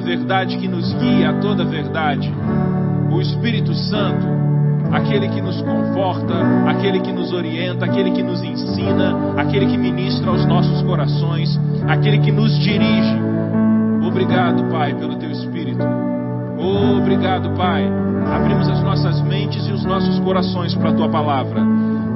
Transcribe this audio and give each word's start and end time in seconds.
verdade 0.00 0.56
que 0.56 0.68
nos 0.68 0.92
guia 0.94 1.30
a 1.30 1.34
toda 1.34 1.64
verdade. 1.64 2.32
O 3.10 3.20
Espírito 3.20 3.74
Santo, 3.74 4.26
aquele 4.92 5.28
que 5.28 5.40
nos 5.40 5.60
conforta, 5.60 6.34
aquele 6.66 7.00
que 7.00 7.12
nos 7.12 7.32
orienta, 7.32 7.84
aquele 7.84 8.10
que 8.10 8.22
nos 8.22 8.42
ensina, 8.42 9.34
aquele 9.36 9.66
que 9.66 9.76
ministra 9.76 10.30
aos 10.30 10.46
nossos 10.46 10.82
corações, 10.82 11.58
aquele 11.88 12.18
que 12.18 12.32
nos 12.32 12.58
dirige. 12.58 13.16
Obrigado, 14.06 14.64
Pai, 14.70 14.94
pelo 14.94 15.16
teu 15.16 15.30
Espírito. 15.30 15.84
Obrigado, 16.58 17.50
Pai. 17.50 17.88
Abrimos 18.34 18.68
as 18.68 18.82
nossas 18.82 19.20
mentes 19.22 19.66
e 19.66 19.72
os 19.72 19.84
nossos 19.84 20.18
corações 20.20 20.74
para 20.74 20.90
a 20.90 20.94
tua 20.94 21.08
palavra. 21.08 21.60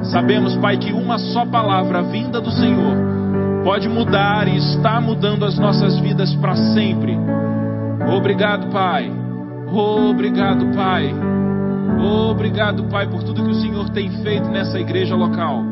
Sabemos, 0.03 0.55
Pai, 0.57 0.77
que 0.77 0.93
uma 0.93 1.17
só 1.17 1.45
palavra 1.45 2.03
vinda 2.03 2.39
do 2.39 2.51
Senhor 2.51 2.95
pode 3.63 3.89
mudar 3.89 4.47
e 4.47 4.57
está 4.57 5.01
mudando 5.01 5.43
as 5.43 5.57
nossas 5.57 5.97
vidas 5.99 6.33
para 6.35 6.55
sempre. 6.55 7.17
Obrigado, 8.07 8.67
Pai. 8.67 9.11
Obrigado, 9.67 10.67
Pai. 10.75 11.13
Obrigado, 12.29 12.83
Pai, 12.85 13.07
por 13.07 13.23
tudo 13.23 13.43
que 13.43 13.51
o 13.51 13.55
Senhor 13.55 13.89
tem 13.89 14.09
feito 14.21 14.49
nessa 14.49 14.79
igreja 14.79 15.15
local. 15.15 15.63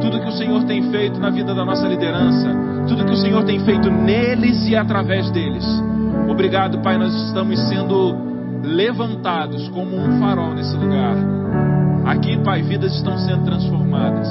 Tudo 0.00 0.20
que 0.20 0.28
o 0.28 0.32
Senhor 0.32 0.64
tem 0.64 0.90
feito 0.90 1.20
na 1.20 1.30
vida 1.30 1.54
da 1.54 1.64
nossa 1.64 1.86
liderança. 1.86 2.48
Tudo 2.88 3.04
que 3.04 3.12
o 3.12 3.16
Senhor 3.16 3.44
tem 3.44 3.60
feito 3.60 3.90
neles 3.90 4.66
e 4.68 4.76
através 4.76 5.30
deles. 5.30 5.64
Obrigado, 6.28 6.78
Pai, 6.78 6.96
nós 6.96 7.14
estamos 7.26 7.58
sendo 7.68 8.16
levantados 8.62 9.68
como 9.68 9.96
um 9.96 10.18
farol 10.18 10.54
nesse 10.54 10.76
lugar. 10.76 11.16
Aqui, 12.06 12.38
Pai, 12.38 12.62
vidas 12.62 12.94
estão 12.94 13.18
sendo 13.18 13.44
transformadas. 13.44 14.28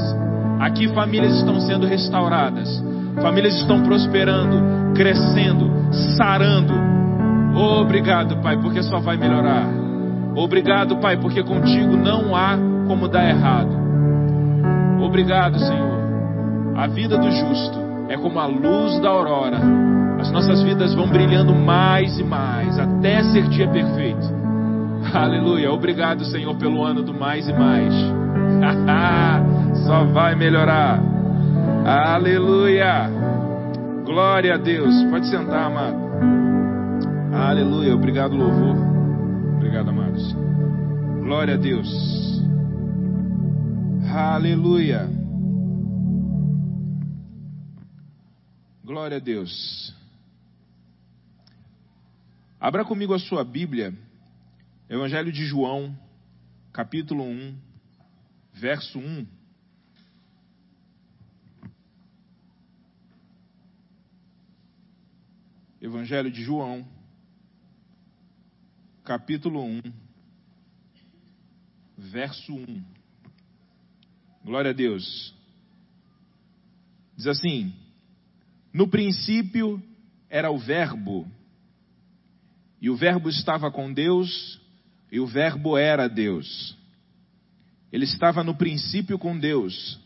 Aqui, 0.60 0.88
famílias 0.90 1.38
estão 1.38 1.60
sendo 1.62 1.86
restauradas. 1.86 2.84
Famílias 3.22 3.56
estão 3.56 3.82
prosperando, 3.82 4.94
crescendo, 4.94 5.70
sarando. 6.18 7.01
Obrigado, 7.56 8.38
Pai, 8.38 8.58
porque 8.58 8.82
só 8.84 9.00
vai 9.00 9.18
melhorar. 9.18 9.68
Obrigado, 10.36 10.98
Pai, 10.98 11.18
porque 11.18 11.44
contigo 11.44 11.98
não 11.98 12.36
há 12.36 12.58
como 12.88 13.08
dar 13.08 13.28
errado. 13.28 13.72
Obrigado, 15.02 15.60
Senhor. 15.60 16.02
A 16.76 16.88
vida 16.88 17.18
do 17.18 17.30
justo 17.30 17.80
é 18.08 18.18
como 18.18 18.40
a 18.40 18.46
luz 18.46 19.00
da 19.02 19.10
aurora. 19.10 19.60
As 20.20 20.32
nossas 20.32 20.62
vidas 20.62 20.94
vão 20.94 21.08
brilhando 21.08 21.54
mais 21.54 22.20
e 22.20 22.24
mais 22.24 22.78
até 22.78 23.24
ser 23.24 23.48
dia 23.50 23.68
perfeito. 23.68 24.42
Aleluia. 25.14 25.72
Obrigado, 25.72 26.24
Senhor, 26.26 26.56
pelo 26.56 26.84
ano 26.84 27.02
do 27.02 27.14
mais 27.14 27.48
e 27.48 27.54
mais. 27.54 27.94
Só 29.86 30.04
vai 30.06 30.36
melhorar. 30.36 31.00
Aleluia. 31.86 33.10
Glória 34.06 34.54
a 34.54 34.58
Deus. 34.58 34.94
Pode 35.10 35.28
sentar, 35.28 35.66
amado. 35.66 36.11
Aleluia. 37.34 37.96
Obrigado, 37.96 38.36
louvor. 38.36 38.76
Obrigado, 39.56 39.90
amados. 39.90 40.34
Glória 41.24 41.54
a 41.54 41.58
Deus. 41.58 41.88
Aleluia. 44.14 45.10
Glória 48.84 49.16
a 49.16 49.20
Deus. 49.22 49.96
Abra 52.60 52.84
comigo 52.84 53.14
a 53.14 53.20
sua 53.20 53.46
Bíblia, 53.46 53.94
Evangelho 54.90 55.32
de 55.32 55.46
João, 55.46 55.98
capítulo 56.74 57.24
1, 57.24 57.58
verso 58.54 59.00
1. 59.00 59.26
Evangelho 65.82 66.30
de 66.30 66.44
João, 66.44 66.86
capítulo 69.04 69.64
1, 69.64 69.82
verso 71.98 72.54
1. 72.54 72.84
Glória 74.46 74.72
a 74.72 74.74
Deus. 74.74 75.34
Diz 77.16 77.28
assim: 77.28 77.74
No 78.74 78.88
princípio 78.88 79.82
era 80.30 80.52
o 80.52 80.58
Verbo, 80.58 81.28
e 82.80 82.90
o 82.90 82.96
Verbo 82.96 83.30
estava 83.30 83.72
com 83.72 83.92
Deus, 83.92 84.60
e 85.12 85.20
o 85.20 85.26
Verbo 85.26 85.78
era 85.78 86.08
Deus. 86.08 86.78
Ele 87.92 88.06
estava 88.06 88.44
no 88.44 88.56
princípio 88.56 89.18
com 89.20 89.38
Deus. 89.38 90.00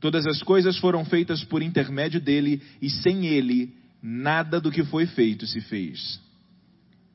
Todas 0.00 0.26
as 0.26 0.42
coisas 0.42 0.76
foram 0.78 1.04
feitas 1.04 1.42
por 1.44 1.62
intermédio 1.62 2.20
dele, 2.20 2.62
e 2.82 2.90
sem 2.90 3.26
ele, 3.26 3.74
nada 4.02 4.60
do 4.60 4.70
que 4.70 4.84
foi 4.84 5.06
feito 5.06 5.46
se 5.46 5.60
fez. 5.62 6.20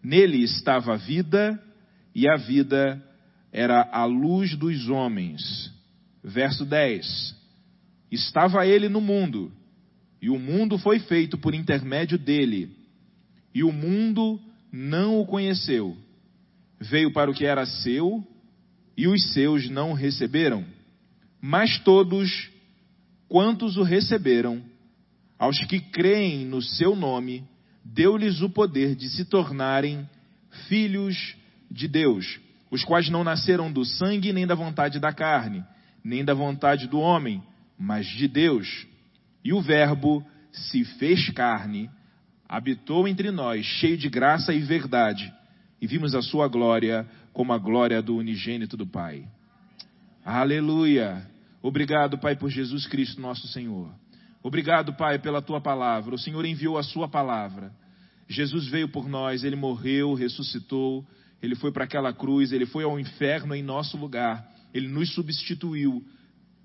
Nele 0.03 0.43
estava 0.43 0.93
a 0.93 0.97
vida, 0.97 1.61
e 2.13 2.27
a 2.27 2.35
vida 2.35 3.01
era 3.51 3.87
a 3.91 4.05
luz 4.05 4.55
dos 4.55 4.89
homens. 4.89 5.71
Verso 6.23 6.65
10: 6.65 7.35
Estava 8.11 8.65
ele 8.65 8.89
no 8.89 9.01
mundo, 9.01 9.51
e 10.21 10.29
o 10.29 10.39
mundo 10.39 10.77
foi 10.77 10.99
feito 10.99 11.37
por 11.37 11.53
intermédio 11.53 12.17
dele, 12.17 12.75
e 13.53 13.63
o 13.63 13.71
mundo 13.71 14.39
não 14.71 15.19
o 15.19 15.25
conheceu. 15.25 15.97
Veio 16.79 17.11
para 17.11 17.29
o 17.29 17.33
que 17.33 17.45
era 17.45 17.65
seu, 17.65 18.25
e 18.97 19.07
os 19.07 19.33
seus 19.33 19.69
não 19.69 19.91
o 19.91 19.95
receberam. 19.95 20.65
Mas 21.41 21.79
todos 21.79 22.49
quantos 23.27 23.77
o 23.77 23.83
receberam, 23.83 24.63
aos 25.39 25.57
que 25.65 25.79
creem 25.79 26.45
no 26.45 26.61
seu 26.61 26.95
nome, 26.95 27.43
deu-lhes 27.83 28.41
o 28.41 28.49
poder 28.49 28.95
de 28.95 29.09
se 29.09 29.25
tornarem 29.25 30.07
filhos 30.67 31.35
de 31.69 31.87
Deus, 31.87 32.39
os 32.69 32.83
quais 32.83 33.09
não 33.09 33.23
nasceram 33.23 33.71
do 33.71 33.83
sangue 33.85 34.33
nem 34.33 34.45
da 34.45 34.55
vontade 34.55 34.99
da 34.99 35.11
carne, 35.13 35.63
nem 36.03 36.23
da 36.23 36.33
vontade 36.33 36.87
do 36.87 36.99
homem, 36.99 37.41
mas 37.77 38.05
de 38.05 38.27
Deus. 38.27 38.87
E 39.43 39.53
o 39.53 39.61
Verbo 39.61 40.25
se 40.51 40.83
fez 40.83 41.29
carne, 41.29 41.89
habitou 42.47 43.07
entre 43.07 43.31
nós, 43.31 43.65
cheio 43.65 43.97
de 43.97 44.09
graça 44.09 44.53
e 44.53 44.59
verdade, 44.59 45.33
e 45.81 45.87
vimos 45.87 46.13
a 46.13 46.21
sua 46.21 46.47
glória 46.47 47.07
como 47.33 47.53
a 47.53 47.57
glória 47.57 48.01
do 48.01 48.17
unigênito 48.17 48.75
do 48.75 48.85
Pai. 48.85 49.25
Aleluia! 50.23 51.27
Obrigado, 51.61 52.17
Pai, 52.17 52.35
por 52.35 52.49
Jesus 52.49 52.85
Cristo, 52.87 53.21
nosso 53.21 53.47
Senhor. 53.47 54.00
Obrigado, 54.43 54.93
Pai, 54.93 55.19
pela 55.19 55.41
tua 55.41 55.61
palavra. 55.61 56.15
O 56.15 56.19
Senhor 56.19 56.43
enviou 56.45 56.77
a 56.77 56.83
sua 56.83 57.07
palavra. 57.07 57.71
Jesus 58.27 58.67
veio 58.67 58.89
por 58.89 59.07
nós, 59.07 59.43
ele 59.43 59.55
morreu, 59.55 60.13
ressuscitou, 60.13 61.05
ele 61.41 61.55
foi 61.55 61.71
para 61.71 61.83
aquela 61.83 62.13
cruz, 62.13 62.51
ele 62.51 62.65
foi 62.65 62.83
ao 62.83 62.99
inferno 62.99 63.53
em 63.53 63.61
nosso 63.63 63.97
lugar, 63.97 64.47
ele 64.73 64.87
nos 64.87 65.13
substituiu, 65.13 66.03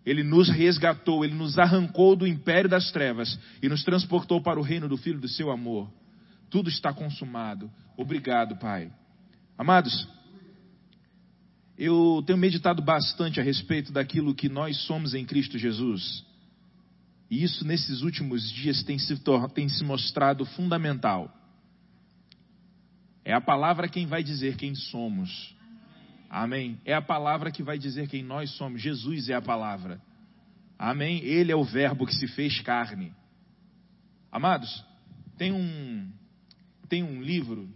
ele 0.05 0.23
nos 0.23 0.49
resgatou, 0.49 1.25
ele 1.25 1.35
nos 1.35 1.59
arrancou 1.59 2.15
do 2.15 2.27
império 2.27 2.71
das 2.71 2.93
trevas 2.93 3.39
e 3.63 3.69
nos 3.69 3.83
transportou 3.83 4.41
para 4.41 4.61
o 4.61 4.63
reino 4.63 4.89
do 4.89 4.97
Filho 4.97 5.19
do 5.19 5.29
seu 5.29 5.51
amor. 5.51 5.91
Tudo 6.49 6.69
está 6.69 6.93
consumado. 6.93 7.71
Obrigado, 7.97 8.57
Pai. 8.57 8.93
Amados, 9.59 10.07
eu 11.79 12.23
tenho 12.27 12.39
meditado 12.39 12.83
bastante 12.83 13.41
a 13.41 13.43
respeito 13.43 13.93
daquilo 13.93 14.35
que 14.35 14.49
nós 14.49 14.77
somos 14.83 15.15
em 15.15 15.25
Cristo 15.25 15.59
Jesus. 15.59 16.26
E 17.31 17.43
isso 17.43 17.65
nesses 17.65 18.03
últimos 18.03 18.51
dias 18.51 18.83
tem 18.83 18.99
se, 18.99 19.15
tem 19.55 19.69
se 19.69 19.83
mostrado 19.85 20.45
fundamental. 20.45 21.33
É 23.25 23.33
a 23.33 23.41
palavra 23.41 23.89
quem 23.89 24.07
vai 24.07 24.23
dizer 24.23 24.57
quem 24.57 24.75
somos. 24.75 25.55
Amém. 26.31 26.81
É 26.85 26.95
a 26.95 27.03
palavra 27.03 27.51
que 27.51 27.63
vai 27.63 27.79
dizer 27.79 28.09
quem 28.09 28.23
nós 28.23 28.51
somos. 28.53 28.81
Jesus 28.81 29.29
é 29.29 29.35
a 29.35 29.43
palavra. 29.43 30.01
Amém. 30.79 31.25
Ele 31.25 31.51
é 31.51 31.57
o 31.57 31.65
Verbo 31.65 32.07
que 32.07 32.15
se 32.15 32.29
fez 32.29 32.61
carne. 32.61 33.13
Amados, 34.31 34.85
tem 35.37 35.53
um 35.53 36.13
tem 36.89 37.03
um 37.03 37.21
livro, 37.21 37.69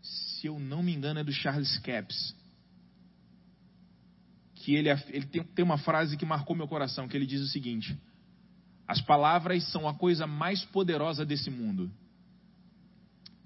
se 0.00 0.46
eu 0.46 0.58
não 0.58 0.82
me 0.82 0.94
engano, 0.94 1.20
é 1.20 1.24
do 1.24 1.32
Charles 1.32 1.78
Capps, 1.80 2.34
que 4.54 4.74
ele, 4.74 4.88
ele 5.10 5.26
tem, 5.26 5.42
tem 5.42 5.64
uma 5.64 5.76
frase 5.76 6.16
que 6.16 6.24
marcou 6.24 6.56
meu 6.56 6.66
coração, 6.66 7.06
que 7.06 7.16
ele 7.16 7.26
diz 7.26 7.42
o 7.42 7.48
seguinte: 7.48 7.98
as 8.86 9.00
palavras 9.00 9.64
são 9.70 9.88
a 9.88 9.94
coisa 9.94 10.26
mais 10.26 10.64
poderosa 10.64 11.24
desse 11.24 11.50
mundo. 11.50 11.90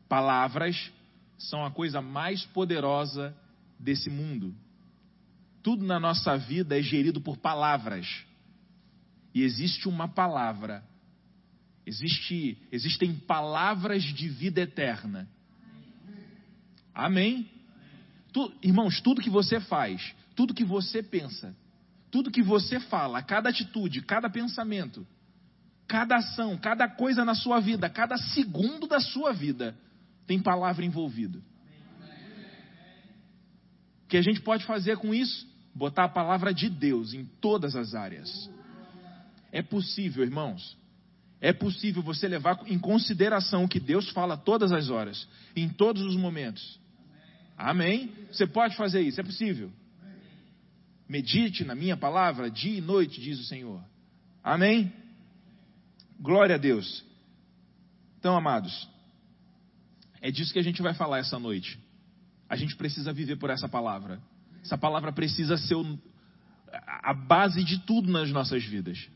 Palavras 0.08 0.90
são 1.36 1.64
a 1.64 1.70
coisa 1.70 2.02
mais 2.02 2.44
poderosa 2.46 3.36
desse 3.78 4.10
mundo. 4.10 4.54
Tudo 5.62 5.84
na 5.84 6.00
nossa 6.00 6.36
vida 6.36 6.78
é 6.78 6.82
gerido 6.82 7.20
por 7.20 7.36
palavras. 7.36 8.24
E 9.34 9.42
existe 9.42 9.88
uma 9.88 10.08
palavra. 10.08 10.82
Existe, 11.86 12.58
existem 12.72 13.14
palavras 13.14 14.02
de 14.02 14.28
vida 14.28 14.60
eterna. 14.60 15.28
Amém? 16.92 17.48
Tu, 18.32 18.52
irmãos, 18.62 19.00
tudo 19.00 19.22
que 19.22 19.30
você 19.30 19.60
faz, 19.60 20.14
tudo 20.34 20.52
que 20.52 20.64
você 20.64 21.02
pensa, 21.02 21.54
tudo 22.10 22.30
que 22.30 22.42
você 22.42 22.80
fala, 22.80 23.22
cada 23.22 23.50
atitude, 23.50 24.02
cada 24.02 24.28
pensamento, 24.28 25.06
cada 25.88 26.16
ação, 26.16 26.56
cada 26.58 26.86
coisa 26.86 27.24
na 27.24 27.34
sua 27.34 27.58
vida, 27.60 27.88
cada 27.88 28.18
segundo 28.18 28.86
da 28.86 29.00
sua 29.00 29.32
vida, 29.32 29.74
tem 30.26 30.38
palavra 30.38 30.84
envolvida. 30.84 31.38
O 34.04 34.08
que 34.08 34.18
a 34.18 34.22
gente 34.22 34.40
pode 34.42 34.64
fazer 34.64 34.98
com 34.98 35.14
isso? 35.14 35.48
Botar 35.74 36.04
a 36.04 36.08
palavra 36.08 36.52
de 36.52 36.68
Deus 36.68 37.14
em 37.14 37.24
todas 37.24 37.74
as 37.74 37.94
áreas. 37.94 38.50
É 39.50 39.62
possível, 39.62 40.22
irmãos. 40.22 40.76
É 41.40 41.52
possível 41.52 42.02
você 42.02 42.28
levar 42.28 42.60
em 42.66 42.78
consideração 42.78 43.64
o 43.64 43.68
que 43.68 43.80
Deus 43.80 44.10
fala 44.10 44.36
todas 44.36 44.72
as 44.72 44.90
horas, 44.90 45.26
em 45.56 45.68
todos 45.68 46.02
os 46.02 46.16
momentos. 46.16 46.78
Amém? 47.56 48.12
Você 48.30 48.46
pode 48.46 48.76
fazer 48.76 49.00
isso, 49.00 49.20
é 49.20 49.24
possível. 49.24 49.72
Medite 51.08 51.64
na 51.64 51.74
minha 51.74 51.96
palavra 51.96 52.50
dia 52.50 52.76
e 52.76 52.80
noite, 52.80 53.20
diz 53.20 53.38
o 53.40 53.44
Senhor. 53.44 53.82
Amém? 54.42 54.92
Glória 56.20 56.56
a 56.56 56.58
Deus. 56.58 57.04
Então, 58.18 58.36
amados, 58.36 58.88
é 60.20 60.30
disso 60.30 60.52
que 60.52 60.58
a 60.58 60.64
gente 60.64 60.82
vai 60.82 60.94
falar 60.94 61.18
essa 61.18 61.38
noite. 61.38 61.78
A 62.48 62.56
gente 62.56 62.74
precisa 62.76 63.12
viver 63.12 63.36
por 63.36 63.50
essa 63.50 63.68
palavra. 63.68 64.20
Essa 64.62 64.76
palavra 64.76 65.12
precisa 65.12 65.56
ser 65.56 65.76
a 66.86 67.14
base 67.14 67.62
de 67.62 67.78
tudo 67.80 68.10
nas 68.10 68.30
nossas 68.32 68.64
vidas. 68.64 69.08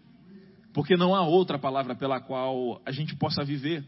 Porque 0.73 0.97
não 0.97 1.15
há 1.15 1.23
outra 1.23 1.59
palavra 1.59 1.95
pela 1.95 2.21
qual 2.21 2.81
a 2.87 2.93
gente 2.93 3.17
possa 3.17 3.45
viver. 3.45 3.85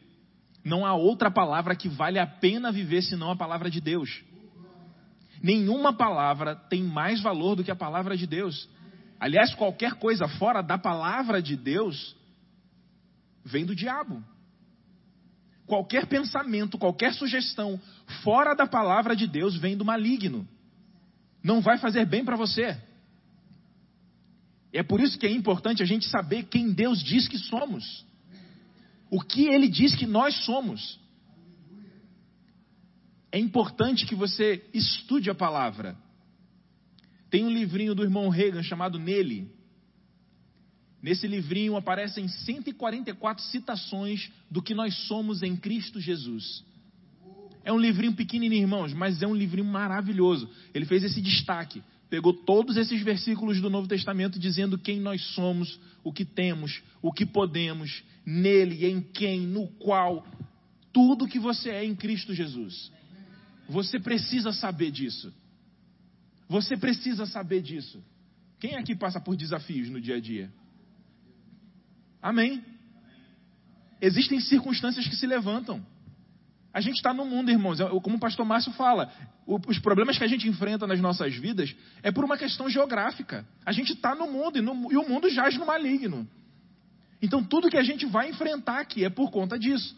Não 0.65 0.85
há 0.85 0.95
outra 0.95 1.31
palavra 1.31 1.77
que 1.77 1.89
vale 1.89 2.19
a 2.19 2.27
pena 2.27 2.73
viver 2.73 3.03
senão 3.03 3.31
a 3.31 3.37
palavra 3.37 3.71
de 3.71 3.81
Deus. 3.81 4.23
Nenhuma 5.43 5.93
palavra 5.93 6.57
tem 6.57 6.83
mais 6.83 7.21
valor 7.21 7.55
do 7.55 7.63
que 7.63 7.71
a 7.71 7.77
palavra 7.77 8.17
de 8.17 8.27
Deus. 8.27 8.69
Aliás, 9.21 9.55
qualquer 9.55 9.95
coisa 9.95 10.27
fora 10.27 10.63
da 10.63 10.77
palavra 10.77 11.41
de 11.41 11.57
Deus 11.57 12.17
vem 13.45 13.65
do 13.65 13.75
diabo. 13.75 14.25
Qualquer 15.67 16.07
pensamento, 16.07 16.79
qualquer 16.79 17.15
sugestão 17.15 17.81
fora 18.23 18.55
da 18.55 18.67
palavra 18.67 19.15
de 19.15 19.27
Deus 19.27 19.57
vem 19.57 19.77
do 19.77 19.85
maligno. 19.85 20.47
Não 21.43 21.61
vai 21.61 21.79
fazer 21.79 22.07
bem 22.07 22.25
para 22.25 22.37
você. 22.37 22.77
É 24.73 24.83
por 24.83 25.01
isso 25.01 25.19
que 25.19 25.27
é 25.27 25.31
importante 25.31 25.83
a 25.83 25.87
gente 25.87 26.07
saber 26.09 26.45
quem 26.45 26.73
Deus 26.73 27.03
diz 27.03 27.29
que 27.29 27.39
somos. 27.39 28.05
O 29.11 29.21
que 29.21 29.47
Ele 29.47 29.69
diz 29.69 29.95
que 29.95 30.07
nós 30.07 30.35
somos. 30.45 30.99
É 33.31 33.39
importante 33.39 34.07
que 34.07 34.15
você 34.15 34.69
estude 34.73 35.31
a 35.31 35.35
palavra. 35.35 35.97
Tem 37.31 37.45
um 37.45 37.51
livrinho 37.51 37.95
do 37.95 38.03
irmão 38.03 38.29
Reagan 38.29 38.63
chamado 38.63 38.99
Nele. 38.99 39.54
Nesse 41.05 41.27
livrinho 41.27 41.77
aparecem 41.77 42.27
144 42.27 43.45
citações 43.45 44.33
do 44.51 44.63
que 44.63 44.75
nós 44.75 44.95
somos 45.07 45.43
em 45.43 45.55
Cristo 45.55 46.01
Jesus. 46.01 46.65
É 47.63 47.71
um 47.71 47.79
livrinho 47.79 48.15
pequenininho, 48.15 48.63
irmãos, 48.63 48.95
mas 48.95 49.21
é 49.21 49.27
um 49.27 49.35
livrinho 49.35 49.67
maravilhoso. 49.67 50.49
Ele 50.73 50.87
fez 50.87 51.05
esse 51.05 51.21
destaque. 51.21 51.83
Pegou 52.09 52.33
todos 52.33 52.79
esses 52.79 53.03
versículos 53.03 53.61
do 53.61 53.69
Novo 53.69 53.87
Testamento 53.87 54.39
dizendo 54.39 54.79
quem 54.79 54.99
nós 54.99 55.23
somos, 55.35 55.79
o 56.03 56.11
que 56.11 56.25
temos, 56.25 56.83
o 57.03 57.13
que 57.13 57.27
podemos, 57.27 58.03
nele, 58.25 58.87
em 58.87 59.03
quem, 59.03 59.41
no 59.41 59.67
qual, 59.67 60.27
tudo 60.91 61.29
que 61.29 61.39
você 61.39 61.69
é 61.69 61.85
em 61.85 61.95
Cristo 61.95 62.33
Jesus. 62.33 62.91
Você 63.69 64.01
precisa 64.01 64.53
saber 64.53 64.91
disso. 64.91 65.31
Você 66.49 66.79
precisa 66.79 67.27
saber 67.27 67.61
disso. 67.61 68.03
Quem 68.59 68.77
aqui 68.77 68.97
passa 68.97 69.21
por 69.21 69.37
desafios 69.37 69.91
no 69.91 70.01
dia 70.01 70.17
a 70.17 70.21
dia? 70.21 70.51
Amém. 72.25 72.65
Existem 74.01 74.41
circunstâncias 74.41 75.07
que 75.07 75.15
se 75.15 75.27
levantam. 75.27 75.85
A 76.73 76.81
gente 76.81 76.97
está 76.97 77.13
no 77.13 77.27
mundo, 77.27 77.51
irmãos. 77.51 77.79
Como 78.03 78.17
o 78.17 78.19
pastor 78.19 78.47
Márcio 78.47 78.73
fala, 78.73 79.13
os 79.47 79.79
problemas 79.79 80.17
que 80.17 80.25
a 80.25 80.27
gente 80.27 80.49
enfrenta 80.49 80.87
nas 80.87 80.99
nossas 81.01 81.35
vidas 81.35 81.77
é 82.03 82.11
por 82.11 82.25
uma 82.25 82.39
questão 82.39 82.67
geográfica. 82.71 83.47
A 83.63 83.73
gente 83.73 83.93
está 83.93 84.15
no 84.15 84.27
mundo 84.27 84.57
e, 84.57 84.63
no, 84.63 84.91
e 84.91 84.97
o 84.97 85.07
mundo 85.07 85.29
jaz 85.29 85.59
no 85.59 85.67
maligno. 85.67 86.27
Então, 87.21 87.45
tudo 87.45 87.69
que 87.69 87.77
a 87.77 87.83
gente 87.83 88.07
vai 88.07 88.31
enfrentar 88.31 88.81
aqui 88.81 89.05
é 89.05 89.11
por 89.11 89.31
conta 89.31 89.59
disso. 89.59 89.95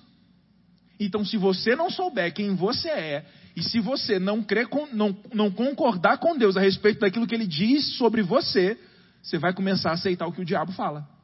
Então, 0.99 1.25
se 1.25 1.37
você 1.37 1.77
não 1.77 1.91
souber 1.91 2.35
quem 2.35 2.57
você 2.57 2.89
é, 2.89 3.27
e 3.55 3.63
se 3.63 3.79
você 3.79 4.19
não, 4.19 4.43
crer 4.43 4.67
com, 4.67 4.89
não, 4.93 5.17
não 5.33 5.49
concordar 5.49 6.19
com 6.19 6.37
Deus 6.37 6.57
a 6.57 6.61
respeito 6.61 6.99
daquilo 6.99 7.27
que 7.27 7.37
ele 7.37 7.47
diz 7.47 7.97
sobre 7.97 8.21
você, 8.21 8.77
você 9.23 9.39
vai 9.39 9.55
começar 9.55 9.91
a 9.91 9.95
aceitar 9.95 10.27
o 10.27 10.33
que 10.33 10.41
o 10.41 10.45
diabo 10.45 10.73
fala. 10.73 11.15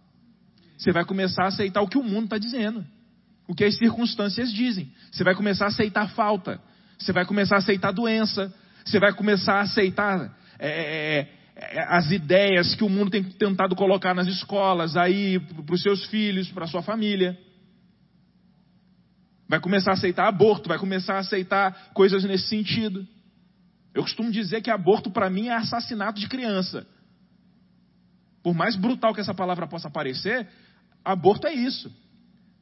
Você 0.83 0.91
vai 0.91 1.05
começar 1.05 1.45
a 1.45 1.47
aceitar 1.47 1.81
o 1.81 1.87
que 1.87 1.97
o 1.97 2.03
mundo 2.03 2.25
está 2.25 2.39
dizendo, 2.39 2.85
o 3.47 3.55
que 3.55 3.63
as 3.63 3.79
circunstâncias 3.79 4.53
dizem. 4.53 4.93
Você 5.13 5.23
vai 5.23 5.33
começar 5.33 5.67
a 5.67 5.69
aceitar 5.69 6.09
falta. 6.09 6.61
Você 6.99 7.13
vai 7.13 7.25
começar 7.25 7.55
a 7.55 7.59
aceitar 7.59 7.93
doença. 7.93 8.53
Você 8.85 8.99
vai 8.99 9.13
começar 9.13 9.59
a 9.59 9.61
aceitar 9.61 10.37
é, 10.59 10.69
é, 10.69 11.29
é 11.55 11.87
as 11.89 12.11
ideias 12.11 12.75
que 12.75 12.83
o 12.83 12.89
mundo 12.89 13.13
tem 13.13 13.23
tentado 13.23 13.77
colocar 13.77 14.13
nas 14.13 14.27
escolas, 14.27 14.97
aí 14.97 15.39
para 15.39 15.73
os 15.73 15.83
seus 15.83 16.05
filhos, 16.07 16.51
para 16.51 16.65
a 16.65 16.69
sua 16.69 16.83
família. 16.83 17.39
Vai 19.49 19.61
começar 19.61 19.93
a 19.93 19.95
aceitar 19.95 20.27
aborto, 20.27 20.69
vai 20.69 20.81
começar 20.81 21.15
a 21.15 21.21
aceitar 21.21 21.93
coisas 21.95 22.25
nesse 22.25 22.49
sentido. 22.49 23.07
Eu 23.95 24.03
costumo 24.03 24.33
dizer 24.33 24.61
que 24.61 24.71
aborto 24.71 25.13
para 25.13 25.31
mim 25.31 25.47
é 25.47 25.55
assassinato 25.55 26.19
de 26.19 26.29
criança. 26.29 26.85
Por 28.43 28.53
mais 28.53 28.75
brutal 28.75 29.15
que 29.15 29.21
essa 29.21 29.33
palavra 29.33 29.69
possa 29.69 29.89
parecer, 29.89 30.49
Aborto 31.05 31.47
é 31.47 31.53
isso. 31.53 31.91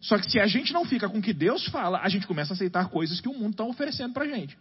Só 0.01 0.19
que 0.19 0.31
se 0.31 0.41
a 0.41 0.47
gente 0.47 0.73
não 0.73 0.85
fica 0.85 1.09
com 1.09 1.19
o 1.19 1.23
que 1.23 1.33
Deus 1.33 1.67
fala, 1.67 2.01
a 2.01 2.09
gente 2.09 2.27
começa 2.27 2.53
a 2.53 2.55
aceitar 2.55 2.89
coisas 2.89 3.21
que 3.21 3.29
o 3.29 3.35
mundo 3.35 3.53
está 3.53 3.65
oferecendo 3.65 4.15
para 4.15 4.25
a 4.25 4.29
gente. 4.29 4.57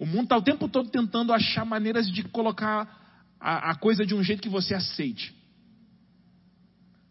O 0.00 0.06
mundo 0.06 0.24
está 0.24 0.36
o 0.36 0.42
tempo 0.42 0.68
todo 0.68 0.90
tentando 0.90 1.32
achar 1.32 1.64
maneiras 1.64 2.10
de 2.10 2.24
colocar 2.24 3.04
a, 3.40 3.70
a, 3.70 3.74
coisa 3.76 4.04
de 4.04 4.14
um 4.14 4.22
jeito 4.22 4.42
que 4.42 4.48
você 4.48 4.74
aceite. 4.74 5.32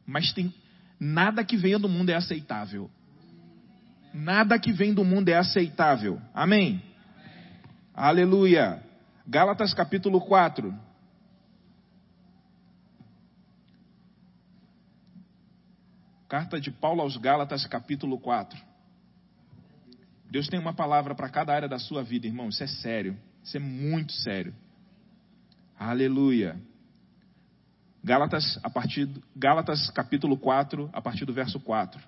Mas 0.06 0.34
tem 0.34 0.54
nada 1.00 1.46
que 1.46 1.56
venha 1.56 1.80
do 1.80 1.88
mundo 1.88 2.10
é 2.10 2.16
aceitável. 2.16 2.92
Nada 4.14 4.60
que 4.60 4.72
vem 4.72 4.94
do 4.94 5.06
mundo 5.06 5.30
é 5.30 5.36
aceitável. 5.36 6.22
Amém? 6.34 6.68
Amém. 6.68 6.84
Aleluia. 7.96 8.84
Gálatas 9.26 9.74
capítulo 9.74 10.20
4. 10.20 10.78
Carta 16.34 16.60
de 16.60 16.72
Paulo 16.72 17.00
aos 17.00 17.16
Gálatas, 17.16 17.68
capítulo 17.68 18.18
4. 18.18 18.60
Deus 20.32 20.48
tem 20.48 20.60
uma 20.60 20.74
palavra 20.74 21.14
para 21.14 21.30
cada 21.30 21.54
área 21.54 21.70
da 21.70 21.78
sua 21.78 22.02
vida, 22.02 22.26
irmão. 22.26 22.50
Isso 22.50 22.64
é 22.64 22.66
sério. 22.66 23.16
Isso 23.44 23.56
é 23.56 23.60
muito 23.60 24.14
sério. 24.14 24.52
Aleluia. 25.78 26.60
Gálatas, 28.04 28.60
a 28.64 28.70
partir, 28.72 29.08
Gálatas 29.36 29.92
capítulo 29.92 30.36
4, 30.36 30.90
a 30.92 31.00
partir 31.00 31.24
do 31.24 31.34
verso 31.34 31.60
4. 31.60 32.02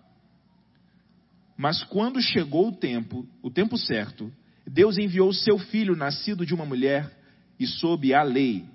Mas 1.55 1.83
quando 1.83 2.19
chegou 2.19 2.69
o 2.69 2.75
tempo, 2.75 3.27
o 3.43 3.51
tempo 3.51 3.77
certo, 3.77 4.33
Deus 4.65 4.97
enviou 4.97 5.31
seu 5.33 5.59
filho, 5.59 5.95
nascido 5.95 6.47
de 6.47 6.55
uma 6.55 6.65
mulher 6.65 7.15
e 7.59 7.67
sob 7.67 8.11
a 8.11 8.23
lei. 8.23 8.65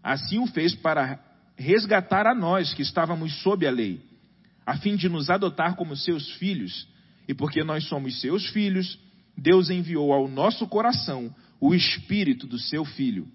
Assim 0.00 0.38
o 0.38 0.46
fez 0.46 0.76
para 0.76 1.18
resgatar 1.56 2.24
a 2.24 2.36
nós 2.36 2.72
que 2.72 2.82
estávamos 2.82 3.42
sob 3.42 3.66
a 3.66 3.70
lei 3.72 4.11
a 4.66 4.76
fim 4.76 4.96
de 4.96 5.08
nos 5.08 5.30
adotar 5.30 5.76
como 5.76 5.96
seus 5.96 6.30
filhos. 6.32 6.86
E 7.28 7.34
porque 7.34 7.62
nós 7.62 7.84
somos 7.84 8.20
seus 8.20 8.48
filhos, 8.48 8.98
Deus 9.36 9.70
enviou 9.70 10.12
ao 10.12 10.28
nosso 10.28 10.66
coração 10.66 11.34
o 11.60 11.74
espírito 11.74 12.46
do 12.46 12.58
seu 12.58 12.84
filho. 12.84 13.28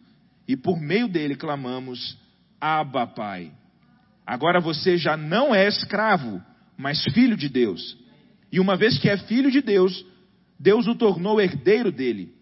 E 0.47 0.55
por 0.55 0.79
meio 0.79 1.07
dele 1.07 1.35
clamamos: 1.35 2.17
Abba, 2.59 3.07
Pai. 3.07 3.51
Agora 4.25 4.59
você 4.59 4.97
já 4.97 5.15
não 5.15 5.55
é 5.55 5.67
escravo, 5.67 6.41
mas 6.77 7.03
filho 7.13 7.37
de 7.37 7.47
Deus. 7.47 7.97
E 8.51 8.59
uma 8.59 8.75
vez 8.75 8.97
que 8.97 9.09
é 9.09 9.17
filho 9.17 9.49
de 9.49 9.61
Deus, 9.61 10.05
Deus 10.59 10.87
o 10.87 10.95
tornou 10.95 11.39
herdeiro 11.39 11.91
dele. 11.91 12.33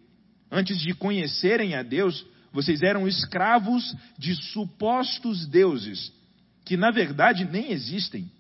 Antes 0.52 0.80
de 0.80 0.94
conhecerem 0.94 1.76
a 1.76 1.84
Deus, 1.84 2.26
vocês 2.52 2.82
eram 2.82 3.08
escravos 3.08 3.96
de 4.18 4.36
supostos 4.36 5.46
deuses, 5.48 6.14
que 6.64 6.78
na 6.78 6.90
verdade 6.90 7.44
nem 7.46 7.72
existem. 7.72 8.32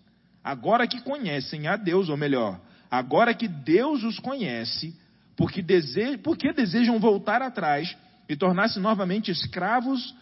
Agora 0.46 0.86
que 0.86 1.02
conhecem 1.02 1.68
a 1.68 1.76
Deus, 1.76 2.08
ou 2.08 2.16
melhor, 2.16 2.62
agora 2.92 3.34
que 3.34 3.48
Deus 3.48 4.04
os 4.04 4.20
conhece, 4.20 4.96
porque, 5.36 5.60
desejam, 5.60 6.20
porque 6.20 6.54
desejam 6.54 7.00
voltar 7.00 7.42
atrás 7.42 7.98
e 8.30 8.36
tornar-se 8.36 8.80
novamente 8.80 9.32
escravos 9.32 10.14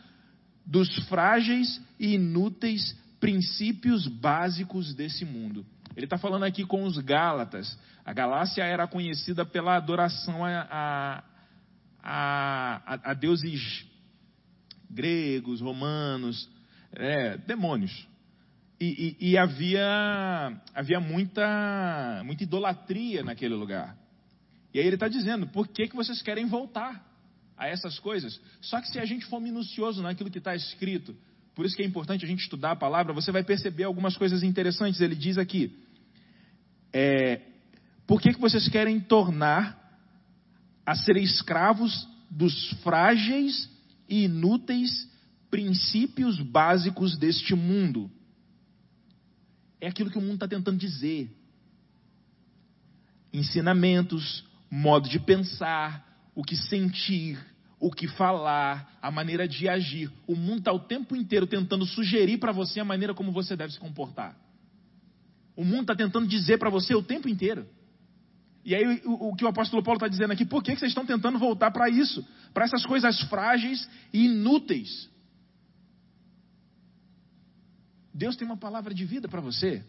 dos 0.66 0.88
frágeis 1.10 1.82
e 2.00 2.14
inúteis 2.14 2.98
princípios 3.20 4.08
básicos 4.08 4.94
desse 4.94 5.26
mundo. 5.26 5.66
Ele 5.94 6.06
está 6.06 6.18
falando 6.18 6.44
aqui 6.44 6.66
com 6.66 6.86
os 6.86 6.98
Gálatas. 7.00 7.78
A 8.06 8.14
Galácia 8.14 8.64
era 8.64 8.88
conhecida 8.88 9.46
pela 9.46 9.76
adoração 9.76 10.46
a, 10.46 10.68
a, 10.72 11.24
a, 12.02 13.12
a 13.12 13.14
deuses 13.14 13.86
gregos, 14.90 15.60
romanos, 15.60 16.50
é, 16.94 17.36
demônios. 17.40 18.08
E, 18.86 19.16
e, 19.18 19.38
havia, 19.38 20.62
havia 20.76 21.00
muita, 21.00 22.22
muita 22.26 22.44
idolatria 22.44 23.24
naquele 23.24 23.56
lugar. 23.56 23.96
E 24.74 24.80
aí 24.80 24.86
ele 24.86 24.98
está 24.98 25.08
dizendo: 25.08 25.48
por 25.48 25.70
que, 25.70 25.88
que 25.88 25.96
vocês 25.96 26.22
querem 26.22 26.48
voltar 26.48 27.02
a 27.58 27.66
essas 27.66 27.98
coisas? 28.00 28.42
Só 28.60 28.82
que 28.82 28.90
se 28.90 29.00
a 29.00 29.06
gente 29.06 29.26
for 29.28 29.40
minucioso 29.40 30.02
naquilo 30.02 30.30
que 30.30 30.38
está 30.38 30.54
escrito, 30.54 31.16
por 31.56 31.66
isso 31.66 31.78
que 31.78 31.82
é 31.82 31.86
importante 31.86 32.26
a 32.26 32.28
gente 32.28 32.42
estudar 32.42 32.72
a 32.72 32.76
palavra, 32.76 33.14
você 33.14 33.32
vai 33.32 33.42
perceber 33.42 33.86
algumas 33.86 34.18
coisas 34.18 34.44
interessantes. 34.44 35.00
Ele 35.00 35.16
diz 35.16 35.38
aqui: 35.38 35.74
é, 36.92 37.40
por 38.06 38.20
que, 38.22 38.34
que 38.34 38.42
vocês 38.42 38.68
querem 38.68 39.00
tornar 39.00 39.80
a 40.86 40.94
serem 40.94 41.24
escravos 41.24 42.06
dos 42.30 42.72
frágeis 42.84 43.70
e 44.10 44.26
inúteis 44.26 45.10
princípios 45.50 46.38
básicos 46.42 47.18
deste 47.18 47.56
mundo? 47.56 48.12
É 49.84 49.88
aquilo 49.88 50.10
que 50.10 50.18
o 50.18 50.22
mundo 50.22 50.36
está 50.36 50.48
tentando 50.48 50.78
dizer. 50.78 51.30
Ensinamentos, 53.34 54.46
modo 54.72 55.10
de 55.10 55.20
pensar, 55.20 56.32
o 56.34 56.42
que 56.42 56.56
sentir, 56.56 57.38
o 57.82 57.92
que 57.92 58.08
falar, 58.08 58.98
a 59.02 59.12
maneira 59.12 59.46
de 59.46 59.68
agir. 59.68 60.10
O 60.26 60.38
mundo 60.38 60.60
está 60.60 60.72
o 60.72 60.80
tempo 60.80 61.18
inteiro 61.18 61.46
tentando 61.46 61.86
sugerir 61.86 62.38
para 62.38 62.54
você 62.54 62.80
a 62.80 62.86
maneira 62.86 63.14
como 63.14 63.34
você 63.34 63.58
deve 63.58 63.74
se 63.74 63.80
comportar. 63.80 64.38
O 65.54 65.66
mundo 65.66 65.82
está 65.82 65.96
tentando 65.98 66.28
dizer 66.28 66.58
para 66.60 66.70
você 66.70 66.96
o 66.96 67.04
tempo 67.04 67.28
inteiro. 67.28 67.68
E 68.64 68.74
aí 68.74 69.02
o, 69.04 69.32
o 69.32 69.36
que 69.36 69.44
o 69.44 69.50
apóstolo 69.50 69.84
Paulo 69.84 69.98
está 69.98 70.08
dizendo 70.08 70.32
aqui, 70.32 70.46
por 70.46 70.64
que, 70.64 70.72
que 70.72 70.80
vocês 70.80 70.92
estão 70.92 71.06
tentando 71.06 71.38
voltar 71.38 71.72
para 71.72 71.90
isso? 71.90 72.26
Para 72.54 72.64
essas 72.64 72.86
coisas 72.86 73.20
frágeis 73.24 73.86
e 74.14 74.28
inúteis. 74.28 75.10
Deus 78.14 78.36
tem 78.36 78.46
uma 78.46 78.58
palavra 78.58 78.94
de 78.94 79.06
vida 79.06 79.28
para 79.28 79.42
você. 79.42 79.84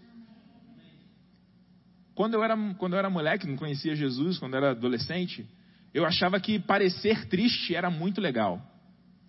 Quando 2.14 2.34
eu, 2.34 2.44
era, 2.44 2.56
quando 2.74 2.92
eu 2.94 2.98
era 2.98 3.10
moleque, 3.10 3.46
não 3.46 3.56
conhecia 3.56 3.94
Jesus, 3.94 4.38
quando 4.38 4.54
eu 4.54 4.58
era 4.58 4.70
adolescente, 4.70 5.46
eu 5.92 6.06
achava 6.06 6.40
que 6.40 6.58
parecer 6.58 7.26
triste 7.26 7.74
era 7.74 7.90
muito 7.90 8.20
legal. 8.20 8.62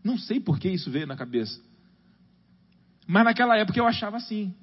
Não 0.04 0.18
sei 0.18 0.40
por 0.40 0.60
que 0.60 0.70
isso 0.70 0.92
veio 0.92 1.08
na 1.08 1.16
cabeça. 1.16 1.60
Mas 3.08 3.24
naquela 3.24 3.58
época 3.58 3.80
eu 3.80 3.88
achava 3.88 4.18
assim. 4.18 4.54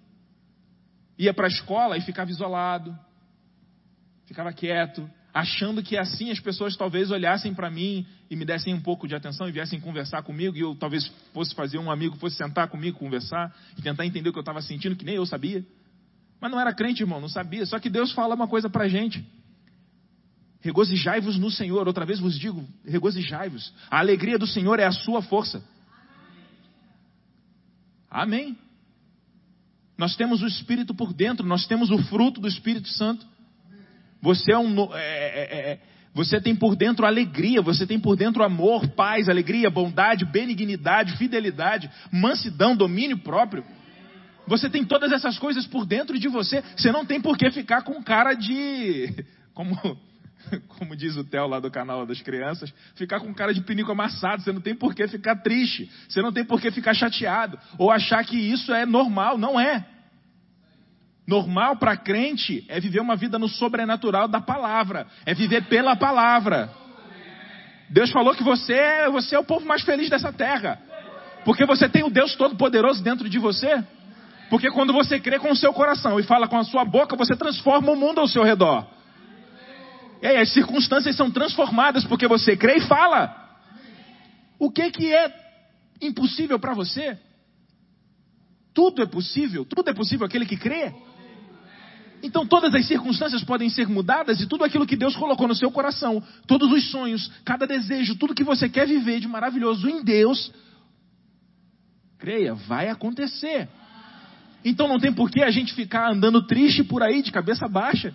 Ia 1.18 1.34
para 1.34 1.46
a 1.46 1.50
escola 1.50 1.96
e 1.96 2.00
ficava 2.00 2.30
isolado, 2.30 2.96
ficava 4.24 4.52
quieto, 4.52 5.08
achando 5.32 5.82
que 5.82 5.96
assim 5.96 6.30
as 6.30 6.38
pessoas 6.38 6.76
talvez 6.76 7.10
olhassem 7.10 7.54
para 7.54 7.70
mim 7.70 8.06
e 8.30 8.36
me 8.36 8.44
dessem 8.44 8.74
um 8.74 8.80
pouco 8.80 9.08
de 9.08 9.14
atenção 9.14 9.48
e 9.48 9.52
viessem 9.52 9.80
conversar 9.80 10.22
comigo, 10.22 10.56
e 10.56 10.60
eu 10.60 10.74
talvez 10.74 11.10
fosse 11.32 11.54
fazer 11.54 11.78
um 11.78 11.90
amigo, 11.90 12.16
fosse 12.16 12.36
sentar 12.36 12.68
comigo, 12.68 12.98
conversar 12.98 13.54
e 13.76 13.82
tentar 13.82 14.04
entender 14.04 14.28
o 14.28 14.32
que 14.32 14.38
eu 14.38 14.42
estava 14.42 14.60
sentindo, 14.60 14.96
que 14.96 15.04
nem 15.04 15.14
eu 15.14 15.24
sabia. 15.24 15.64
Mas 16.40 16.50
não 16.50 16.60
era 16.60 16.74
crente, 16.74 17.02
irmão, 17.02 17.20
não 17.20 17.28
sabia. 17.28 17.64
Só 17.64 17.78
que 17.78 17.88
Deus 17.88 18.12
fala 18.12 18.34
uma 18.34 18.48
coisa 18.48 18.68
para 18.68 18.84
a 18.84 18.88
gente. 18.88 19.24
Regozijai-vos 20.60 21.38
no 21.38 21.50
Senhor. 21.50 21.86
Outra 21.86 22.04
vez 22.04 22.18
vos 22.18 22.38
digo, 22.38 22.66
regozijai-vos. 22.84 23.72
A 23.90 24.00
alegria 24.00 24.38
do 24.38 24.46
Senhor 24.46 24.78
é 24.78 24.84
a 24.84 24.92
sua 24.92 25.22
força. 25.22 25.64
Amém. 28.10 28.58
Nós 29.96 30.16
temos 30.16 30.42
o 30.42 30.46
Espírito 30.46 30.94
por 30.94 31.12
dentro, 31.12 31.46
nós 31.46 31.66
temos 31.66 31.90
o 31.90 31.98
fruto 31.98 32.40
do 32.40 32.48
Espírito 32.48 32.88
Santo. 32.88 33.24
Você 34.22 34.52
é 34.52 34.58
um. 34.58 34.94
É, 34.94 34.98
é, 34.98 35.48
é, 35.50 35.72
é, 35.72 35.78
você 36.14 36.40
tem 36.40 36.54
por 36.54 36.76
dentro 36.76 37.04
alegria, 37.04 37.60
você 37.60 37.86
tem 37.86 37.98
por 37.98 38.16
dentro 38.16 38.44
amor, 38.44 38.86
paz, 38.88 39.28
alegria, 39.28 39.68
bondade, 39.68 40.24
benignidade, 40.24 41.16
fidelidade, 41.16 41.90
mansidão, 42.10 42.76
domínio 42.76 43.18
próprio. 43.18 43.64
Você 44.46 44.68
tem 44.70 44.84
todas 44.84 45.10
essas 45.10 45.38
coisas 45.38 45.66
por 45.66 45.84
dentro 45.84 46.18
de 46.18 46.28
você. 46.28 46.62
Você 46.76 46.92
não 46.92 47.04
tem 47.04 47.20
por 47.20 47.36
que 47.36 47.50
ficar 47.50 47.82
com 47.82 48.02
cara 48.02 48.34
de. 48.34 49.24
Como 49.54 49.76
como 50.78 50.96
diz 50.96 51.16
o 51.16 51.24
Theo 51.24 51.46
lá 51.46 51.60
do 51.60 51.70
canal 51.70 52.06
das 52.06 52.20
crianças, 52.20 52.72
ficar 52.94 53.20
com 53.20 53.32
cara 53.34 53.52
de 53.52 53.60
pinico 53.60 53.92
amassado. 53.92 54.42
Você 54.42 54.52
não 54.52 54.60
tem 54.60 54.74
por 54.74 54.94
que 54.94 55.06
ficar 55.08 55.36
triste. 55.36 55.90
Você 56.08 56.20
não 56.22 56.32
tem 56.32 56.44
por 56.44 56.60
que 56.60 56.70
ficar 56.70 56.94
chateado. 56.94 57.58
Ou 57.78 57.90
achar 57.90 58.24
que 58.24 58.36
isso 58.36 58.72
é 58.72 58.84
normal. 58.86 59.38
Não 59.38 59.58
é. 59.58 59.86
Normal 61.26 61.76
para 61.76 61.96
crente 61.96 62.64
é 62.68 62.80
viver 62.80 63.00
uma 63.00 63.14
vida 63.14 63.38
no 63.38 63.48
sobrenatural 63.48 64.26
da 64.26 64.40
palavra. 64.40 65.06
É 65.24 65.32
viver 65.34 65.64
pela 65.66 65.94
palavra. 65.94 66.70
Deus 67.88 68.10
falou 68.10 68.34
que 68.34 68.42
você 68.42 68.72
é, 68.72 69.10
você 69.10 69.36
é 69.36 69.38
o 69.38 69.44
povo 69.44 69.64
mais 69.66 69.82
feliz 69.82 70.10
dessa 70.10 70.32
terra. 70.32 70.80
Porque 71.44 71.64
você 71.64 71.88
tem 71.88 72.02
o 72.02 72.10
Deus 72.10 72.34
Todo-Poderoso 72.34 73.02
dentro 73.02 73.28
de 73.28 73.38
você. 73.38 73.84
Porque 74.50 74.70
quando 74.70 74.92
você 74.92 75.20
crê 75.20 75.38
com 75.38 75.52
o 75.52 75.56
seu 75.56 75.72
coração 75.72 76.18
e 76.18 76.22
fala 76.24 76.48
com 76.48 76.58
a 76.58 76.64
sua 76.64 76.84
boca, 76.84 77.16
você 77.16 77.36
transforma 77.36 77.92
o 77.92 77.96
mundo 77.96 78.20
ao 78.20 78.28
seu 78.28 78.42
redor. 78.42 78.86
E 80.20 80.26
aí, 80.26 80.36
as 80.36 80.52
circunstâncias 80.52 81.16
são 81.16 81.30
transformadas 81.30 82.04
porque 82.04 82.26
você 82.26 82.56
crê 82.56 82.76
e 82.76 82.86
fala. 82.86 83.34
O 84.58 84.70
que, 84.70 84.90
que 84.90 85.12
é 85.12 85.32
impossível 86.00 86.58
para 86.58 86.74
você? 86.74 87.18
Tudo 88.74 89.02
é 89.02 89.06
possível, 89.06 89.64
tudo 89.64 89.90
é 89.90 89.94
possível 89.94 90.26
aquele 90.26 90.46
que 90.46 90.56
crê. 90.56 90.92
Então 92.22 92.46
todas 92.46 92.74
as 92.74 92.86
circunstâncias 92.86 93.42
podem 93.42 93.68
ser 93.68 93.88
mudadas 93.88 94.40
e 94.40 94.46
tudo 94.46 94.64
aquilo 94.64 94.86
que 94.86 94.96
Deus 94.96 95.16
colocou 95.16 95.48
no 95.48 95.54
seu 95.54 95.70
coração, 95.70 96.22
todos 96.46 96.70
os 96.70 96.90
sonhos, 96.90 97.30
cada 97.44 97.66
desejo, 97.66 98.16
tudo 98.16 98.34
que 98.34 98.44
você 98.44 98.68
quer 98.68 98.86
viver 98.86 99.18
de 99.18 99.26
maravilhoso 99.26 99.88
em 99.88 100.04
Deus, 100.04 100.52
creia, 102.18 102.54
vai 102.54 102.88
acontecer. 102.88 103.68
Então 104.64 104.86
não 104.86 105.00
tem 105.00 105.12
por 105.12 105.30
que 105.30 105.42
a 105.42 105.50
gente 105.50 105.74
ficar 105.74 106.10
andando 106.10 106.46
triste 106.46 106.84
por 106.84 107.02
aí, 107.02 107.22
de 107.22 107.32
cabeça 107.32 107.66
baixa 107.66 108.14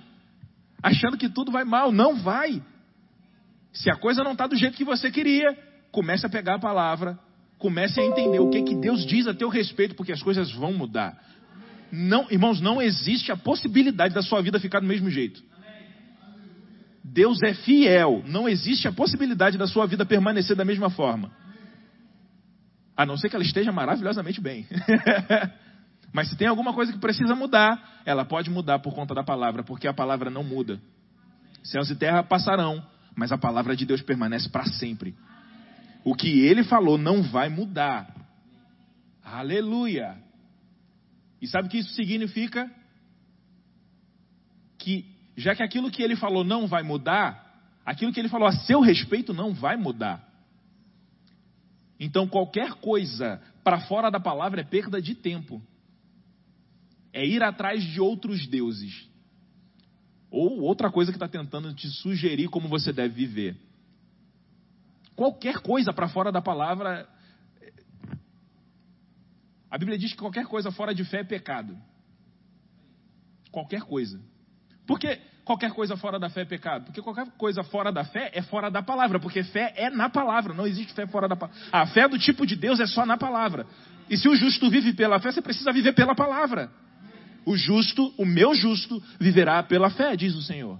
achando 0.81 1.17
que 1.17 1.29
tudo 1.29 1.51
vai 1.51 1.63
mal. 1.63 1.91
Não 1.91 2.15
vai. 2.15 2.61
Se 3.73 3.89
a 3.89 3.95
coisa 3.95 4.23
não 4.23 4.31
está 4.33 4.47
do 4.47 4.55
jeito 4.55 4.77
que 4.77 4.83
você 4.83 5.11
queria, 5.11 5.57
comece 5.91 6.25
a 6.25 6.29
pegar 6.29 6.55
a 6.55 6.59
palavra, 6.59 7.19
comece 7.57 7.99
a 7.99 8.05
entender 8.05 8.39
o 8.39 8.49
que, 8.49 8.63
que 8.63 8.75
Deus 8.75 9.05
diz 9.05 9.27
a 9.27 9.33
teu 9.33 9.49
respeito, 9.49 9.95
porque 9.95 10.11
as 10.11 10.21
coisas 10.21 10.51
vão 10.51 10.73
mudar. 10.73 11.17
Não, 11.91 12.27
irmãos, 12.29 12.59
não 12.59 12.81
existe 12.81 13.31
a 13.31 13.37
possibilidade 13.37 14.13
da 14.13 14.21
sua 14.21 14.41
vida 14.41 14.59
ficar 14.59 14.79
do 14.79 14.87
mesmo 14.87 15.09
jeito. 15.09 15.41
Deus 17.03 17.41
é 17.41 17.53
fiel, 17.53 18.21
não 18.27 18.49
existe 18.49 18.87
a 18.87 18.91
possibilidade 18.91 19.57
da 19.57 19.65
sua 19.65 19.87
vida 19.87 20.05
permanecer 20.05 20.55
da 20.55 20.65
mesma 20.65 20.89
forma. 20.89 21.31
A 22.95 23.05
não 23.05 23.15
ser 23.15 23.29
que 23.29 23.35
ela 23.35 23.45
esteja 23.45 23.71
maravilhosamente 23.71 24.41
bem. 24.41 24.67
Mas 26.11 26.29
se 26.29 26.37
tem 26.37 26.47
alguma 26.47 26.73
coisa 26.73 26.91
que 26.91 26.99
precisa 26.99 27.35
mudar, 27.35 28.01
ela 28.05 28.25
pode 28.25 28.49
mudar 28.49 28.79
por 28.79 28.93
conta 28.93 29.13
da 29.13 29.23
palavra, 29.23 29.63
porque 29.63 29.87
a 29.87 29.93
palavra 29.93 30.29
não 30.29 30.43
muda. 30.43 30.79
Céus 31.63 31.89
e 31.89 31.95
terra 31.95 32.23
passarão, 32.23 32.83
mas 33.13 33.31
a 33.31 33.37
palavra 33.37 33.75
de 33.75 33.85
Deus 33.85 34.01
permanece 34.01 34.47
para 34.49 34.65
sempre. 34.65 35.15
O 36.03 36.15
que 36.15 36.45
ele 36.45 36.63
falou 36.63 36.97
não 36.97 37.21
vai 37.21 37.49
mudar. 37.49 38.07
Aleluia! 39.23 40.15
E 41.41 41.47
sabe 41.47 41.67
o 41.67 41.71
que 41.71 41.77
isso 41.77 41.93
significa? 41.93 42.69
Que, 44.77 45.05
já 45.35 45.55
que 45.55 45.63
aquilo 45.63 45.91
que 45.91 46.01
ele 46.01 46.15
falou 46.15 46.43
não 46.43 46.67
vai 46.67 46.83
mudar, 46.83 47.71
aquilo 47.85 48.11
que 48.11 48.19
ele 48.19 48.29
falou 48.29 48.47
a 48.47 48.53
seu 48.53 48.81
respeito 48.81 49.33
não 49.33 49.53
vai 49.53 49.75
mudar. 49.77 50.25
Então, 51.99 52.27
qualquer 52.27 52.73
coisa 52.73 53.41
para 53.63 53.81
fora 53.81 54.09
da 54.09 54.19
palavra 54.19 54.61
é 54.61 54.63
perda 54.63 55.01
de 55.01 55.15
tempo 55.15 55.61
é 57.17 57.25
ir 57.25 57.41
atrás 57.41 57.83
de 57.83 57.99
outros 57.99 58.45
deuses. 58.45 59.09
Ou 60.29 60.61
outra 60.61 60.91
coisa 60.91 61.11
que 61.11 61.15
está 61.15 61.27
tentando 61.27 61.73
te 61.73 61.87
sugerir 61.87 62.47
como 62.47 62.67
você 62.67 62.93
deve 62.93 63.15
viver. 63.15 63.57
Qualquer 65.15 65.57
coisa 65.59 65.91
para 65.91 66.07
fora 66.07 66.31
da 66.31 66.43
palavra. 66.43 67.09
A 69.69 69.77
Bíblia 69.77 69.97
diz 69.97 70.11
que 70.11 70.17
qualquer 70.17 70.45
coisa 70.45 70.71
fora 70.71 70.93
de 70.93 71.03
fé 71.03 71.19
é 71.19 71.23
pecado. 71.23 71.77
Qualquer 73.51 73.81
coisa. 73.81 74.19
Por 74.85 74.99
que 74.99 75.19
qualquer 75.43 75.71
coisa 75.71 75.97
fora 75.97 76.17
da 76.19 76.29
fé 76.29 76.41
é 76.41 76.45
pecado? 76.45 76.85
Porque 76.85 77.01
qualquer 77.01 77.27
coisa 77.37 77.63
fora 77.63 77.91
da 77.91 78.03
fé 78.03 78.31
é 78.33 78.41
fora 78.41 78.69
da 78.71 78.81
palavra. 78.81 79.19
Porque 79.19 79.43
fé 79.43 79.73
é 79.75 79.89
na 79.89 80.09
palavra. 80.09 80.53
Não 80.53 80.65
existe 80.65 80.93
fé 80.93 81.05
fora 81.05 81.27
da 81.27 81.35
palavra. 81.35 81.61
A 81.71 81.85
fé 81.87 82.07
do 82.07 82.17
tipo 82.17 82.45
de 82.45 82.55
Deus 82.55 82.79
é 82.79 82.85
só 82.85 83.05
na 83.05 83.17
palavra. 83.17 83.67
E 84.09 84.17
se 84.17 84.29
o 84.29 84.35
justo 84.35 84.69
vive 84.69 84.93
pela 84.93 85.19
fé, 85.19 85.31
você 85.31 85.41
precisa 85.41 85.71
viver 85.73 85.93
pela 85.93 86.15
palavra. 86.15 86.71
O 87.45 87.57
justo, 87.57 88.13
o 88.17 88.25
meu 88.25 88.53
justo, 88.55 89.01
viverá 89.19 89.61
pela 89.63 89.89
fé, 89.89 90.15
diz 90.15 90.35
o 90.35 90.41
Senhor. 90.41 90.79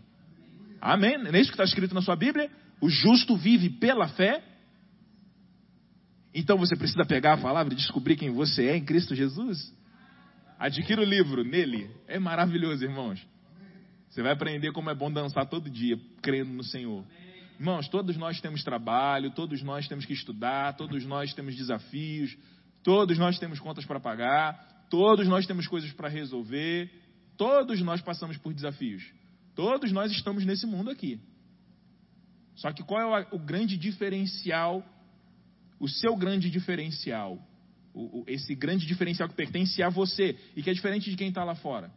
Amém? 0.82 1.17
Não 1.17 1.32
é 1.32 1.39
isso 1.39 1.50
que 1.50 1.56
está 1.56 1.63
escrito 1.63 1.94
na 1.94 2.01
sua 2.01 2.15
Bíblia? 2.15 2.50
O 2.79 2.89
justo 2.89 3.36
vive 3.36 3.70
pela 3.70 4.08
fé. 4.08 4.44
Então 6.39 6.56
você 6.56 6.75
precisa 6.75 7.03
pegar 7.03 7.34
a 7.34 7.38
palavra 7.38 7.74
e 7.74 7.75
descobrir 7.75 8.15
quem 8.15 8.29
você 8.29 8.67
é 8.67 8.77
em 8.77 8.86
Cristo 8.86 9.15
Jesus. 9.15 9.75
Adquira 10.60 11.01
o 11.01 11.03
livro 11.03 11.44
nele. 11.44 11.89
É 12.08 12.20
maravilhoso, 12.20 12.84
irmãos. 12.84 13.25
Você 14.08 14.22
vai 14.22 14.34
aprender 14.34 14.72
como 14.72 14.91
é 14.91 14.94
bom 14.94 15.12
dançar 15.12 15.48
todo 15.50 15.67
dia, 15.67 16.00
crendo 16.22 16.53
no 16.53 16.63
Senhor. 16.63 17.03
Irmãos, 17.60 17.89
todos 17.89 18.15
nós 18.17 18.39
temos 18.39 18.63
trabalho, 18.63 19.32
todos 19.32 19.63
nós 19.63 19.88
temos 19.88 20.06
que 20.06 20.13
estudar, 20.13 20.75
todos 20.75 21.03
nós 21.08 21.34
temos 21.34 21.56
desafios, 21.56 22.38
todos 22.84 23.17
nós 23.17 23.39
temos 23.39 23.60
contas 23.60 23.84
para 23.84 24.00
pagar, 24.00 24.86
todos 24.91 25.27
nós 25.27 25.48
temos 25.48 25.65
coisas 25.65 25.91
para 25.91 26.08
resolver, 26.08 26.91
todos 27.36 27.82
nós 27.82 28.00
passamos 28.00 28.38
por 28.38 28.53
desafios. 28.53 29.03
Todos 29.56 29.91
nós 29.91 30.12
estamos 30.12 30.46
nesse 30.46 30.67
mundo 30.67 30.91
aqui. 30.91 31.20
Só 32.58 32.72
que 32.72 32.84
qual 32.84 33.17
é 33.17 33.27
o 33.32 33.39
grande 33.39 33.75
diferencial, 33.75 34.86
o 35.80 35.88
seu 35.88 36.16
grande 36.16 36.50
diferencial? 36.50 37.40
O, 37.94 38.22
o, 38.22 38.24
esse 38.28 38.54
grande 38.54 38.86
diferencial 38.86 39.28
que 39.28 39.36
pertence 39.36 39.82
a 39.82 39.90
você 39.90 40.38
e 40.56 40.62
que 40.62 40.70
é 40.70 40.74
diferente 40.74 41.10
de 41.10 41.16
quem 41.16 41.30
está 41.30 41.44
lá 41.44 41.56
fora. 41.56 41.92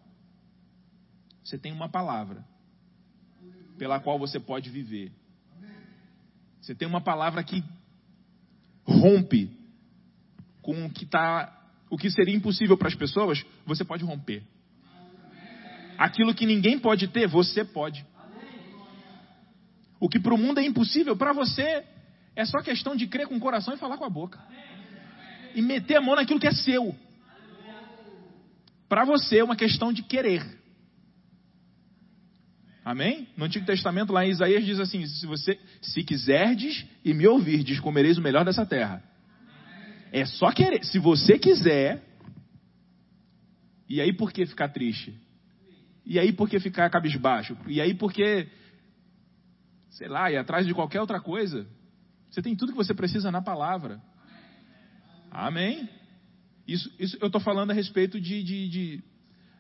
Você 1.45 1.59
tem 1.59 1.73
uma 1.73 1.89
palavra 1.89 2.45
pela 3.79 3.99
qual 3.99 4.19
você 4.19 4.39
pode 4.39 4.71
viver. 4.71 5.13
Você 6.61 6.75
tem 6.75 6.87
uma 6.87 7.01
palavra 7.01 7.43
que 7.43 7.65
rompe 8.85 9.51
com 10.61 10.87
o 10.87 10.91
que 10.91 11.07
tá, 11.07 11.51
o 11.89 11.97
que 11.97 12.11
seria 12.11 12.37
impossível 12.37 12.77
para 12.77 12.89
as 12.89 12.95
pessoas, 12.95 13.45
você 13.65 13.85
pode 13.85 14.05
romper. 14.05 14.43
Aquilo 15.97 16.35
que 16.35 16.47
ninguém 16.47 16.79
pode 16.79 17.09
ter, 17.09 17.27
você 17.27 17.65
pode. 17.65 18.07
O 19.99 20.09
que 20.09 20.19
para 20.19 20.35
o 20.35 20.39
mundo 20.39 20.59
é 20.59 20.65
impossível, 20.65 21.17
para 21.17 21.33
você 21.33 21.85
é 22.35 22.45
só 22.45 22.61
questão 22.63 22.97
de 22.97 23.07
crer 23.07 23.27
com 23.27 23.37
o 23.37 23.41
coração 23.41 23.75
e 23.75 23.79
falar 23.79 23.97
com 23.97 24.05
a 24.05 24.11
boca. 24.11 24.39
E 25.55 25.61
meter 25.61 25.97
a 25.97 26.01
mão 26.01 26.15
naquilo 26.15 26.41
que 26.41 26.47
é 26.47 26.53
seu. 26.53 26.95
Para 28.89 29.05
você 29.05 29.39
é 29.39 29.45
uma 29.45 29.57
questão 29.57 29.93
de 29.93 30.03
querer. 30.03 30.45
Amém? 32.85 33.29
No 33.37 33.45
Antigo 33.45 33.67
Testamento, 33.67 34.13
lá 34.13 34.25
em 34.25 34.31
Isaías, 34.31 34.65
diz 34.65 34.81
assim: 34.81 35.07
se 35.07 35.27
você 35.27 35.59
se 35.83 36.03
quiserdes 36.03 36.87
e 37.05 37.13
me 37.13 37.27
ouvirdes, 37.27 37.79
comereis 37.79 38.19
o 38.19 38.23
melhor 38.23 38.45
dessa 38.45 38.65
terra. 38.65 39.03
É 40.13 40.25
só 40.25 40.51
querer. 40.51 40.85
Se 40.85 40.99
você 40.99 41.39
quiser. 41.39 42.03
E 43.89 44.01
aí 44.01 44.13
por 44.13 44.33
que 44.33 44.47
ficar 44.47 44.69
triste? 44.69 45.15
E 46.07 46.19
aí 46.19 46.33
por 46.33 46.49
que 46.49 46.59
ficar 46.61 46.89
cabisbaixo? 46.91 47.57
E 47.67 47.81
aí 47.81 47.93
por 47.93 48.13
que 48.13 48.49
sei 49.91 50.09
lá, 50.09 50.31
ir 50.31 50.37
atrás 50.37 50.67
de 50.67 50.73
qualquer 50.73 51.01
outra 51.01 51.21
coisa. 51.21 51.67
Você 52.31 52.41
tem 52.41 52.55
tudo 52.55 52.73
que 52.73 52.79
você 52.79 52.95
precisa 52.95 53.31
na 53.31 53.43
palavra. 53.43 54.01
Amém? 55.31 55.89
Isso, 56.67 56.91
isso 56.99 57.17
eu 57.21 57.27
estou 57.27 57.41
falando 57.41 57.73
a 57.73 57.75
respeito 57.75 58.21
de, 58.21 58.43
de, 58.43 58.69
de, 58.69 59.05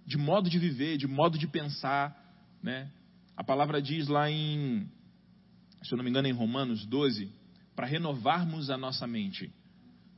de, 0.06 0.16
modo 0.16 0.48
de 0.48 0.58
viver, 0.58 0.96
de 0.96 1.08
modo 1.08 1.36
de 1.36 1.48
pensar. 1.48 2.16
Né? 2.62 2.90
A 3.36 3.42
palavra 3.42 3.82
diz 3.82 4.06
lá 4.06 4.30
em, 4.30 4.88
se 5.82 5.92
eu 5.92 5.96
não 5.96 6.04
me 6.04 6.10
engano, 6.10 6.28
em 6.28 6.32
Romanos 6.32 6.86
12, 6.86 7.32
para 7.74 7.86
renovarmos 7.86 8.70
a 8.70 8.76
nossa 8.76 9.06
mente. 9.06 9.52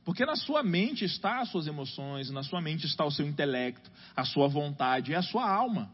Porque 0.05 0.25
na 0.25 0.35
sua 0.35 0.61
mente 0.61 1.05
está 1.05 1.41
as 1.41 1.49
suas 1.49 1.65
emoções, 1.65 2.29
na 2.29 2.43
sua 2.43 2.61
mente 2.61 2.85
está 2.85 3.05
o 3.05 3.11
seu 3.11 3.25
intelecto, 3.25 3.89
a 4.15 4.25
sua 4.25 4.47
vontade 4.47 5.11
e 5.11 5.15
a 5.15 5.21
sua 5.21 5.49
alma. 5.49 5.91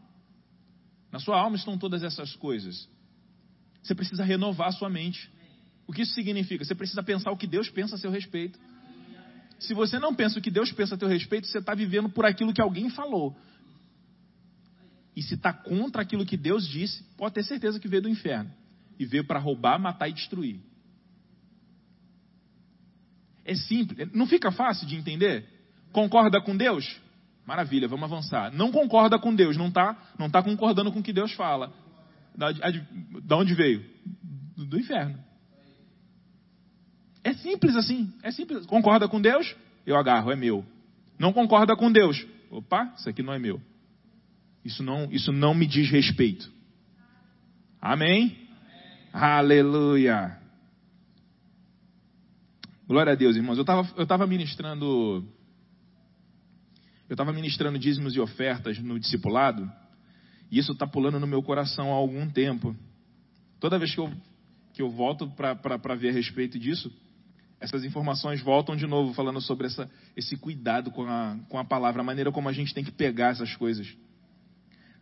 Na 1.12 1.18
sua 1.18 1.40
alma 1.40 1.56
estão 1.56 1.78
todas 1.78 2.02
essas 2.02 2.34
coisas. 2.36 2.88
Você 3.82 3.94
precisa 3.94 4.24
renovar 4.24 4.68
a 4.68 4.72
sua 4.72 4.90
mente. 4.90 5.30
O 5.90 5.92
que 5.92 6.02
isso 6.02 6.14
significa? 6.14 6.64
Você 6.64 6.72
precisa 6.72 7.02
pensar 7.02 7.32
o 7.32 7.36
que 7.36 7.48
Deus 7.48 7.68
pensa 7.68 7.96
a 7.96 7.98
seu 7.98 8.12
respeito. 8.12 8.56
Se 9.58 9.74
você 9.74 9.98
não 9.98 10.14
pensa 10.14 10.38
o 10.38 10.40
que 10.40 10.48
Deus 10.48 10.70
pensa 10.70 10.94
a 10.94 10.98
seu 10.98 11.08
respeito, 11.08 11.48
você 11.48 11.58
está 11.58 11.74
vivendo 11.74 12.08
por 12.08 12.24
aquilo 12.24 12.54
que 12.54 12.62
alguém 12.62 12.88
falou. 12.90 13.36
E 15.16 15.20
se 15.20 15.34
está 15.34 15.52
contra 15.52 16.02
aquilo 16.02 16.24
que 16.24 16.36
Deus 16.36 16.64
disse, 16.68 17.02
pode 17.16 17.34
ter 17.34 17.42
certeza 17.42 17.80
que 17.80 17.88
veio 17.88 18.02
do 18.02 18.08
inferno. 18.08 18.52
E 19.00 19.04
veio 19.04 19.24
para 19.24 19.40
roubar, 19.40 19.80
matar 19.80 20.08
e 20.08 20.12
destruir. 20.12 20.60
É 23.44 23.56
simples. 23.56 24.12
Não 24.12 24.28
fica 24.28 24.52
fácil 24.52 24.86
de 24.86 24.94
entender? 24.94 25.44
Concorda 25.90 26.40
com 26.40 26.56
Deus? 26.56 27.00
Maravilha, 27.44 27.88
vamos 27.88 28.04
avançar. 28.04 28.52
Não 28.52 28.70
concorda 28.70 29.18
com 29.18 29.34
Deus, 29.34 29.56
não 29.56 29.66
está 29.66 30.00
não 30.16 30.30
tá 30.30 30.40
concordando 30.40 30.92
com 30.92 31.00
o 31.00 31.02
que 31.02 31.12
Deus 31.12 31.32
fala. 31.32 31.74
Da, 32.36 32.52
da 33.24 33.36
onde 33.36 33.54
veio? 33.54 33.84
Do, 34.56 34.66
do 34.66 34.78
inferno. 34.78 35.28
É 37.22 37.32
simples 37.34 37.76
assim. 37.76 38.12
É 38.22 38.30
simples. 38.30 38.66
Concorda 38.66 39.08
com 39.08 39.20
Deus? 39.20 39.54
Eu 39.86 39.96
agarro, 39.96 40.30
é 40.30 40.36
meu. 40.36 40.64
Não 41.18 41.32
concorda 41.32 41.76
com 41.76 41.92
Deus? 41.92 42.26
Opa, 42.50 42.94
isso 42.96 43.08
aqui 43.08 43.22
não 43.22 43.32
é 43.32 43.38
meu. 43.38 43.60
Isso 44.64 44.82
não, 44.82 45.10
isso 45.10 45.32
não 45.32 45.54
me 45.54 45.66
diz 45.66 45.90
respeito. 45.90 46.50
Amém? 47.80 48.36
Amém. 49.12 49.22
Aleluia. 49.22 50.38
Glória 52.86 53.12
a 53.12 53.16
Deus, 53.16 53.36
irmãos. 53.36 53.56
Eu 53.56 53.62
estava 53.62 53.88
eu 53.96 54.06
tava 54.06 54.26
ministrando. 54.26 55.24
Eu 57.08 57.14
estava 57.14 57.32
ministrando 57.32 57.78
dízimos 57.78 58.14
e 58.14 58.20
ofertas 58.20 58.78
no 58.78 58.98
discipulado. 58.98 59.70
E 60.50 60.58
isso 60.58 60.72
está 60.72 60.86
pulando 60.86 61.20
no 61.20 61.26
meu 61.26 61.42
coração 61.42 61.92
há 61.92 61.94
algum 61.94 62.28
tempo. 62.28 62.74
Toda 63.60 63.78
vez 63.78 63.94
que 63.94 64.00
eu, 64.00 64.12
que 64.74 64.82
eu 64.82 64.90
volto 64.90 65.28
para 65.30 65.94
ver 65.94 66.08
a 66.08 66.12
respeito 66.12 66.58
disso, 66.58 66.92
essas 67.60 67.84
informações 67.84 68.40
voltam 68.40 68.74
de 68.74 68.86
novo, 68.86 69.12
falando 69.12 69.40
sobre 69.40 69.66
essa, 69.66 69.88
esse 70.16 70.36
cuidado 70.36 70.90
com 70.90 71.06
a, 71.06 71.38
com 71.48 71.58
a 71.58 71.64
palavra, 71.64 72.00
a 72.00 72.04
maneira 72.04 72.32
como 72.32 72.48
a 72.48 72.52
gente 72.52 72.72
tem 72.72 72.82
que 72.82 72.90
pegar 72.90 73.32
essas 73.32 73.54
coisas. 73.54 73.86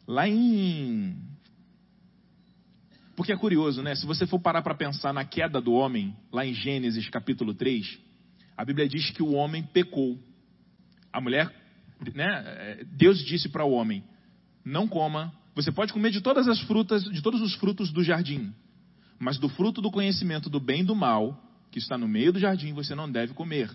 Lá 0.06 0.28
em. 0.28 1.16
Porque 3.14 3.32
é 3.32 3.36
curioso, 3.36 3.82
né? 3.82 3.94
Se 3.94 4.04
você 4.04 4.26
for 4.26 4.40
parar 4.40 4.62
para 4.62 4.74
pensar 4.74 5.12
na 5.12 5.24
queda 5.24 5.60
do 5.60 5.72
homem, 5.72 6.16
lá 6.32 6.44
em 6.44 6.52
Gênesis 6.52 7.08
capítulo 7.08 7.54
3, 7.54 7.98
a 8.56 8.64
Bíblia 8.64 8.88
diz 8.88 9.10
que 9.10 9.22
o 9.22 9.32
homem 9.32 9.62
pecou. 9.62 10.18
A 11.12 11.20
mulher, 11.20 11.52
né? 12.14 12.84
Deus 12.96 13.24
disse 13.24 13.48
para 13.48 13.64
o 13.64 13.72
homem: 13.72 14.02
não 14.64 14.88
coma. 14.88 15.32
Você 15.54 15.70
pode 15.72 15.92
comer 15.92 16.10
de 16.10 16.20
todas 16.20 16.48
as 16.48 16.60
frutas, 16.62 17.04
de 17.04 17.22
todos 17.22 17.40
os 17.40 17.54
frutos 17.54 17.92
do 17.92 18.02
jardim, 18.02 18.52
mas 19.18 19.38
do 19.38 19.48
fruto 19.48 19.80
do 19.80 19.90
conhecimento 19.90 20.48
do 20.48 20.60
bem 20.60 20.82
e 20.82 20.84
do 20.84 20.94
mal, 20.94 21.47
que 21.78 21.84
está 21.84 21.96
no 21.96 22.08
meio 22.08 22.32
do 22.32 22.38
jardim, 22.38 22.72
você 22.72 22.94
não 22.94 23.10
deve 23.10 23.34
comer. 23.34 23.70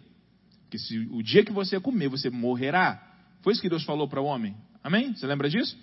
Porque 0.63 0.77
se 0.77 0.97
o 1.11 1.21
dia 1.21 1.43
que 1.43 1.51
você 1.51 1.79
comer, 1.79 2.09
você 2.09 2.29
morrerá. 2.29 3.01
Foi 3.41 3.53
isso 3.53 3.61
que 3.61 3.69
Deus 3.69 3.83
falou 3.83 4.07
para 4.07 4.21
o 4.21 4.25
homem. 4.25 4.55
Amém? 4.83 5.15
Você 5.15 5.25
lembra 5.25 5.49
disso? 5.49 5.77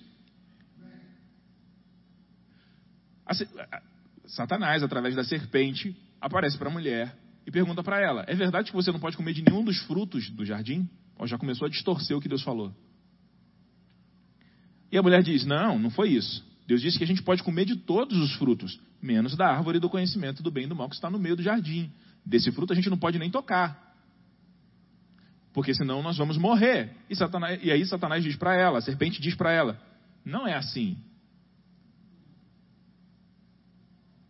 Satanás, 4.27 4.83
através 4.83 5.15
da 5.15 5.25
serpente, 5.25 5.97
aparece 6.21 6.59
para 6.59 6.69
a 6.69 6.73
mulher 6.73 7.17
e 7.47 7.51
pergunta 7.51 7.83
para 7.83 8.01
ela: 8.01 8.25
É 8.27 8.35
verdade 8.35 8.71
que 8.71 8.77
você 8.77 8.91
não 8.93 9.01
pode 9.01 9.17
comer 9.17 9.33
de 9.33 9.43
nenhum 9.43 9.65
dos 9.65 9.79
frutos 9.83 10.29
do 10.31 10.45
jardim? 10.45 10.89
Ou 11.19 11.27
já 11.27 11.39
começou 11.39 11.67
a 11.67 11.71
distorcer 11.71 12.17
o 12.17 12.21
que 12.21 12.29
Deus 12.29 12.43
falou? 12.43 12.75
E 14.91 14.99
a 14.99 15.03
mulher 15.03 15.23
diz: 15.23 15.45
Não, 15.45 15.79
não 15.79 15.91
foi 15.91 16.11
isso. 16.11 16.45
Deus 16.67 16.83
disse 16.83 16.99
que 16.99 17.05
a 17.05 17.07
gente 17.07 17.23
pode 17.23 17.43
comer 17.43 17.65
de 17.65 17.77
todos 17.77 18.17
os 18.19 18.35
frutos, 18.35 18.81
menos 19.03 19.37
da 19.37 19.47
árvore 19.49 19.79
do 19.79 19.89
conhecimento 19.89 20.43
do 20.43 20.51
bem 20.51 20.65
e 20.65 20.67
do 20.67 20.77
mal 20.77 20.89
que 20.89 20.95
está 20.95 21.09
no 21.09 21.19
meio 21.19 21.37
do 21.37 21.43
jardim. 21.43 21.93
Desse 22.25 22.53
fruto 22.53 22.73
a 22.73 22.77
gente 22.77 22.91
não 22.91 22.99
pode 22.99 23.19
nem 23.19 23.31
tocar. 23.31 23.91
Porque 25.53 25.75
senão 25.75 26.03
nós 26.03 26.17
vamos 26.17 26.39
morrer. 26.39 26.97
E, 27.09 27.17
Satanás, 27.17 27.61
e 27.63 27.71
aí 27.71 27.85
Satanás 27.85 28.23
diz 28.23 28.37
para 28.37 28.55
ela, 28.55 28.79
a 28.79 28.83
serpente 28.83 29.21
diz 29.21 29.35
para 29.35 29.53
ela: 29.53 29.81
Não 30.25 30.47
é 30.47 30.55
assim. 30.55 30.97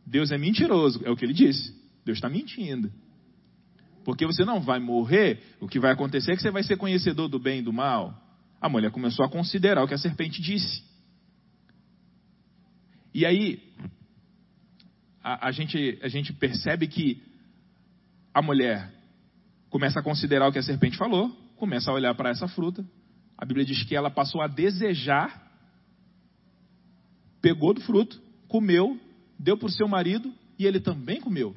Deus 0.07 0.33
é 0.33 0.39
mentiroso, 0.39 1.01
é 1.05 1.11
o 1.11 1.17
que 1.17 1.25
ele 1.25 1.35
disse. 1.35 1.73
Deus 2.05 2.19
está 2.19 2.29
mentindo. 2.29 2.91
Porque 4.05 4.27
você 4.27 4.45
não 4.45 4.61
vai 4.61 4.81
morrer, 4.81 5.41
o 5.61 5.69
que 5.69 5.79
vai 5.79 5.93
acontecer 5.93 6.33
é 6.33 6.37
que 6.37 6.43
você 6.43 6.51
vai 6.51 6.63
ser 6.63 6.77
conhecedor 6.77 7.29
do 7.29 7.39
bem 7.39 7.61
e 7.61 7.63
do 7.63 7.73
mal. 7.73 8.21
A 8.61 8.69
mulher 8.69 8.91
começou 8.91 9.25
a 9.25 9.29
considerar 9.29 9.85
o 9.85 9.89
que 9.89 9.95
a 9.95 9.99
serpente 9.99 10.41
disse. 10.41 10.83
E 13.13 13.27
aí, 13.27 13.63
a, 15.23 15.49
a, 15.49 15.53
gente, 15.53 15.99
a 16.03 16.09
gente 16.09 16.33
percebe 16.33 16.87
que 16.87 17.23
a 18.33 18.43
mulher 18.43 18.93
começa 19.69 20.01
a 20.01 20.03
considerar 20.03 20.49
o 20.49 20.53
que 20.53 20.59
a 20.59 20.63
serpente 20.63 20.97
falou, 20.97 21.31
começa 21.57 21.91
a 21.91 21.95
olhar 21.95 22.15
para 22.15 22.31
essa 22.31 22.49
fruta. 22.49 22.85
A 23.37 23.45
Bíblia 23.45 23.65
diz 23.65 23.83
que 23.85 23.97
ela 23.97 24.11
passou 24.11 24.41
a 24.41 24.47
desejar, 24.47 25.51
pegou 27.41 27.73
do 27.73 27.81
fruto, 27.81 28.21
comeu, 28.49 28.99
deu 29.39 29.57
para 29.57 29.67
o 29.67 29.73
seu 29.73 29.89
marido 29.89 30.33
e 30.59 30.67
ele 30.67 30.81
também 30.81 31.21
comeu. 31.21 31.57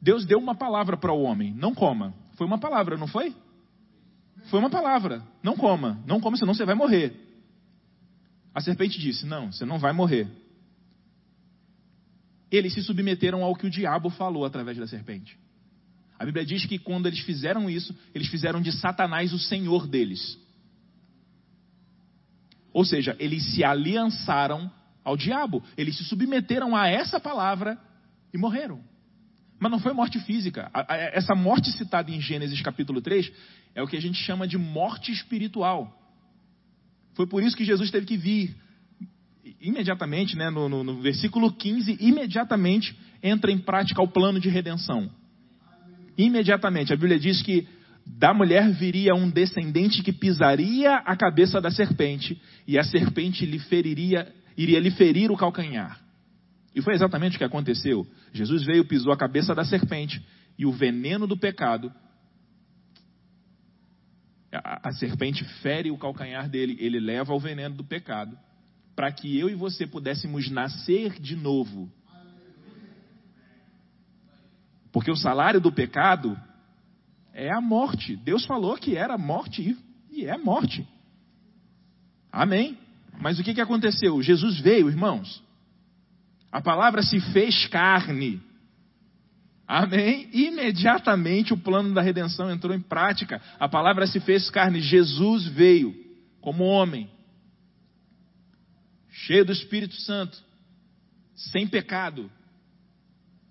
Deus 0.00 0.26
deu 0.26 0.38
uma 0.38 0.54
palavra 0.54 0.96
para 0.96 1.12
o 1.12 1.22
homem: 1.22 1.54
não 1.54 1.74
coma. 1.74 2.12
Foi 2.34 2.46
uma 2.46 2.58
palavra, 2.58 2.96
não 2.96 3.06
foi? 3.06 3.34
Foi 4.50 4.58
uma 4.58 4.68
palavra: 4.68 5.22
não 5.42 5.56
coma, 5.56 6.02
não 6.06 6.20
coma, 6.20 6.36
senão 6.36 6.52
você 6.52 6.64
vai 6.64 6.74
morrer. 6.74 7.14
A 8.54 8.60
serpente 8.60 8.98
disse: 8.98 9.24
não, 9.24 9.52
você 9.52 9.64
não 9.64 9.78
vai 9.78 9.92
morrer. 9.92 10.28
Eles 12.52 12.74
se 12.74 12.82
submeteram 12.82 13.42
ao 13.42 13.56
que 13.56 13.66
o 13.66 13.70
diabo 13.70 14.10
falou 14.10 14.44
através 14.44 14.76
da 14.76 14.86
serpente. 14.86 15.38
A 16.18 16.24
Bíblia 16.26 16.44
diz 16.44 16.66
que 16.66 16.78
quando 16.78 17.06
eles 17.06 17.20
fizeram 17.20 17.68
isso, 17.68 17.96
eles 18.14 18.28
fizeram 18.28 18.60
de 18.60 18.70
Satanás 18.70 19.32
o 19.32 19.38
senhor 19.38 19.86
deles. 19.86 20.38
Ou 22.72 22.84
seja, 22.84 23.16
eles 23.18 23.54
se 23.54 23.64
aliançaram 23.64 24.70
ao 25.02 25.16
diabo, 25.16 25.62
eles 25.76 25.96
se 25.96 26.04
submeteram 26.04 26.76
a 26.76 26.86
essa 26.86 27.18
palavra 27.18 27.78
e 28.32 28.38
morreram. 28.38 28.84
Mas 29.58 29.70
não 29.70 29.80
foi 29.80 29.92
morte 29.92 30.20
física. 30.20 30.70
Essa 31.12 31.34
morte 31.34 31.70
citada 31.72 32.10
em 32.10 32.20
Gênesis 32.20 32.60
capítulo 32.60 33.00
3 33.00 33.32
é 33.74 33.82
o 33.82 33.86
que 33.86 33.96
a 33.96 34.00
gente 34.00 34.18
chama 34.18 34.46
de 34.46 34.58
morte 34.58 35.10
espiritual. 35.10 35.98
Foi 37.14 37.26
por 37.26 37.42
isso 37.42 37.56
que 37.56 37.64
Jesus 37.64 37.90
teve 37.90 38.06
que 38.06 38.16
vir 38.16 38.54
imediatamente, 39.62 40.36
né, 40.36 40.50
no, 40.50 40.68
no, 40.68 40.82
no 40.82 41.00
versículo 41.00 41.52
15, 41.52 41.96
imediatamente 42.00 42.98
entra 43.22 43.52
em 43.52 43.58
prática 43.58 44.02
o 44.02 44.08
plano 44.08 44.40
de 44.40 44.48
redenção. 44.48 45.08
Imediatamente. 46.18 46.92
A 46.92 46.96
Bíblia 46.96 47.18
diz 47.18 47.40
que 47.40 47.66
da 48.04 48.34
mulher 48.34 48.68
viria 48.72 49.14
um 49.14 49.30
descendente 49.30 50.02
que 50.02 50.12
pisaria 50.12 50.96
a 50.96 51.16
cabeça 51.16 51.60
da 51.60 51.70
serpente, 51.70 52.40
e 52.66 52.76
a 52.76 52.82
serpente 52.82 53.46
lhe 53.46 53.60
feriria, 53.60 54.32
iria 54.56 54.80
lhe 54.80 54.90
ferir 54.90 55.30
o 55.30 55.36
calcanhar. 55.36 56.00
E 56.74 56.82
foi 56.82 56.94
exatamente 56.94 57.36
o 57.36 57.38
que 57.38 57.44
aconteceu. 57.44 58.04
Jesus 58.32 58.64
veio, 58.64 58.84
pisou 58.84 59.12
a 59.12 59.16
cabeça 59.16 59.54
da 59.54 59.64
serpente, 59.64 60.20
e 60.58 60.66
o 60.66 60.72
veneno 60.72 61.26
do 61.28 61.36
pecado, 61.36 61.92
a, 64.52 64.88
a 64.88 64.92
serpente 64.92 65.44
fere 65.62 65.92
o 65.92 65.96
calcanhar 65.96 66.48
dele, 66.48 66.76
ele 66.80 66.98
leva 66.98 67.32
o 67.32 67.38
veneno 67.38 67.76
do 67.76 67.84
pecado, 67.84 68.36
para 68.94 69.10
que 69.10 69.38
eu 69.38 69.48
e 69.48 69.54
você 69.54 69.86
pudéssemos 69.86 70.50
nascer 70.50 71.18
de 71.20 71.36
novo. 71.36 71.90
Porque 74.92 75.10
o 75.10 75.16
salário 75.16 75.60
do 75.60 75.72
pecado 75.72 76.38
é 77.32 77.50
a 77.50 77.60
morte. 77.60 78.14
Deus 78.16 78.44
falou 78.44 78.76
que 78.76 78.96
era 78.96 79.16
morte 79.16 79.76
e 80.10 80.26
é 80.26 80.36
morte. 80.36 80.86
Amém. 82.30 82.78
Mas 83.20 83.38
o 83.38 83.42
que, 83.42 83.54
que 83.54 83.60
aconteceu? 83.60 84.22
Jesus 84.22 84.60
veio, 84.60 84.88
irmãos. 84.88 85.42
A 86.50 86.60
palavra 86.60 87.02
se 87.02 87.18
fez 87.32 87.66
carne. 87.66 88.42
Amém? 89.66 90.28
Imediatamente 90.34 91.54
o 91.54 91.56
plano 91.56 91.94
da 91.94 92.02
redenção 92.02 92.50
entrou 92.50 92.74
em 92.74 92.80
prática. 92.80 93.40
A 93.58 93.68
palavra 93.68 94.06
se 94.06 94.20
fez 94.20 94.50
carne. 94.50 94.80
Jesus 94.82 95.46
veio 95.46 95.94
como 96.42 96.64
homem, 96.64 97.08
cheio 99.12 99.44
do 99.44 99.52
Espírito 99.52 99.94
Santo, 99.94 100.42
sem 101.36 101.68
pecado. 101.68 102.30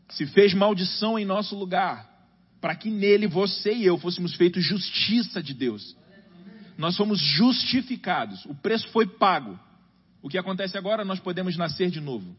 Se 0.10 0.26
fez 0.26 0.54
maldição 0.54 1.18
em 1.18 1.24
nosso 1.24 1.56
lugar 1.56 2.10
para 2.60 2.76
que 2.76 2.90
nele 2.90 3.28
você 3.28 3.74
e 3.74 3.86
eu 3.86 3.98
fôssemos 3.98 4.36
feitos 4.36 4.64
justiça 4.64 5.42
de 5.42 5.54
Deus. 5.54 5.96
Nós 6.78 6.98
fomos 6.98 7.20
justificados, 7.20 8.44
o 8.46 8.56
preço 8.56 8.88
foi 8.90 9.06
pago. 9.06 9.58
O 10.22 10.30
que 10.30 10.38
acontece 10.38 10.78
agora? 10.78 11.06
Nós 11.06 11.20
podemos 11.20 11.56
nascer 11.58 11.90
de 11.90 12.02
novo. 12.02 12.36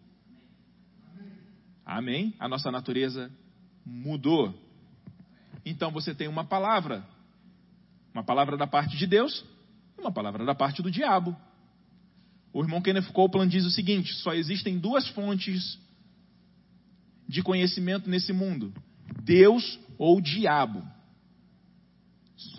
Amém? 1.85 2.35
A 2.39 2.49
nossa 2.49 2.71
natureza 2.71 3.31
mudou. 3.85 4.55
Então 5.65 5.91
você 5.91 6.15
tem 6.15 6.29
uma 6.29 6.45
palavra, 6.45 7.05
uma 8.15 8.23
palavra 8.23 8.57
da 8.57 8.67
parte 8.67 8.97
de 8.97 9.07
Deus 9.07 9.45
e 9.97 10.01
uma 10.01 10.13
palavra 10.13 10.45
da 10.45 10.55
parte 10.55 10.83
do 10.83 10.91
diabo. 10.91 11.37
O 12.53 12.62
irmão 12.62 12.83
Kenneth 12.83 13.12
Copeland 13.12 13.51
diz 13.51 13.65
o 13.65 13.71
seguinte: 13.71 14.15
só 14.17 14.35
existem 14.35 14.79
duas 14.79 15.09
fontes 15.09 15.79
de 17.29 17.43
conhecimento 17.43 18.09
nesse 18.11 18.33
mundo: 18.33 18.73
Deus 19.23 19.79
ou 19.99 20.19
o 20.19 20.23
diabo. 20.23 20.83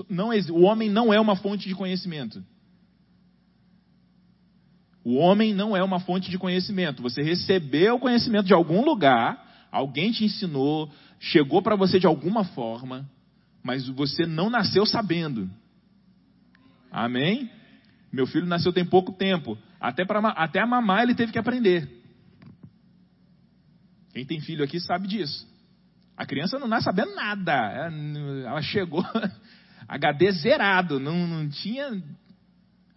Não, 0.10 0.30
o 0.30 0.62
homem 0.62 0.90
não 0.90 1.14
é 1.14 1.20
uma 1.20 1.36
fonte 1.36 1.68
de 1.68 1.76
conhecimento. 1.76 2.44
O 5.04 5.16
homem 5.16 5.54
não 5.54 5.76
é 5.76 5.84
uma 5.84 6.00
fonte 6.00 6.32
de 6.32 6.38
conhecimento. 6.38 7.02
Você 7.02 7.22
recebeu 7.22 7.96
o 7.96 8.00
conhecimento 8.00 8.46
de 8.46 8.54
algum 8.54 8.84
lugar, 8.86 9.68
alguém 9.70 10.12
te 10.12 10.24
ensinou, 10.24 10.90
chegou 11.20 11.62
para 11.62 11.76
você 11.76 12.00
de 12.00 12.08
alguma 12.08 12.46
forma, 12.46 13.10
mas 13.62 13.86
você 13.90 14.26
não 14.26 14.50
nasceu 14.50 14.86
sabendo. 14.86 15.50
Amém? 16.90 17.50
Meu 18.12 18.26
filho 18.26 18.46
nasceu 18.46 18.72
tem 18.72 18.86
pouco 18.86 19.12
tempo. 19.12 19.58
Até, 19.84 20.06
pra, 20.06 20.30
até 20.30 20.62
a 20.62 20.66
mamar 20.66 21.04
ele 21.04 21.14
teve 21.14 21.34
que 21.34 21.38
aprender. 21.38 21.90
Quem 24.14 24.26
tem 24.26 24.40
filho 24.40 24.64
aqui 24.64 24.80
sabe 24.80 25.10
disso. 25.10 25.46
A 26.16 26.26
criança 26.26 26.58
não 26.58 26.70
nasce 26.70 26.86
sabendo 26.86 27.14
nada. 27.14 27.52
Ela 27.52 28.62
chegou 28.62 29.04
HD 29.86 30.32
zerado, 30.32 31.02
não, 31.02 31.28
não 31.28 31.50
tinha. 31.50 32.02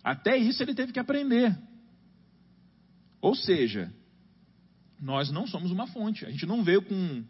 Até 0.05 0.37
isso 0.37 0.63
ele 0.63 0.77
teve 0.77 0.93
que 0.93 1.01
aprender. 1.01 1.59
Ou 3.21 3.35
seja, 3.35 3.93
nós 5.01 5.29
não 5.29 5.45
somos 5.45 5.73
uma 5.73 5.89
fonte. 5.89 6.25
A 6.25 6.31
gente 6.31 6.47
não 6.47 6.63
veio 6.63 6.83
com, 6.83 7.25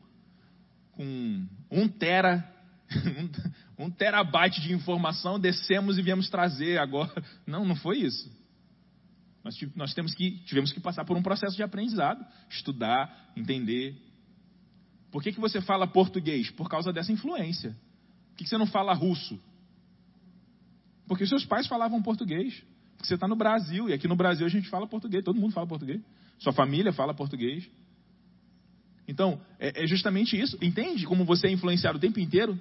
com 0.93 1.47
um 1.71 1.89
tera, 1.89 2.47
um 3.79 3.91
terabyte 3.91 4.61
de 4.61 4.75
informação, 4.75 5.41
descemos 5.41 5.97
e 5.97 6.03
viemos 6.03 6.29
trazer 6.29 6.77
agora. 6.77 7.25
Não, 7.47 7.65
não 7.65 7.75
foi 7.75 8.01
isso. 8.01 8.31
Nós, 9.47 9.57
nós 9.77 9.95
temos 9.95 10.13
que, 10.13 10.39
tivemos 10.41 10.73
que 10.73 10.81
passar 10.81 11.05
por 11.05 11.17
um 11.17 11.23
processo 11.23 11.55
de 11.55 11.63
aprendizado, 11.63 12.27
estudar, 12.51 13.31
entender, 13.37 13.97
por 15.09 15.23
que, 15.23 15.31
que 15.31 15.39
você 15.39 15.61
fala 15.61 15.87
português? 15.87 16.51
Por 16.51 16.69
causa 16.69 16.93
dessa 16.93 17.13
influência. 17.13 17.71
Por 17.71 18.39
que, 18.39 18.45
que 18.45 18.51
você 18.51 18.59
não 18.59 18.67
fala 18.67 18.93
russo? 18.93 19.41
Porque 21.07 21.25
seus 21.27 21.45
pais 21.45 21.69
falavam 21.69 22.03
português. 22.03 22.61
Porque 22.97 23.07
você 23.07 23.15
está 23.15 23.29
no 23.29 23.37
Brasil, 23.37 23.89
e 23.89 23.93
aqui 23.93 24.09
no 24.09 24.17
Brasil 24.17 24.45
a 24.45 24.49
gente 24.49 24.69
fala 24.69 24.85
português, 24.85 25.23
todo 25.23 25.41
mundo 25.41 25.53
fala 25.53 25.67
português. 25.67 26.03
Sua 26.41 26.53
família 26.53 26.93
fala 26.93 27.15
português. 27.15 27.71
Então, 29.07 29.41
é, 29.61 29.85
é 29.85 29.87
justamente 29.87 30.37
isso. 30.37 30.59
Entende 30.61 31.07
como 31.07 31.25
você 31.25 31.47
é 31.47 31.53
influenciado 31.53 31.99
o 31.99 32.01
tempo 32.01 32.19
inteiro? 32.19 32.61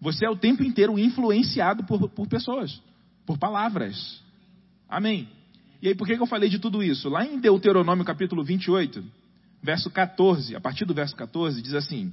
Você 0.00 0.24
é 0.24 0.30
o 0.30 0.36
tempo 0.36 0.62
inteiro 0.62 0.98
influenciado 0.98 1.84
por, 1.84 2.08
por 2.08 2.26
pessoas, 2.26 2.82
por 3.26 3.36
palavras. 3.36 4.24
Amém. 4.88 5.28
E 5.82 5.88
aí, 5.88 5.94
por 5.94 6.06
que, 6.06 6.12
eu 6.12 6.26
falei 6.26 6.50
de 6.50 6.58
tudo 6.58 6.82
isso? 6.82 7.08
Lá 7.08 7.24
em 7.24 7.40
Deuteronômio 7.40 8.04
capítulo 8.04 8.44
28, 8.44 9.02
verso 9.62 9.90
14, 9.90 10.54
a 10.54 10.60
partir 10.60 10.84
do 10.84 10.92
verso 10.92 11.16
14, 11.16 11.62
diz 11.62 11.74
assim: 11.74 12.12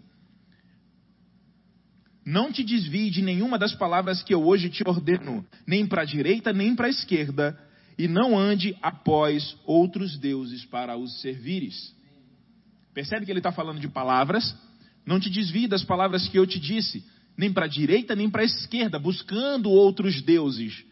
Não 2.25 2.51
te 2.51 2.63
desvie 2.63 3.09
de 3.09 3.21
nenhuma 3.21 3.57
das 3.57 3.75
palavras 3.75 4.23
que 4.23 4.33
eu 4.33 4.45
hoje 4.45 4.69
te 4.69 4.87
ordeno, 4.87 5.45
nem 5.65 5.85
para 5.85 6.03
a 6.03 6.05
direita, 6.05 6.53
nem 6.53 6.75
para 6.75 6.87
a 6.87 6.89
esquerda, 6.89 7.59
e 7.97 8.07
não 8.07 8.37
ande 8.37 8.77
após 8.81 9.57
outros 9.65 10.17
deuses 10.17 10.63
para 10.63 10.95
os 10.95 11.19
servires. 11.19 11.93
Percebe 12.93 13.25
que 13.25 13.31
ele 13.31 13.39
está 13.39 13.51
falando 13.51 13.81
de 13.81 13.89
palavras? 13.89 14.55
Não 15.05 15.19
te 15.19 15.29
desvie 15.29 15.67
das 15.67 15.83
palavras 15.83 16.27
que 16.29 16.39
eu 16.39 16.47
te 16.47 16.59
disse, 16.59 17.05
nem 17.37 17.51
para 17.51 17.65
a 17.65 17.69
direita, 17.69 18.15
nem 18.15 18.29
para 18.29 18.43
a 18.43 18.45
esquerda, 18.45 18.97
buscando 18.97 19.69
outros 19.69 20.21
deuses. 20.21 20.85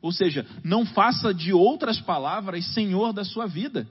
Ou 0.00 0.12
seja, 0.12 0.46
não 0.62 0.86
faça 0.86 1.34
de 1.34 1.52
outras 1.52 2.00
palavras 2.00 2.64
senhor 2.72 3.12
da 3.12 3.24
sua 3.24 3.46
vida. 3.46 3.88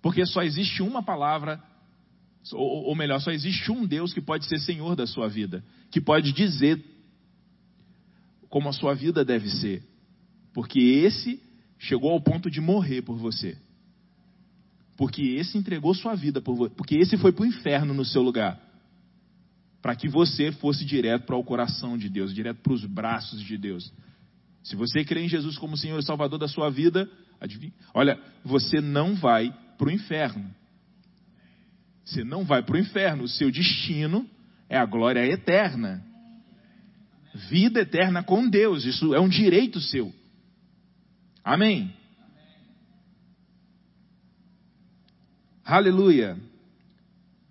Porque 0.00 0.24
só 0.24 0.42
existe 0.42 0.82
uma 0.82 1.02
palavra, 1.02 1.62
ou, 2.52 2.86
ou 2.86 2.94
melhor, 2.94 3.20
só 3.20 3.30
existe 3.30 3.70
um 3.70 3.86
Deus 3.86 4.14
que 4.14 4.20
pode 4.20 4.46
ser 4.46 4.58
Senhor 4.58 4.96
da 4.96 5.06
sua 5.06 5.28
vida, 5.28 5.62
que 5.90 6.00
pode 6.00 6.32
dizer 6.32 6.82
como 8.48 8.68
a 8.68 8.72
sua 8.72 8.94
vida 8.94 9.24
deve 9.24 9.48
ser. 9.48 9.82
Porque 10.54 10.80
esse 10.80 11.40
chegou 11.78 12.10
ao 12.10 12.20
ponto 12.20 12.50
de 12.50 12.60
morrer 12.60 13.02
por 13.02 13.16
você. 13.16 13.56
Porque 14.96 15.22
esse 15.22 15.56
entregou 15.56 15.94
sua 15.94 16.14
vida 16.14 16.40
por 16.40 16.54
você. 16.54 16.74
Porque 16.74 16.96
esse 16.96 17.16
foi 17.16 17.32
para 17.32 17.42
o 17.42 17.46
inferno 17.46 17.94
no 17.94 18.04
seu 18.04 18.22
lugar. 18.22 18.60
Para 19.80 19.96
que 19.96 20.08
você 20.08 20.52
fosse 20.52 20.84
direto 20.84 21.24
para 21.24 21.36
o 21.36 21.44
coração 21.44 21.96
de 21.96 22.08
Deus, 22.08 22.34
direto 22.34 22.58
para 22.62 22.72
os 22.72 22.84
braços 22.84 23.40
de 23.40 23.56
Deus. 23.56 23.90
Se 24.62 24.76
você 24.76 25.04
crê 25.04 25.22
em 25.22 25.28
Jesus 25.28 25.56
como 25.56 25.76
Senhor 25.76 25.98
e 25.98 26.04
Salvador 26.04 26.38
da 26.38 26.48
sua 26.48 26.70
vida, 26.70 27.08
adivinha, 27.40 27.72
olha, 27.94 28.20
você 28.44 28.80
não 28.80 29.14
vai 29.14 29.54
para 29.78 29.88
o 29.88 29.90
inferno. 29.90 30.54
Você 32.04 32.24
não 32.24 32.44
vai 32.44 32.62
para 32.62 32.74
o 32.74 32.78
inferno. 32.78 33.24
O 33.24 33.28
seu 33.28 33.50
destino 33.50 34.28
é 34.68 34.76
a 34.76 34.84
glória 34.84 35.24
eterna. 35.24 36.04
Vida 37.48 37.80
eterna 37.80 38.22
com 38.22 38.48
Deus. 38.48 38.84
Isso 38.84 39.14
é 39.14 39.20
um 39.20 39.28
direito 39.28 39.80
seu. 39.80 40.12
Amém. 41.44 41.94
Aleluia. 45.64 46.36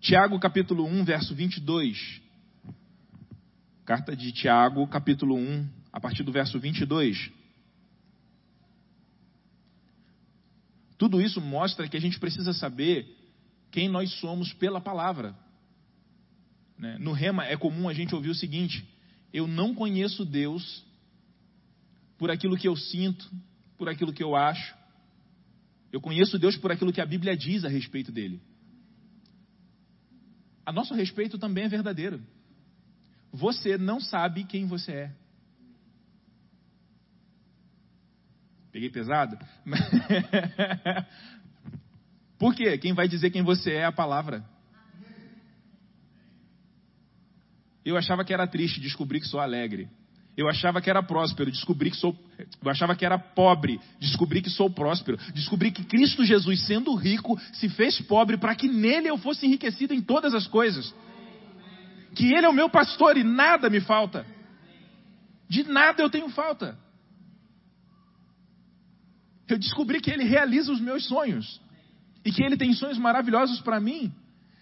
Tiago 0.01 0.37
capítulo 0.39 0.85
1, 0.85 1.05
verso 1.05 1.33
22. 1.33 2.21
Carta 3.85 4.15
de 4.15 4.31
Tiago, 4.31 4.85
capítulo 4.87 5.35
1, 5.35 5.67
a 5.91 5.99
partir 5.99 6.23
do 6.23 6.31
verso 6.31 6.59
22. 6.59 7.31
Tudo 10.97 11.21
isso 11.21 11.39
mostra 11.39 11.87
que 11.87 11.97
a 11.97 12.01
gente 12.01 12.19
precisa 12.19 12.53
saber 12.53 13.07
quem 13.71 13.87
nós 13.87 14.11
somos 14.19 14.51
pela 14.53 14.81
palavra. 14.81 15.35
Né? 16.77 16.97
No 16.99 17.11
rema 17.11 17.45
é 17.45 17.55
comum 17.55 17.87
a 17.87 17.93
gente 17.93 18.13
ouvir 18.13 18.29
o 18.29 18.35
seguinte: 18.35 18.87
eu 19.33 19.47
não 19.47 19.73
conheço 19.73 20.25
Deus 20.25 20.83
por 22.17 22.29
aquilo 22.29 22.57
que 22.57 22.67
eu 22.67 22.75
sinto, 22.75 23.29
por 23.77 23.87
aquilo 23.87 24.13
que 24.13 24.23
eu 24.23 24.35
acho. 24.35 24.77
Eu 25.91 26.01
conheço 26.01 26.37
Deus 26.37 26.55
por 26.57 26.71
aquilo 26.71 26.93
que 26.93 27.01
a 27.01 27.05
Bíblia 27.05 27.35
diz 27.35 27.63
a 27.63 27.69
respeito 27.69 28.11
dele. 28.11 28.41
A 30.65 30.71
nosso 30.71 30.93
respeito 30.93 31.39
também 31.39 31.63
é 31.63 31.69
verdadeiro. 31.69 32.21
Você 33.31 33.77
não 33.77 33.99
sabe 33.99 34.43
quem 34.43 34.67
você 34.67 34.91
é. 34.91 35.15
Peguei 38.79 38.89
pesado? 38.91 39.37
Por 42.39 42.55
quê? 42.55 42.77
Quem 42.77 42.93
vai 42.93 43.09
dizer 43.09 43.29
quem 43.29 43.43
você 43.43 43.71
é 43.71 43.79
é 43.79 43.85
a 43.85 43.91
palavra. 43.91 44.41
Eu 47.83 47.97
achava 47.97 48.23
que 48.23 48.33
era 48.33 48.47
triste, 48.47 48.79
descobri 48.79 49.19
que 49.19 49.27
sou 49.27 49.41
alegre. 49.41 49.89
Eu 50.37 50.47
achava 50.47 50.79
que 50.81 50.89
era 50.89 51.03
próspero, 51.03 51.51
descobri 51.51 51.91
que 51.91 51.97
sou. 51.97 52.17
Eu 52.63 52.71
achava 52.71 52.95
que 52.95 53.05
era 53.05 53.19
pobre, 53.19 53.81
descobri 53.99 54.41
que 54.41 54.49
sou 54.49 54.69
próspero. 54.69 55.17
Descobri 55.33 55.71
que 55.71 55.83
Cristo 55.83 56.23
Jesus, 56.23 56.65
sendo 56.65 56.95
rico, 56.95 57.37
se 57.51 57.67
fez 57.67 57.99
pobre 57.99 58.37
para 58.37 58.55
que 58.55 58.69
nele 58.69 59.09
eu 59.09 59.17
fosse 59.17 59.45
enriquecido 59.45 59.93
em 59.93 60.01
todas 60.01 60.33
as 60.33 60.47
coisas. 60.47 60.95
Que 62.15 62.33
ele 62.33 62.45
é 62.45 62.49
o 62.49 62.53
meu 62.53 62.69
pastor 62.69 63.17
e 63.17 63.25
nada 63.25 63.69
me 63.69 63.81
falta. 63.81 64.25
De 65.49 65.63
nada 65.63 66.01
eu 66.01 66.09
tenho 66.09 66.29
falta. 66.29 66.79
Eu 69.49 69.57
descobri 69.57 69.99
que 69.99 70.11
ele 70.11 70.23
realiza 70.23 70.71
os 70.71 70.79
meus 70.79 71.05
sonhos. 71.05 71.59
E 72.23 72.31
que 72.31 72.43
ele 72.43 72.55
tem 72.55 72.71
sonhos 72.73 72.97
maravilhosos 72.97 73.59
para 73.61 73.79
mim. 73.79 74.13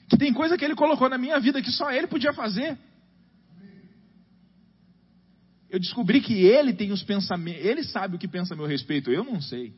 Que 0.09 0.17
tem 0.17 0.33
coisa 0.33 0.57
que 0.57 0.63
ele 0.63 0.75
colocou 0.75 1.09
na 1.09 1.17
minha 1.17 1.39
vida 1.39 1.61
que 1.61 1.71
só 1.71 1.91
ele 1.91 2.07
podia 2.07 2.31
fazer. 2.31 2.77
Eu 5.69 5.79
descobri 5.79 6.21
que 6.21 6.33
ele 6.33 6.73
tem 6.73 6.93
os 6.93 7.03
pensamentos, 7.03 7.65
ele 7.65 7.83
sabe 7.83 8.15
o 8.15 8.19
que 8.19 8.27
pensa 8.27 8.53
a 8.53 8.57
meu 8.57 8.65
respeito, 8.65 9.11
eu 9.11 9.23
não 9.23 9.41
sei. 9.41 9.73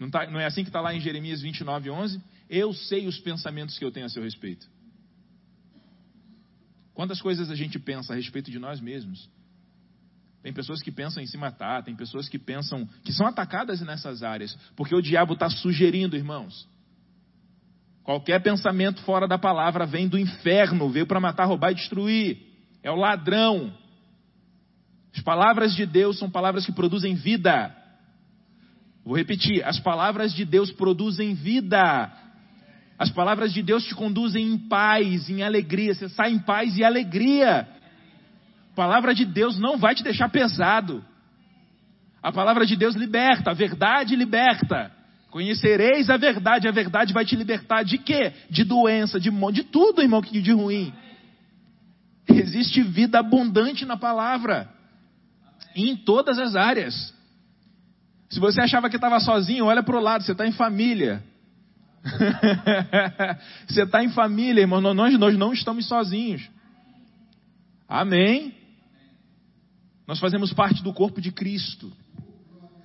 Não, 0.00 0.10
tá, 0.10 0.28
não 0.28 0.40
é 0.40 0.46
assim 0.46 0.64
que 0.64 0.68
está 0.68 0.80
lá 0.80 0.92
em 0.92 1.00
Jeremias 1.00 1.40
29, 1.40 1.90
11? 1.90 2.20
Eu 2.50 2.72
sei 2.72 3.06
os 3.06 3.20
pensamentos 3.20 3.78
que 3.78 3.84
eu 3.84 3.92
tenho 3.92 4.06
a 4.06 4.08
seu 4.08 4.22
respeito. 4.22 4.68
Quantas 6.92 7.20
coisas 7.20 7.50
a 7.50 7.54
gente 7.54 7.78
pensa 7.78 8.12
a 8.12 8.16
respeito 8.16 8.50
de 8.50 8.58
nós 8.58 8.80
mesmos? 8.80 9.30
Tem 10.42 10.52
pessoas 10.52 10.80
que 10.80 10.92
pensam 10.92 11.22
em 11.22 11.26
se 11.26 11.36
matar, 11.36 11.82
tem 11.82 11.94
pessoas 11.94 12.28
que 12.28 12.38
pensam 12.38 12.88
que 13.02 13.12
são 13.12 13.26
atacadas 13.26 13.80
nessas 13.80 14.22
áreas, 14.22 14.56
porque 14.76 14.94
o 14.94 15.02
diabo 15.02 15.34
está 15.34 15.50
sugerindo, 15.50 16.16
irmãos. 16.16 16.68
Qualquer 18.04 18.40
pensamento 18.40 19.02
fora 19.02 19.28
da 19.28 19.36
palavra 19.36 19.84
vem 19.84 20.08
do 20.08 20.18
inferno, 20.18 20.88
veio 20.88 21.06
para 21.06 21.20
matar, 21.20 21.44
roubar 21.44 21.72
e 21.72 21.74
destruir. 21.74 22.38
É 22.82 22.90
o 22.90 22.96
ladrão. 22.96 23.72
As 25.14 25.22
palavras 25.22 25.74
de 25.74 25.84
Deus 25.84 26.18
são 26.18 26.30
palavras 26.30 26.64
que 26.64 26.72
produzem 26.72 27.14
vida. 27.14 27.74
Vou 29.04 29.16
repetir: 29.16 29.62
as 29.64 29.78
palavras 29.80 30.32
de 30.32 30.44
Deus 30.44 30.72
produzem 30.72 31.34
vida. 31.34 32.10
As 32.98 33.10
palavras 33.10 33.52
de 33.52 33.62
Deus 33.62 33.84
te 33.84 33.94
conduzem 33.94 34.46
em 34.46 34.58
paz, 34.58 35.28
em 35.28 35.42
alegria. 35.42 35.94
Você 35.94 36.08
sai 36.08 36.32
em 36.32 36.38
paz 36.38 36.76
e 36.78 36.84
alegria. 36.84 37.68
Palavra 38.78 39.12
de 39.12 39.24
Deus 39.24 39.58
não 39.58 39.76
vai 39.76 39.92
te 39.92 40.04
deixar 40.04 40.28
pesado. 40.28 41.04
A 42.22 42.30
palavra 42.30 42.64
de 42.64 42.76
Deus 42.76 42.94
liberta, 42.94 43.50
a 43.50 43.52
verdade 43.52 44.14
liberta. 44.14 44.92
Conhecereis 45.32 46.08
a 46.08 46.16
verdade, 46.16 46.68
a 46.68 46.70
verdade 46.70 47.12
vai 47.12 47.24
te 47.24 47.34
libertar 47.34 47.82
de 47.82 47.98
quê? 47.98 48.32
De 48.48 48.62
doença, 48.62 49.18
de, 49.18 49.32
de 49.50 49.64
tudo, 49.64 50.00
irmão, 50.00 50.20
de 50.20 50.52
ruim. 50.52 50.94
Existe 52.28 52.80
vida 52.82 53.18
abundante 53.18 53.84
na 53.84 53.96
palavra 53.96 54.72
em 55.74 55.96
todas 55.96 56.38
as 56.38 56.54
áreas. 56.54 57.12
Se 58.30 58.38
você 58.38 58.60
achava 58.60 58.88
que 58.88 58.94
estava 58.94 59.18
sozinho, 59.18 59.64
olha 59.64 59.82
para 59.82 59.96
o 59.96 60.00
lado, 60.00 60.22
você 60.22 60.30
está 60.30 60.46
em 60.46 60.52
família. 60.52 61.20
você 63.66 63.82
está 63.82 64.04
em 64.04 64.10
família, 64.10 64.60
irmão. 64.60 64.80
Nós, 64.80 65.18
nós 65.18 65.36
não 65.36 65.52
estamos 65.52 65.88
sozinhos. 65.88 66.48
Amém? 67.88 68.57
Nós 70.08 70.18
fazemos 70.18 70.54
parte 70.54 70.82
do 70.82 70.90
corpo 70.94 71.20
de 71.20 71.30
Cristo. 71.30 71.92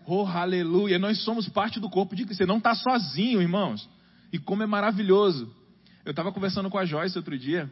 Oh, 0.06 0.26
aleluia. 0.26 1.00
Nós 1.00 1.24
somos 1.24 1.48
parte 1.48 1.80
do 1.80 1.90
corpo 1.90 2.18
de 2.18 2.26
Cristo. 2.26 2.40
Você 2.40 2.46
não 2.46 2.58
está 2.58 2.76
sozinho, 2.76 3.42
irmãos. 3.42 3.90
E 4.34 4.38
como 4.38 4.62
é 4.62 4.66
maravilhoso. 4.66 5.50
Eu 6.04 6.12
estava 6.12 6.34
conversando 6.34 6.70
com 6.70 6.78
a 6.78 6.84
Joyce 6.84 7.18
outro 7.18 7.40
dia. 7.40 7.72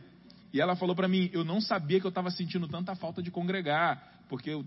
E 0.53 0.61
ela 0.61 0.73
falou 0.77 0.95
para 0.95 1.09
mim: 1.09 1.29
Eu 1.33 1.43
não 1.43 1.59
sabia 1.59 1.99
que 1.99 2.05
eu 2.05 2.09
estava 2.09 2.31
sentindo 2.31 2.65
tanta 2.65 2.95
falta 2.95 3.21
de 3.21 3.29
congregar. 3.29 4.23
Porque 4.29 4.51
eu 4.51 4.65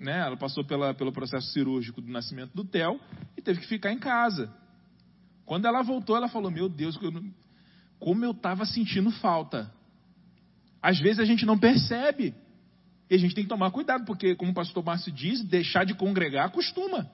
né, 0.00 0.18
ela 0.18 0.36
passou 0.36 0.64
pela, 0.64 0.92
pelo 0.92 1.12
processo 1.12 1.46
cirúrgico 1.52 2.00
do 2.00 2.10
nascimento 2.10 2.50
do 2.52 2.64
Theo 2.64 3.00
e 3.36 3.42
teve 3.42 3.60
que 3.60 3.66
ficar 3.68 3.92
em 3.92 3.98
casa. 3.98 4.52
Quando 5.44 5.66
ela 5.66 5.82
voltou, 5.82 6.16
ela 6.16 6.28
falou: 6.28 6.50
Meu 6.50 6.68
Deus, 6.68 6.98
como 8.00 8.24
eu 8.24 8.32
estava 8.32 8.66
sentindo 8.66 9.12
falta. 9.12 9.72
Às 10.82 10.98
vezes 10.98 11.20
a 11.20 11.24
gente 11.24 11.46
não 11.46 11.56
percebe. 11.56 12.34
E 13.08 13.14
a 13.14 13.18
gente 13.18 13.34
tem 13.34 13.44
que 13.44 13.50
tomar 13.50 13.70
cuidado, 13.70 14.04
porque, 14.04 14.34
como 14.34 14.50
o 14.50 14.54
pastor 14.54 14.84
Márcio 14.84 15.12
diz, 15.12 15.42
deixar 15.44 15.84
de 15.84 15.94
congregar 15.94 16.50
costuma. 16.50 17.08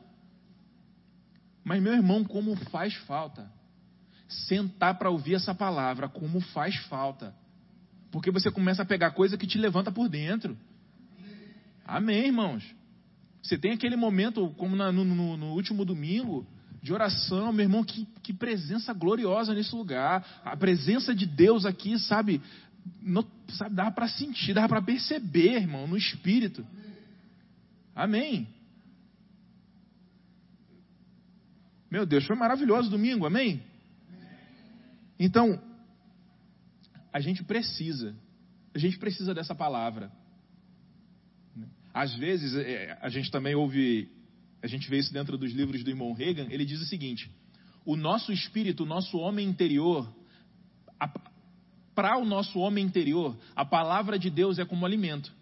Mas, 1.62 1.82
meu 1.82 1.92
irmão, 1.92 2.24
como 2.24 2.56
faz 2.70 2.94
falta. 2.94 3.50
Sentar 4.28 4.98
para 4.98 5.10
ouvir 5.10 5.34
essa 5.34 5.54
palavra, 5.54 6.08
como 6.08 6.40
faz 6.40 6.76
falta. 6.86 7.34
Porque 8.10 8.30
você 8.30 8.50
começa 8.50 8.82
a 8.82 8.86
pegar 8.86 9.10
coisa 9.10 9.36
que 9.36 9.46
te 9.46 9.58
levanta 9.58 9.92
por 9.92 10.08
dentro. 10.08 10.56
Amém, 11.84 12.26
irmãos. 12.26 12.64
Você 13.42 13.58
tem 13.58 13.72
aquele 13.72 13.96
momento, 13.96 14.50
como 14.56 14.76
na, 14.76 14.92
no, 14.92 15.04
no, 15.04 15.36
no, 15.36 15.46
último 15.52 15.84
domingo, 15.84 16.46
de 16.82 16.92
oração, 16.92 17.52
meu 17.52 17.64
irmão, 17.64 17.84
que, 17.84 18.06
que 18.22 18.32
presença 18.32 18.92
gloriosa 18.92 19.52
nesse 19.52 19.74
lugar. 19.74 20.40
A 20.44 20.56
presença 20.56 21.14
de 21.14 21.26
Deus 21.26 21.66
aqui, 21.66 21.98
sabe, 21.98 22.40
no, 23.00 23.26
sabe 23.48 23.74
dá 23.74 23.90
para 23.90 24.08
sentir, 24.08 24.54
dá 24.54 24.68
para 24.68 24.82
perceber, 24.82 25.56
irmão, 25.56 25.86
no 25.86 25.96
espírito. 25.96 26.66
Amém. 27.94 28.48
Meu 31.90 32.06
Deus, 32.06 32.24
foi 32.24 32.36
maravilhoso 32.36 32.90
domingo, 32.90 33.26
amém? 33.26 33.62
Então, 35.18 35.60
a 37.12 37.20
gente 37.20 37.44
precisa, 37.44 38.16
a 38.74 38.78
gente 38.78 38.98
precisa 38.98 39.34
dessa 39.34 39.54
palavra. 39.54 40.10
Às 41.92 42.14
vezes, 42.14 42.54
é, 42.54 42.98
a 43.02 43.10
gente 43.10 43.30
também 43.30 43.54
ouve, 43.54 44.08
a 44.62 44.66
gente 44.66 44.88
vê 44.88 44.96
isso 44.96 45.12
dentro 45.12 45.36
dos 45.36 45.52
livros 45.52 45.84
do 45.84 45.90
irmão 45.90 46.14
Reagan, 46.14 46.46
ele 46.50 46.64
diz 46.64 46.80
o 46.80 46.86
seguinte: 46.86 47.30
o 47.84 47.96
nosso 47.96 48.32
espírito, 48.32 48.84
o 48.84 48.86
nosso 48.86 49.18
homem 49.18 49.46
interior, 49.46 50.10
para 51.94 52.16
o 52.18 52.24
nosso 52.24 52.58
homem 52.58 52.84
interior, 52.84 53.36
a 53.54 53.64
palavra 53.64 54.18
de 54.18 54.30
Deus 54.30 54.58
é 54.58 54.64
como 54.64 54.86
alimento. 54.86 55.32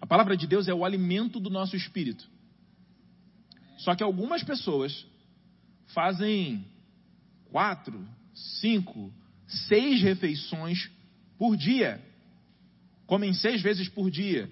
A 0.00 0.06
palavra 0.06 0.36
de 0.36 0.46
Deus 0.46 0.68
é 0.68 0.74
o 0.74 0.84
alimento 0.84 1.40
do 1.40 1.50
nosso 1.50 1.76
espírito. 1.76 2.28
Só 3.78 3.94
que 3.94 4.02
algumas 4.02 4.42
pessoas 4.42 5.06
fazem 5.88 6.64
quatro, 7.50 8.06
cinco, 8.60 9.12
seis 9.46 10.02
refeições 10.02 10.90
por 11.36 11.56
dia. 11.56 12.02
Comem 13.06 13.32
seis 13.32 13.60
vezes 13.60 13.88
por 13.88 14.10
dia 14.10 14.48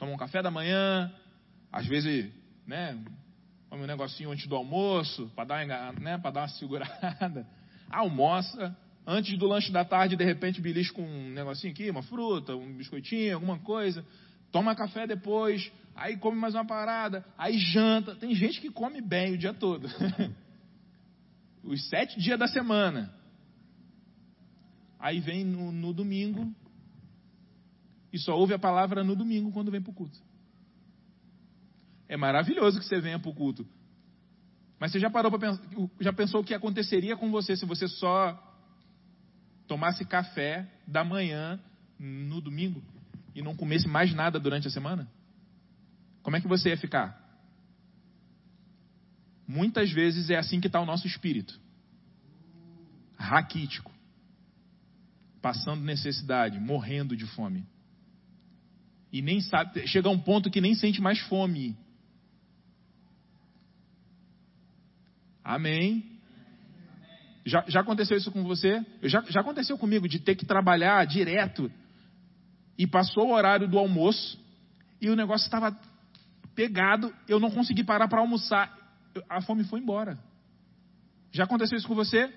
toma 0.00 0.12
um 0.12 0.16
café 0.16 0.42
da 0.42 0.50
manhã, 0.50 1.12
às 1.70 1.86
vezes, 1.86 2.32
né, 2.66 2.98
come 3.68 3.82
um 3.82 3.86
negocinho 3.86 4.30
antes 4.32 4.46
do 4.46 4.56
almoço, 4.56 5.30
para 5.36 5.44
dar, 5.44 5.92
né, 6.00 6.16
dar 6.16 6.30
uma 6.40 6.48
segurada, 6.48 7.46
almoça, 7.90 8.74
antes 9.06 9.38
do 9.38 9.46
lanche 9.46 9.72
da 9.72 9.84
tarde, 9.84 10.16
de 10.16 10.24
repente, 10.24 10.60
belisca 10.60 11.00
um 11.00 11.30
negocinho 11.30 11.72
aqui, 11.72 11.90
uma 11.90 12.02
fruta, 12.02 12.54
um 12.54 12.74
biscoitinho, 12.74 13.34
alguma 13.34 13.58
coisa, 13.58 14.04
toma 14.50 14.74
café 14.74 15.06
depois, 15.06 15.70
aí 15.94 16.16
come 16.16 16.38
mais 16.38 16.54
uma 16.54 16.64
parada, 16.64 17.24
aí 17.36 17.58
janta. 17.58 18.14
Tem 18.16 18.34
gente 18.34 18.60
que 18.60 18.70
come 18.70 19.00
bem 19.00 19.34
o 19.34 19.38
dia 19.38 19.54
todo. 19.54 19.88
Os 21.62 21.88
sete 21.88 22.18
dias 22.18 22.38
da 22.38 22.48
semana. 22.48 23.12
Aí 24.98 25.20
vem 25.20 25.44
no, 25.44 25.72
no 25.72 25.92
domingo, 25.92 26.54
e 28.12 28.18
só 28.18 28.36
ouve 28.36 28.54
a 28.54 28.58
palavra 28.58 29.04
no 29.04 29.14
domingo 29.14 29.52
quando 29.52 29.70
vem 29.70 29.80
para 29.80 29.90
o 29.90 29.94
culto. 29.94 30.18
É 32.08 32.16
maravilhoso 32.16 32.78
que 32.78 32.84
você 32.84 33.00
venha 33.00 33.18
para 33.18 33.30
o 33.30 33.34
culto. 33.34 33.66
Mas 34.78 34.90
você 34.90 34.98
já 34.98 35.08
parou 35.08 35.30
para 35.30 35.40
pensar, 35.40 35.62
já 36.00 36.12
pensou 36.12 36.40
o 36.40 36.44
que 36.44 36.54
aconteceria 36.54 37.16
com 37.16 37.30
você 37.30 37.56
se 37.56 37.64
você 37.64 37.86
só 37.86 38.49
tomasse 39.70 40.04
café 40.04 40.66
da 40.84 41.04
manhã 41.04 41.60
no 41.96 42.40
domingo 42.40 42.82
e 43.36 43.40
não 43.40 43.54
comesse 43.54 43.86
mais 43.86 44.12
nada 44.12 44.40
durante 44.40 44.66
a 44.66 44.70
semana? 44.70 45.08
Como 46.24 46.36
é 46.36 46.40
que 46.40 46.48
você 46.48 46.70
ia 46.70 46.76
ficar? 46.76 47.16
Muitas 49.46 49.92
vezes 49.92 50.28
é 50.28 50.36
assim 50.36 50.60
que 50.60 50.66
está 50.66 50.80
o 50.80 50.84
nosso 50.84 51.06
espírito. 51.06 51.56
Raquítico. 53.16 53.92
passando 55.40 55.84
necessidade, 55.84 56.58
morrendo 56.58 57.16
de 57.16 57.26
fome. 57.26 57.64
E 59.12 59.22
nem 59.22 59.40
sabe, 59.40 59.86
chega 59.86 60.08
a 60.08 60.12
um 60.12 60.18
ponto 60.18 60.50
que 60.50 60.60
nem 60.60 60.74
sente 60.74 61.00
mais 61.00 61.20
fome. 61.20 61.76
Amém. 65.44 66.19
Já, 67.44 67.64
já 67.68 67.80
aconteceu 67.80 68.16
isso 68.16 68.30
com 68.30 68.42
você? 68.42 68.84
Já, 69.02 69.22
já 69.28 69.40
aconteceu 69.40 69.78
comigo 69.78 70.08
de 70.08 70.18
ter 70.18 70.34
que 70.34 70.44
trabalhar 70.44 71.04
direto 71.06 71.70
e 72.76 72.86
passou 72.86 73.28
o 73.28 73.32
horário 73.32 73.68
do 73.68 73.78
almoço 73.78 74.38
e 75.00 75.08
o 75.08 75.16
negócio 75.16 75.46
estava 75.46 75.76
pegado, 76.54 77.14
eu 77.26 77.40
não 77.40 77.50
consegui 77.50 77.82
parar 77.82 78.08
para 78.08 78.20
almoçar. 78.20 78.76
A 79.28 79.40
fome 79.40 79.64
foi 79.64 79.80
embora. 79.80 80.18
Já 81.32 81.44
aconteceu 81.44 81.78
isso 81.78 81.88
com 81.88 81.94
você? 81.94 82.32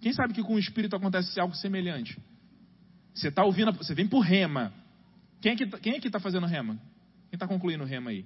Quem 0.00 0.12
sabe 0.12 0.34
que 0.34 0.42
com 0.42 0.54
o 0.54 0.58
espírito 0.58 0.94
acontece 0.94 1.38
algo 1.40 1.54
semelhante? 1.54 2.18
Você 3.14 3.28
está 3.28 3.44
ouvindo, 3.44 3.72
você 3.72 3.94
vem 3.94 4.06
por 4.06 4.20
rema. 4.20 4.72
Quem 5.40 5.52
é 5.52 5.56
que, 5.56 5.66
tá, 5.66 5.78
quem 5.78 5.94
é 5.94 6.00
que 6.00 6.06
está 6.06 6.20
fazendo 6.20 6.46
rema? 6.46 6.74
Quem 7.30 7.36
está 7.36 7.48
concluindo 7.48 7.84
rema 7.84 8.10
aí? 8.10 8.24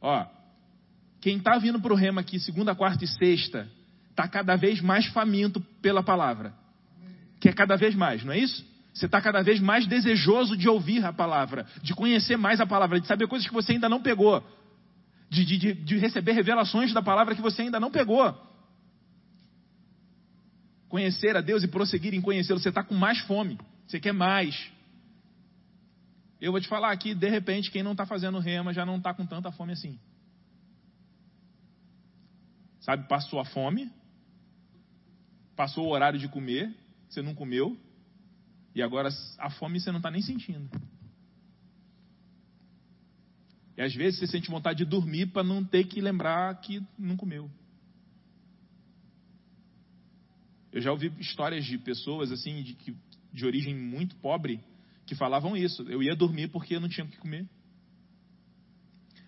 Ó, 0.00 0.26
quem 1.20 1.38
está 1.38 1.56
vindo 1.58 1.80
para 1.80 1.92
o 1.92 1.96
rema 1.96 2.20
aqui, 2.20 2.38
segunda, 2.38 2.74
quarta 2.74 3.04
e 3.04 3.08
sexta, 3.08 3.70
está 4.18 4.26
cada 4.26 4.56
vez 4.56 4.80
mais 4.80 5.06
faminto 5.06 5.60
pela 5.80 6.02
palavra. 6.02 6.52
Quer 7.38 7.54
cada 7.54 7.76
vez 7.76 7.94
mais, 7.94 8.24
não 8.24 8.32
é 8.32 8.38
isso? 8.38 8.66
Você 8.92 9.06
está 9.06 9.20
cada 9.20 9.42
vez 9.42 9.60
mais 9.60 9.86
desejoso 9.86 10.56
de 10.56 10.68
ouvir 10.68 11.04
a 11.04 11.12
palavra, 11.12 11.64
de 11.82 11.94
conhecer 11.94 12.36
mais 12.36 12.60
a 12.60 12.66
palavra, 12.66 13.00
de 13.00 13.06
saber 13.06 13.28
coisas 13.28 13.46
que 13.46 13.54
você 13.54 13.72
ainda 13.72 13.88
não 13.88 14.02
pegou, 14.02 14.44
de, 15.30 15.44
de, 15.44 15.72
de 15.72 15.98
receber 15.98 16.32
revelações 16.32 16.92
da 16.92 17.00
palavra 17.00 17.36
que 17.36 17.40
você 17.40 17.62
ainda 17.62 17.78
não 17.78 17.92
pegou. 17.92 18.36
Conhecer 20.88 21.36
a 21.36 21.40
Deus 21.40 21.62
e 21.62 21.68
prosseguir 21.68 22.12
em 22.12 22.20
conhecê-lo, 22.20 22.58
você 22.58 22.70
está 22.70 22.82
com 22.82 22.96
mais 22.96 23.20
fome, 23.20 23.56
você 23.86 24.00
quer 24.00 24.12
mais. 24.12 24.68
Eu 26.40 26.50
vou 26.50 26.60
te 26.60 26.66
falar 26.66 26.90
aqui, 26.90 27.14
de 27.14 27.28
repente, 27.28 27.70
quem 27.70 27.84
não 27.84 27.92
está 27.92 28.04
fazendo 28.04 28.40
rema 28.40 28.72
já 28.72 28.84
não 28.84 28.96
está 28.96 29.14
com 29.14 29.24
tanta 29.24 29.52
fome 29.52 29.74
assim. 29.74 29.96
Sabe, 32.80 33.06
passou 33.06 33.38
a 33.38 33.44
fome, 33.44 33.92
passou 35.58 35.86
o 35.86 35.90
horário 35.90 36.20
de 36.20 36.28
comer, 36.28 36.72
você 37.08 37.20
não 37.20 37.34
comeu, 37.34 37.76
e 38.76 38.80
agora 38.80 39.08
a 39.38 39.50
fome 39.50 39.80
você 39.80 39.90
não 39.90 39.98
está 39.98 40.08
nem 40.08 40.22
sentindo. 40.22 40.70
E 43.76 43.82
às 43.82 43.92
vezes 43.92 44.20
você 44.20 44.28
sente 44.28 44.48
vontade 44.48 44.78
de 44.78 44.84
dormir 44.84 45.26
para 45.26 45.42
não 45.42 45.64
ter 45.64 45.82
que 45.88 46.00
lembrar 46.00 46.60
que 46.60 46.80
não 46.96 47.16
comeu. 47.16 47.50
Eu 50.70 50.80
já 50.80 50.92
ouvi 50.92 51.12
histórias 51.18 51.64
de 51.64 51.76
pessoas 51.76 52.30
assim 52.30 52.62
de, 52.62 52.74
que, 52.74 52.96
de 53.32 53.44
origem 53.44 53.74
muito 53.74 54.14
pobre 54.16 54.60
que 55.06 55.16
falavam 55.16 55.56
isso. 55.56 55.82
Eu 55.88 56.00
ia 56.04 56.14
dormir 56.14 56.48
porque 56.48 56.76
eu 56.76 56.80
não 56.80 56.88
tinha 56.88 57.04
o 57.04 57.08
que 57.08 57.18
comer. 57.18 57.48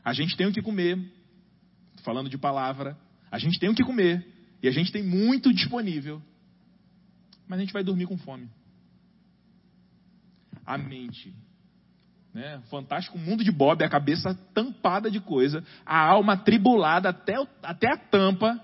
A 0.05 0.13
gente 0.13 0.37
tem 0.37 0.47
o 0.47 0.53
que 0.53 0.63
comer. 0.63 0.97
Falando 2.05 2.31
de 2.31 2.39
palavra, 2.39 2.97
a 3.33 3.39
gente 3.39 3.59
tem 3.59 3.69
o 3.69 3.75
que 3.75 3.83
comer 3.83 4.40
e 4.63 4.69
a 4.69 4.71
gente 4.71 4.93
tem 4.93 5.03
muito 5.03 5.53
disponível. 5.53 6.23
Mas 7.47 7.59
a 7.59 7.63
gente 7.63 7.73
vai 7.73 7.83
dormir 7.83 8.07
com 8.07 8.17
fome 8.19 8.49
a 10.71 10.79
mente. 10.79 11.35
Né? 12.33 12.61
Fantástico 12.71 13.19
mundo 13.19 13.43
de 13.43 13.51
Bob, 13.51 13.83
a 13.83 13.89
cabeça 13.89 14.35
tampada 14.55 15.11
de 15.11 15.19
coisa, 15.19 15.65
a 15.85 15.99
alma 15.99 16.37
tribulada 16.37 17.09
até, 17.09 17.35
até 17.63 17.93
a 17.93 17.97
tampa, 17.97 18.61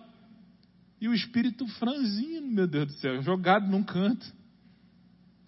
e 1.00 1.08
o 1.08 1.14
espírito 1.14 1.66
franzino, 1.78 2.46
meu 2.46 2.66
Deus 2.66 2.86
do 2.86 2.92
céu, 2.94 3.20
jogado 3.22 3.66
num 3.68 3.82
canto, 3.82 4.24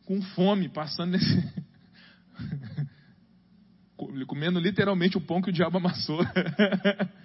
com 0.05 0.21
fome, 0.21 0.69
passando 0.69 1.13
nesse. 1.13 1.69
comendo 4.27 4.61
literalmente 4.61 5.17
o 5.17 5.21
pão 5.21 5.41
que 5.41 5.51
o 5.51 5.53
diabo 5.53 5.79
amassou. 5.79 6.21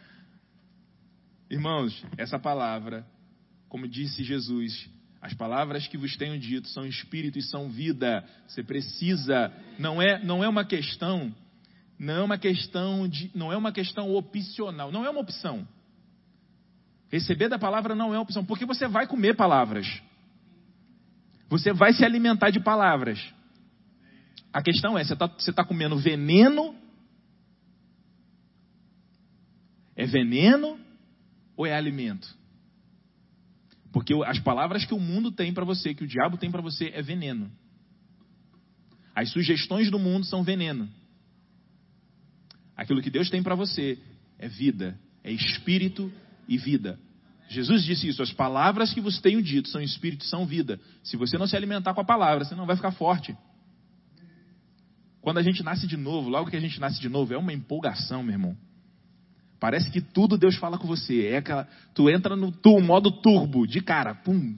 Irmãos, 1.53 2.03
essa 2.17 2.39
palavra, 2.39 3.05
como 3.69 3.87
disse 3.87 4.23
Jesus, 4.23 4.89
as 5.21 5.35
palavras 5.35 5.87
que 5.87 5.99
vos 5.99 6.17
tenho 6.17 6.39
dito 6.39 6.67
são 6.69 6.83
espírito 6.83 7.37
e 7.37 7.43
são 7.43 7.69
vida. 7.69 8.27
Você 8.47 8.63
precisa, 8.63 9.53
não 9.77 10.01
é, 10.01 10.17
não 10.23 10.43
é 10.43 10.49
uma 10.49 10.65
questão, 10.65 11.31
não 11.99 12.15
é 12.15 12.23
uma 12.23 12.39
questão 12.39 13.07
de, 13.07 13.29
não 13.35 13.53
é 13.53 13.55
uma 13.55 13.71
questão 13.71 14.15
opcional, 14.15 14.91
não 14.91 15.05
é 15.05 15.09
uma 15.11 15.19
opção. 15.19 15.67
Receber 17.11 17.49
da 17.49 17.59
palavra 17.59 17.93
não 17.93 18.07
é 18.15 18.17
uma 18.17 18.23
opção, 18.23 18.43
porque 18.43 18.65
você 18.65 18.87
vai 18.87 19.05
comer 19.05 19.35
palavras. 19.35 20.01
Você 21.49 21.71
vai 21.71 21.93
se 21.93 22.03
alimentar 22.03 22.49
de 22.49 22.59
palavras. 22.59 23.23
A 24.51 24.63
questão 24.63 24.97
é, 24.97 25.03
você 25.03 25.13
está 25.13 25.27
tá 25.27 25.63
comendo 25.63 25.99
veneno? 25.99 26.75
É 29.95 30.07
veneno 30.07 30.82
ou 31.55 31.65
é 31.65 31.75
alimento? 31.75 32.27
Porque 33.91 34.13
as 34.25 34.39
palavras 34.39 34.85
que 34.85 34.93
o 34.93 34.99
mundo 34.99 35.31
tem 35.31 35.53
para 35.53 35.63
você, 35.63 35.93
que 35.93 36.03
o 36.03 36.07
diabo 36.07 36.37
tem 36.37 36.49
para 36.49 36.61
você, 36.61 36.91
é 36.93 37.01
veneno. 37.01 37.51
As 39.15 39.29
sugestões 39.29 39.91
do 39.91 39.99
mundo 39.99 40.25
são 40.25 40.43
veneno. 40.43 40.89
Aquilo 42.75 43.01
que 43.01 43.11
Deus 43.11 43.29
tem 43.29 43.43
para 43.43 43.53
você 43.53 43.99
é 44.39 44.47
vida, 44.47 44.99
é 45.23 45.31
espírito 45.31 46.11
e 46.47 46.57
vida. 46.57 46.99
Jesus 47.47 47.83
disse 47.83 48.07
isso: 48.07 48.23
as 48.23 48.33
palavras 48.33 48.91
que 48.91 48.99
vos 48.99 49.21
tenho 49.21 49.41
dito 49.41 49.69
são 49.69 49.79
espírito 49.79 50.25
e 50.25 50.27
são 50.27 50.45
vida. 50.45 50.79
Se 51.03 51.15
você 51.15 51.37
não 51.37 51.45
se 51.45 51.55
alimentar 51.55 51.93
com 51.93 52.01
a 52.01 52.05
palavra, 52.05 52.43
você 52.43 52.55
não 52.55 52.65
vai 52.65 52.75
ficar 52.75 52.91
forte. 52.91 53.37
Quando 55.21 55.37
a 55.37 55.43
gente 55.43 55.61
nasce 55.63 55.85
de 55.85 55.95
novo, 55.95 56.29
logo 56.29 56.49
que 56.49 56.57
a 56.57 56.59
gente 56.59 56.79
nasce 56.79 56.99
de 56.99 57.07
novo, 57.07 57.33
é 57.33 57.37
uma 57.37 57.53
empolgação, 57.53 58.23
meu 58.23 58.33
irmão. 58.33 58.57
Parece 59.63 59.89
que 59.89 60.01
tudo 60.01 60.37
Deus 60.37 60.57
fala 60.57 60.77
com 60.77 60.85
você. 60.85 61.25
É 61.27 61.37
aquela, 61.37 61.65
tu 61.93 62.09
entra 62.09 62.35
no 62.35 62.51
tu, 62.51 62.81
modo 62.81 63.09
turbo, 63.09 63.65
de 63.65 63.79
cara, 63.79 64.13
pum. 64.13 64.57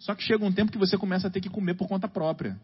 Só 0.00 0.16
que 0.16 0.22
chega 0.24 0.44
um 0.44 0.50
tempo 0.50 0.72
que 0.72 0.78
você 0.78 0.98
começa 0.98 1.28
a 1.28 1.30
ter 1.30 1.40
que 1.40 1.48
comer 1.48 1.74
por 1.74 1.86
conta 1.86 2.08
própria. 2.08 2.60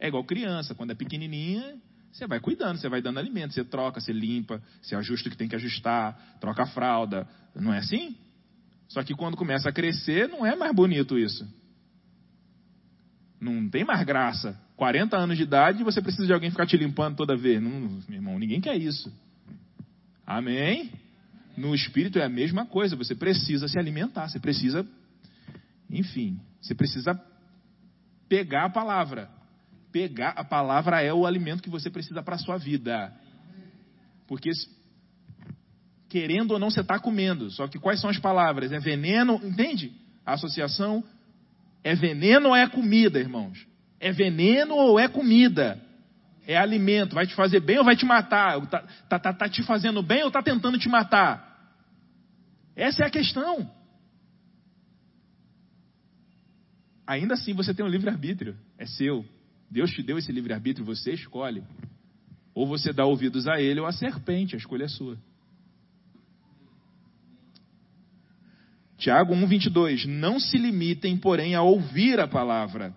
É 0.00 0.08
igual 0.08 0.24
criança, 0.24 0.74
quando 0.74 0.90
é 0.90 0.96
pequenininha, 0.96 1.76
você 2.10 2.26
vai 2.26 2.40
cuidando, 2.40 2.78
você 2.78 2.88
vai 2.88 3.00
dando 3.00 3.20
alimento, 3.20 3.54
você 3.54 3.64
troca, 3.64 4.00
você 4.00 4.12
limpa, 4.12 4.60
você 4.82 4.96
ajusta 4.96 5.28
o 5.28 5.30
que 5.30 5.38
tem 5.38 5.46
que 5.46 5.54
ajustar, 5.54 6.18
troca 6.40 6.64
a 6.64 6.66
fralda. 6.66 7.28
Não 7.54 7.72
é 7.72 7.78
assim? 7.78 8.16
Só 8.88 9.04
que 9.04 9.14
quando 9.14 9.36
começa 9.36 9.68
a 9.68 9.72
crescer, 9.72 10.28
não 10.28 10.44
é 10.44 10.56
mais 10.56 10.74
bonito 10.74 11.16
isso. 11.16 11.46
Não 13.40 13.70
tem 13.70 13.84
mais 13.84 14.04
graça. 14.04 14.60
40 14.74 15.16
anos 15.16 15.36
de 15.36 15.44
idade 15.44 15.84
você 15.84 16.02
precisa 16.02 16.26
de 16.26 16.32
alguém 16.32 16.50
ficar 16.50 16.66
te 16.66 16.76
limpando 16.76 17.14
toda 17.14 17.36
vez. 17.36 17.62
Não, 17.62 17.70
meu 18.08 18.18
irmão, 18.18 18.40
ninguém 18.40 18.60
quer 18.60 18.76
isso. 18.76 19.08
Amém? 20.30 20.92
No 21.56 21.74
espírito 21.74 22.20
é 22.20 22.24
a 22.24 22.28
mesma 22.28 22.64
coisa, 22.64 22.94
você 22.94 23.16
precisa 23.16 23.66
se 23.66 23.76
alimentar, 23.76 24.28
você 24.28 24.38
precisa, 24.38 24.86
enfim, 25.90 26.38
você 26.62 26.72
precisa 26.72 27.20
pegar 28.28 28.66
a 28.66 28.70
palavra. 28.70 29.28
Pegar 29.90 30.28
a 30.36 30.44
palavra 30.44 31.02
é 31.02 31.12
o 31.12 31.26
alimento 31.26 31.64
que 31.64 31.68
você 31.68 31.90
precisa 31.90 32.22
para 32.22 32.36
a 32.36 32.38
sua 32.38 32.56
vida. 32.58 33.12
Porque 34.28 34.52
querendo 36.08 36.52
ou 36.52 36.60
não 36.60 36.70
você 36.70 36.82
está 36.82 36.96
comendo. 37.00 37.50
Só 37.50 37.66
que 37.66 37.80
quais 37.80 38.00
são 38.00 38.08
as 38.08 38.18
palavras? 38.20 38.70
É 38.70 38.78
veneno, 38.78 39.40
entende? 39.42 39.92
A 40.24 40.34
associação 40.34 41.02
é 41.82 41.96
veneno 41.96 42.50
ou 42.50 42.56
é 42.56 42.68
comida, 42.68 43.18
irmãos? 43.18 43.66
É 43.98 44.12
veneno 44.12 44.76
ou 44.76 44.96
é 44.96 45.08
comida? 45.08 45.84
É 46.50 46.56
alimento, 46.56 47.14
vai 47.14 47.26
te 47.26 47.34
fazer 47.34 47.60
bem 47.60 47.78
ou 47.78 47.84
vai 47.84 47.94
te 47.94 48.04
matar? 48.04 48.60
Está 48.60 48.80
tá, 49.08 49.18
tá, 49.18 49.32
tá 49.32 49.48
te 49.48 49.62
fazendo 49.62 50.02
bem 50.02 50.22
ou 50.22 50.28
está 50.28 50.42
tentando 50.42 50.76
te 50.78 50.88
matar? 50.88 51.48
Essa 52.74 53.04
é 53.04 53.06
a 53.06 53.10
questão. 53.10 53.70
Ainda 57.06 57.34
assim 57.34 57.54
você 57.54 57.72
tem 57.72 57.84
um 57.84 57.88
livre-arbítrio, 57.88 58.56
é 58.76 58.84
seu. 58.84 59.24
Deus 59.70 59.92
te 59.92 60.02
deu 60.02 60.18
esse 60.18 60.32
livre-arbítrio, 60.32 60.84
você 60.84 61.12
escolhe. 61.12 61.62
Ou 62.52 62.66
você 62.66 62.92
dá 62.92 63.04
ouvidos 63.04 63.46
a 63.46 63.60
ele 63.60 63.78
ou 63.78 63.86
a 63.86 63.92
serpente, 63.92 64.56
a 64.56 64.58
escolha 64.58 64.84
é 64.84 64.88
sua. 64.88 65.16
Tiago 68.98 69.34
1,22. 69.34 70.06
Não 70.06 70.40
se 70.40 70.58
limitem, 70.58 71.16
porém, 71.16 71.54
a 71.54 71.62
ouvir 71.62 72.18
a 72.18 72.26
palavra, 72.26 72.92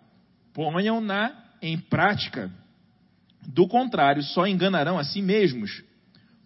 ponham-na 0.53 1.35
em 1.61 1.77
prática. 1.77 2.51
Do 3.47 3.67
contrário, 3.67 4.23
só 4.23 4.47
enganarão 4.47 4.97
a 4.97 5.03
si 5.03 5.21
mesmos. 5.21 5.83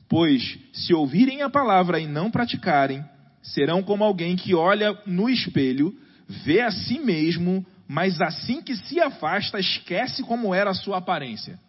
Pois, 0.09 0.57
se 0.73 0.93
ouvirem 0.93 1.41
a 1.41 1.49
palavra 1.49 1.99
e 1.99 2.07
não 2.07 2.31
praticarem, 2.31 3.03
serão 3.41 3.83
como 3.83 4.03
alguém 4.03 4.35
que 4.35 4.55
olha 4.55 4.97
no 5.05 5.29
espelho, 5.29 5.97
vê 6.27 6.61
a 6.61 6.71
si 6.71 6.99
mesmo, 6.99 7.65
mas 7.87 8.19
assim 8.21 8.61
que 8.61 8.75
se 8.75 8.99
afasta, 8.99 9.59
esquece 9.59 10.23
como 10.23 10.53
era 10.53 10.71
a 10.71 10.73
sua 10.73 10.97
aparência. 10.97 11.59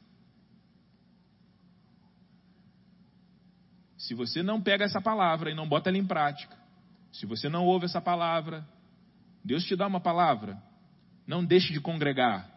Se 3.96 4.14
você 4.14 4.42
não 4.42 4.60
pega 4.60 4.84
essa 4.84 5.00
palavra 5.00 5.50
e 5.50 5.54
não 5.54 5.68
bota 5.68 5.90
ela 5.90 5.98
em 5.98 6.06
prática, 6.06 6.56
se 7.12 7.26
você 7.26 7.48
não 7.48 7.64
ouve 7.64 7.84
essa 7.84 8.00
palavra, 8.00 8.66
Deus 9.44 9.64
te 9.64 9.76
dá 9.76 9.86
uma 9.86 10.00
palavra, 10.00 10.60
Não 11.26 11.44
deixe 11.44 11.74
de 11.74 11.80
congregar. 11.80 12.48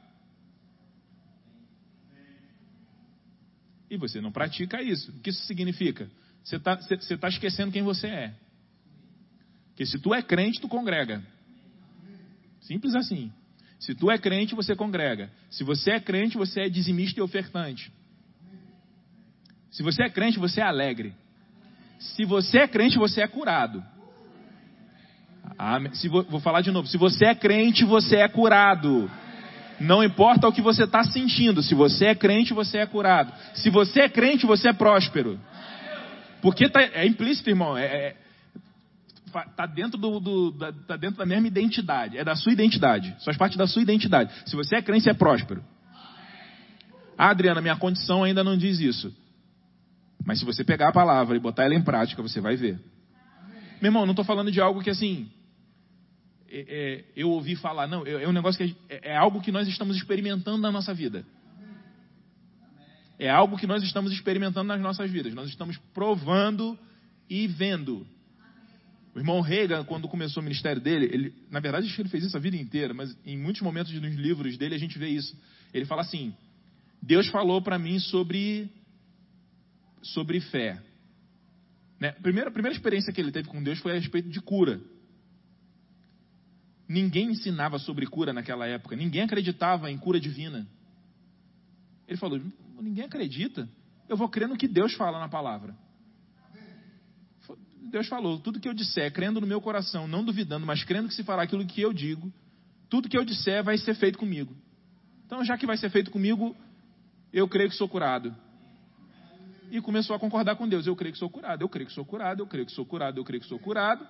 E 3.91 3.97
você 3.97 4.21
não 4.21 4.31
pratica 4.31 4.81
isso. 4.81 5.11
O 5.11 5.19
que 5.19 5.31
isso 5.31 5.45
significa? 5.45 6.09
Você 6.41 6.55
está 6.55 6.77
tá 6.77 7.27
esquecendo 7.27 7.73
quem 7.73 7.83
você 7.83 8.07
é. 8.07 8.33
Porque 9.67 9.85
se 9.85 9.99
tu 9.99 10.15
é 10.15 10.21
crente, 10.21 10.61
tu 10.61 10.69
congrega. 10.69 11.21
Simples 12.61 12.95
assim. 12.95 13.33
Se 13.77 13.93
tu 13.93 14.09
é 14.09 14.17
crente, 14.17 14.55
você 14.55 14.77
congrega. 14.77 15.29
Se 15.49 15.65
você 15.65 15.91
é 15.91 15.99
crente, 15.99 16.37
você 16.37 16.61
é 16.61 16.69
dizimista 16.69 17.19
e 17.19 17.23
ofertante. 17.23 17.91
Se 19.71 19.83
você 19.83 20.03
é 20.03 20.09
crente, 20.09 20.39
você 20.39 20.61
é 20.61 20.63
alegre. 20.63 21.13
Se 21.99 22.23
você 22.23 22.59
é 22.59 22.67
crente, 22.69 22.97
você 22.97 23.21
é 23.21 23.27
curado. 23.27 23.83
Se, 25.95 26.07
vou, 26.07 26.23
vou 26.23 26.39
falar 26.39 26.61
de 26.61 26.71
novo. 26.71 26.87
Se 26.87 26.97
você 26.97 27.25
é 27.25 27.35
crente, 27.35 27.83
você 27.83 28.15
é 28.17 28.29
curado. 28.29 29.11
Não 29.81 30.03
importa 30.03 30.47
o 30.47 30.53
que 30.53 30.61
você 30.61 30.83
está 30.83 31.03
sentindo. 31.03 31.63
Se 31.63 31.73
você 31.73 32.05
é 32.05 32.15
crente, 32.15 32.53
você 32.53 32.77
é 32.77 32.85
curado. 32.85 33.33
Se 33.55 33.69
você 33.69 34.01
é 34.01 34.09
crente, 34.09 34.45
você 34.45 34.69
é 34.69 34.73
próspero. 34.73 35.39
Porque 36.39 36.69
tá, 36.69 36.81
é 36.81 37.05
implícito, 37.07 37.49
irmão. 37.49 37.75
É, 37.75 37.85
é, 37.85 38.15
tá 39.55 39.65
dentro 39.65 39.97
do, 39.97 40.19
do 40.19 40.51
da, 40.51 40.71
tá 40.71 40.95
dentro 40.95 41.17
da 41.17 41.25
mesma 41.25 41.47
identidade. 41.47 42.15
É 42.15 42.23
da 42.23 42.35
sua 42.35 42.53
identidade. 42.53 43.15
Faz 43.25 43.35
parte 43.35 43.57
da 43.57 43.65
sua 43.65 43.81
identidade. 43.81 44.31
Se 44.45 44.55
você 44.55 44.75
é 44.75 44.81
crente, 44.83 45.03
você 45.03 45.09
é 45.09 45.15
próspero. 45.15 45.63
Ah, 47.17 47.29
Adriana, 47.29 47.59
minha 47.59 47.75
condição 47.75 48.23
ainda 48.23 48.43
não 48.43 48.55
diz 48.55 48.79
isso. 48.79 49.11
Mas 50.23 50.39
se 50.39 50.45
você 50.45 50.63
pegar 50.63 50.89
a 50.89 50.93
palavra 50.93 51.35
e 51.35 51.39
botar 51.39 51.63
ela 51.63 51.73
em 51.73 51.81
prática, 51.81 52.21
você 52.21 52.39
vai 52.39 52.55
ver. 52.55 52.79
Meu 53.81 53.89
irmão, 53.89 54.05
não 54.05 54.11
estou 54.11 54.25
falando 54.25 54.51
de 54.51 54.61
algo 54.61 54.83
que 54.83 54.91
assim. 54.91 55.27
É, 56.53 56.65
é, 56.67 57.05
eu 57.15 57.29
ouvi 57.29 57.55
falar, 57.55 57.87
não, 57.87 58.05
é, 58.05 58.23
é 58.23 58.27
um 58.27 58.33
negócio 58.33 58.57
que 58.65 58.75
é, 58.89 59.11
é 59.11 59.17
algo 59.17 59.41
que 59.41 59.51
nós 59.51 59.67
estamos 59.67 59.95
experimentando 59.95 60.57
na 60.57 60.71
nossa 60.71 60.93
vida. 60.93 61.25
É 63.17 63.29
algo 63.29 63.57
que 63.57 63.67
nós 63.67 63.83
estamos 63.83 64.11
experimentando 64.11 64.67
nas 64.67 64.81
nossas 64.81 65.09
vidas. 65.09 65.33
Nós 65.33 65.47
estamos 65.47 65.77
provando 65.93 66.77
e 67.29 67.47
vendo. 67.47 68.05
O 69.13 69.19
irmão 69.19 69.41
Reagan, 69.41 69.85
quando 69.85 70.07
começou 70.07 70.41
o 70.41 70.43
ministério 70.43 70.81
dele, 70.81 71.05
ele, 71.05 71.33
na 71.49 71.59
verdade, 71.59 71.93
ele 71.97 72.09
fez 72.09 72.23
isso 72.23 72.35
a 72.35 72.39
vida 72.39 72.57
inteira, 72.57 72.93
mas 72.93 73.15
em 73.25 73.37
muitos 73.37 73.61
momentos 73.61 73.93
nos 73.93 74.15
livros 74.15 74.57
dele 74.57 74.75
a 74.75 74.79
gente 74.79 74.97
vê 74.97 75.07
isso. 75.07 75.37
Ele 75.73 75.85
fala 75.85 76.01
assim: 76.01 76.33
Deus 77.01 77.27
falou 77.27 77.61
para 77.61 77.77
mim 77.77 77.99
sobre 77.99 78.69
sobre 80.01 80.39
fé. 80.41 80.81
Né? 81.99 82.11
Primeira, 82.13 82.49
a 82.49 82.53
primeira 82.53 82.75
experiência 82.75 83.13
que 83.13 83.21
ele 83.21 83.31
teve 83.31 83.47
com 83.47 83.61
Deus 83.61 83.79
foi 83.79 83.91
a 83.91 83.95
respeito 83.95 84.29
de 84.29 84.41
cura. 84.41 84.81
Ninguém 86.91 87.31
ensinava 87.31 87.79
sobre 87.79 88.05
cura 88.05 88.33
naquela 88.33 88.67
época, 88.67 88.97
ninguém 88.97 89.21
acreditava 89.21 89.89
em 89.89 89.97
cura 89.97 90.19
divina. 90.19 90.67
Ele 92.05 92.17
falou: 92.17 92.41
ninguém 92.81 93.05
acredita, 93.05 93.69
eu 94.09 94.17
vou 94.17 94.27
crer 94.27 94.49
no 94.49 94.57
que 94.57 94.67
Deus 94.67 94.93
fala 94.95 95.17
na 95.17 95.29
palavra. 95.29 95.73
Deus 97.89 98.07
falou: 98.07 98.39
tudo 98.39 98.59
que 98.59 98.67
eu 98.67 98.73
disser, 98.73 99.09
crendo 99.13 99.39
no 99.39 99.47
meu 99.47 99.61
coração, 99.61 100.05
não 100.05 100.21
duvidando, 100.21 100.65
mas 100.65 100.83
crendo 100.83 101.07
que 101.07 101.13
se 101.13 101.23
fará 101.23 101.43
aquilo 101.43 101.65
que 101.65 101.79
eu 101.79 101.93
digo, 101.93 102.29
tudo 102.89 103.07
que 103.07 103.17
eu 103.17 103.23
disser 103.23 103.63
vai 103.63 103.77
ser 103.77 103.95
feito 103.95 104.19
comigo. 104.19 104.53
Então, 105.25 105.45
já 105.45 105.57
que 105.57 105.65
vai 105.65 105.77
ser 105.77 105.89
feito 105.89 106.11
comigo, 106.11 106.53
eu 107.31 107.47
creio 107.47 107.69
que 107.69 107.75
sou 107.77 107.87
curado 107.87 108.35
e 109.71 109.79
começou 109.79 110.13
a 110.13 110.19
concordar 110.19 110.57
com 110.57 110.67
Deus. 110.67 110.85
Eu 110.85 110.95
creio 110.97 111.13
que 111.13 111.19
sou 111.19 111.29
curado, 111.29 111.63
eu 111.63 111.69
creio 111.69 111.87
que 111.87 111.93
sou 111.93 112.03
curado, 112.03 112.43
eu 112.43 112.47
creio 112.47 112.65
que 112.65 112.73
sou 112.73 112.85
curado, 112.85 113.17
eu 113.17 113.23
creio 113.23 113.41
que 113.41 113.47
sou 113.47 113.59
curado. 113.59 114.05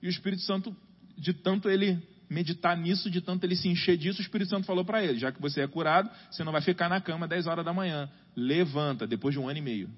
E 0.00 0.06
o 0.06 0.10
Espírito 0.10 0.42
Santo, 0.42 0.76
de 1.18 1.32
tanto 1.32 1.68
ele 1.68 2.00
meditar 2.28 2.76
nisso, 2.76 3.10
de 3.10 3.20
tanto 3.20 3.44
ele 3.44 3.56
se 3.56 3.68
encher 3.68 3.96
disso, 3.96 4.18
o 4.18 4.22
Espírito 4.22 4.50
Santo 4.50 4.66
falou 4.66 4.84
para 4.84 5.02
ele: 5.02 5.18
já 5.18 5.32
que 5.32 5.40
você 5.40 5.62
é 5.62 5.66
curado, 5.66 6.10
você 6.30 6.44
não 6.44 6.52
vai 6.52 6.60
ficar 6.60 6.88
na 6.88 7.00
cama 7.00 7.26
10 7.26 7.46
horas 7.46 7.64
da 7.64 7.72
manhã. 7.72 8.10
Levanta, 8.36 9.06
depois 9.06 9.34
de 9.34 9.40
um 9.40 9.48
ano 9.48 9.58
e 9.58 9.62
meio. 9.62 9.90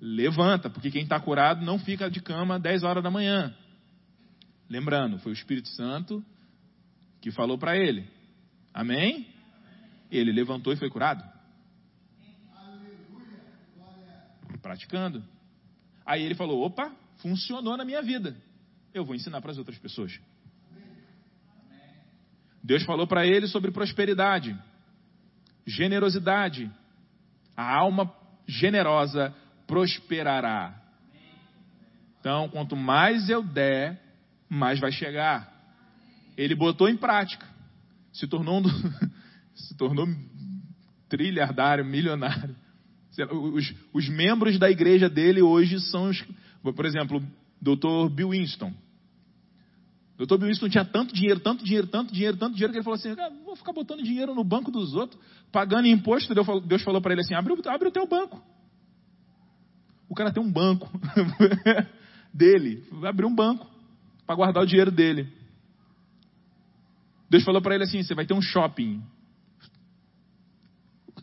Levanta, 0.00 0.70
porque 0.70 0.90
quem 0.90 1.02
está 1.02 1.20
curado 1.20 1.64
não 1.64 1.78
fica 1.78 2.10
de 2.10 2.20
cama 2.20 2.58
10 2.58 2.82
horas 2.82 3.02
da 3.02 3.10
manhã. 3.10 3.54
Lembrando, 4.68 5.18
foi 5.18 5.32
o 5.32 5.34
Espírito 5.34 5.68
Santo 5.68 6.24
que 7.20 7.30
falou 7.30 7.58
para 7.58 7.76
ele. 7.76 8.06
Amém? 8.72 9.26
Ele 10.10 10.32
levantou 10.32 10.72
e 10.72 10.76
foi 10.76 10.88
curado. 10.88 11.22
praticando. 14.60 15.24
Aí 16.06 16.22
ele 16.22 16.34
falou: 16.34 16.62
opa, 16.62 16.94
funcionou 17.18 17.76
na 17.76 17.84
minha 17.84 18.02
vida. 18.02 18.36
Eu 18.92 19.04
vou 19.04 19.14
ensinar 19.14 19.40
para 19.40 19.52
as 19.52 19.58
outras 19.58 19.78
pessoas. 19.78 20.18
Deus 22.62 22.82
falou 22.84 23.06
para 23.06 23.26
ele 23.26 23.46
sobre 23.46 23.70
prosperidade, 23.70 24.56
generosidade. 25.66 26.70
A 27.56 27.76
alma 27.76 28.12
generosa 28.46 29.34
prosperará. 29.66 30.80
Então, 32.18 32.48
quanto 32.48 32.76
mais 32.76 33.30
eu 33.30 33.42
der, 33.42 33.98
mais 34.48 34.78
vai 34.78 34.92
chegar. 34.92 35.50
Ele 36.36 36.54
botou 36.54 36.88
em 36.88 36.96
prática. 36.96 37.46
Se 38.12 38.26
tornou 38.26 38.58
um 38.58 38.62
do... 38.62 38.68
se 39.54 39.76
tornou 39.76 40.06
trilhardário, 41.08 41.84
milionário. 41.84 42.54
Os, 43.54 43.74
os 43.92 44.08
membros 44.08 44.58
da 44.58 44.70
igreja 44.70 45.08
dele 45.08 45.42
hoje 45.42 45.80
são 45.80 46.08
os, 46.08 46.24
por 46.62 46.84
exemplo, 46.84 47.22
Dr. 47.60 48.08
Bill 48.10 48.30
Winston. 48.30 48.72
Dr. 50.16 50.36
Bill 50.36 50.48
Winston 50.48 50.68
tinha 50.68 50.84
tanto 50.84 51.14
dinheiro, 51.14 51.40
tanto 51.40 51.64
dinheiro, 51.64 51.86
tanto 51.86 52.12
dinheiro, 52.12 52.36
tanto 52.36 52.52
dinheiro, 52.54 52.72
que 52.72 52.78
ele 52.78 52.84
falou 52.84 52.98
assim: 52.98 53.10
ah, 53.10 53.30
vou 53.44 53.56
ficar 53.56 53.72
botando 53.72 54.02
dinheiro 54.02 54.34
no 54.34 54.44
banco 54.44 54.70
dos 54.70 54.94
outros, 54.94 55.20
pagando 55.50 55.86
imposto. 55.86 56.34
Deus 56.34 56.82
falou 56.82 57.00
para 57.00 57.12
ele 57.12 57.22
assim: 57.22 57.34
abre, 57.34 57.54
abre 57.66 57.88
o 57.88 57.92
teu 57.92 58.06
banco. 58.06 58.42
O 60.08 60.14
cara 60.14 60.32
tem 60.32 60.42
um 60.42 60.50
banco 60.50 60.90
dele, 62.34 62.84
abriu 63.04 63.28
um 63.28 63.34
banco 63.34 63.66
para 64.26 64.34
guardar 64.34 64.62
o 64.62 64.66
dinheiro 64.66 64.90
dele. 64.90 65.32
Deus 67.30 67.44
falou 67.44 67.62
para 67.62 67.74
ele 67.74 67.84
assim: 67.84 68.02
você 68.02 68.14
vai 68.14 68.26
ter 68.26 68.34
um 68.34 68.42
shopping. 68.42 69.02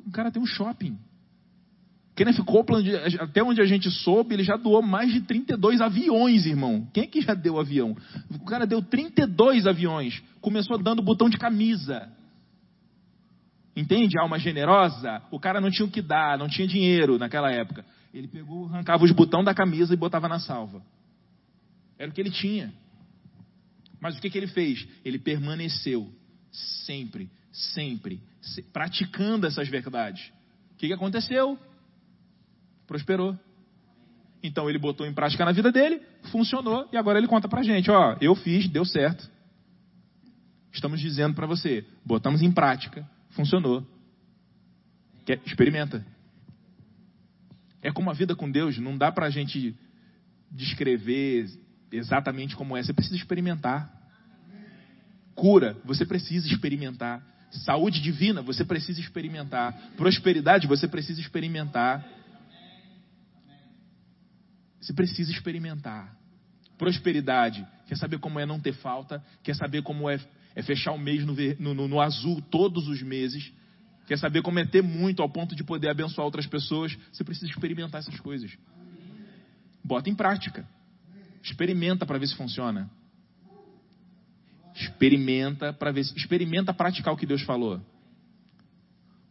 O 0.05 0.11
cara 0.11 0.31
tem 0.31 0.41
um 0.41 0.45
shopping. 0.45 0.97
Kenneth 2.17 2.43
Copeland, 2.43 2.89
até 3.19 3.43
onde 3.43 3.61
a 3.61 3.65
gente 3.65 3.91
soube, 3.91 4.33
ele 4.33 4.43
já 4.43 4.57
doou 4.57 4.81
mais 4.81 5.13
de 5.13 5.21
32 5.21 5.79
aviões, 5.79 6.47
irmão. 6.47 6.87
Quem 6.91 7.03
é 7.03 7.07
que 7.07 7.21
já 7.21 7.35
deu 7.35 7.59
avião? 7.59 7.95
O 8.31 8.43
cara 8.43 8.65
deu 8.65 8.81
32 8.81 9.67
aviões. 9.67 10.23
Começou 10.41 10.79
dando 10.79 11.03
botão 11.03 11.29
de 11.29 11.37
camisa. 11.37 12.11
Entende? 13.75 14.17
Alma 14.17 14.39
generosa. 14.39 15.21
O 15.29 15.39
cara 15.39 15.61
não 15.61 15.69
tinha 15.69 15.85
o 15.85 15.91
que 15.91 16.01
dar, 16.01 16.39
não 16.39 16.49
tinha 16.49 16.67
dinheiro 16.67 17.19
naquela 17.19 17.51
época. 17.51 17.85
Ele 18.11 18.27
pegou, 18.27 18.65
arrancava 18.65 19.05
os 19.05 19.11
botões 19.11 19.45
da 19.45 19.53
camisa 19.53 19.93
e 19.93 19.97
botava 19.97 20.27
na 20.27 20.39
salva. 20.39 20.81
Era 21.99 22.09
o 22.09 22.13
que 22.13 22.19
ele 22.19 22.31
tinha. 22.31 22.73
Mas 24.01 24.17
o 24.17 24.21
que, 24.21 24.31
que 24.31 24.39
ele 24.39 24.47
fez? 24.47 24.87
Ele 25.05 25.19
permaneceu 25.19 26.11
sempre, 26.51 27.29
sempre, 27.51 28.19
praticando 28.73 29.45
essas 29.45 29.69
verdades. 29.69 30.31
O 30.73 30.77
que, 30.77 30.87
que 30.87 30.93
aconteceu? 30.93 31.59
Prosperou. 32.87 33.37
Então 34.41 34.69
ele 34.69 34.79
botou 34.79 35.05
em 35.05 35.13
prática 35.13 35.43
na 35.43 35.51
vida 35.51 35.71
dele, 35.71 36.01
funcionou 36.31 36.87
e 36.91 36.97
agora 36.97 37.19
ele 37.19 37.27
conta 37.27 37.47
pra 37.47 37.63
gente, 37.63 37.91
ó, 37.91 38.17
eu 38.21 38.33
fiz, 38.35 38.67
deu 38.69 38.85
certo. 38.85 39.29
Estamos 40.71 40.99
dizendo 40.99 41.35
para 41.35 41.47
você, 41.47 41.85
botamos 42.05 42.41
em 42.41 42.51
prática, 42.51 43.07
funcionou. 43.31 43.85
Quer, 45.25 45.41
experimenta. 45.45 46.05
É 47.81 47.91
como 47.91 48.09
a 48.09 48.13
vida 48.13 48.35
com 48.35 48.49
Deus, 48.49 48.77
não 48.77 48.97
dá 48.97 49.11
pra 49.11 49.29
gente 49.29 49.75
descrever 50.51 51.49
exatamente 51.91 52.55
como 52.55 52.77
é, 52.77 52.83
você 52.83 52.93
precisa 52.93 53.15
experimentar. 53.15 53.91
Cura, 55.35 55.77
você 55.83 56.05
precisa 56.05 56.47
experimentar. 56.47 57.23
Saúde 57.51 58.01
divina, 58.01 58.41
você 58.41 58.65
precisa 58.65 58.99
experimentar. 58.99 59.73
Prosperidade, 59.95 60.67
você 60.67 60.87
precisa 60.87 61.21
experimentar. 61.21 62.05
Você 64.79 64.93
precisa 64.93 65.31
experimentar. 65.31 66.15
Prosperidade. 66.77 67.65
Quer 67.87 67.97
saber 67.97 68.19
como 68.19 68.39
é 68.39 68.45
não 68.45 68.59
ter 68.59 68.73
falta? 68.73 69.23
Quer 69.43 69.55
saber 69.55 69.81
como 69.81 70.09
é, 70.09 70.19
é 70.55 70.61
fechar 70.61 70.91
o 70.91 70.97
mês 70.97 71.25
no, 71.25 71.73
no, 71.73 71.87
no 71.87 72.01
azul 72.01 72.41
todos 72.41 72.87
os 72.87 73.01
meses? 73.01 73.51
Quer 74.05 74.17
saber 74.17 74.41
como 74.41 74.59
é 74.59 74.65
ter 74.65 74.81
muito 74.81 75.21
ao 75.21 75.29
ponto 75.29 75.55
de 75.55 75.63
poder 75.63 75.89
abençoar 75.89 76.25
outras 76.25 76.47
pessoas? 76.47 76.97
Você 77.11 77.23
precisa 77.23 77.51
experimentar 77.51 77.99
essas 77.99 78.19
coisas. 78.19 78.57
Bota 79.83 80.09
em 80.09 80.15
prática. 80.15 80.67
Experimenta 81.43 82.05
para 82.05 82.17
ver 82.17 82.27
se 82.27 82.35
funciona. 82.35 82.89
Experimenta 84.75 85.73
para 85.73 85.91
ver 85.91 86.01
experimenta 86.01 86.73
praticar 86.73 87.13
o 87.13 87.17
que 87.17 87.25
Deus 87.25 87.41
falou. 87.41 87.81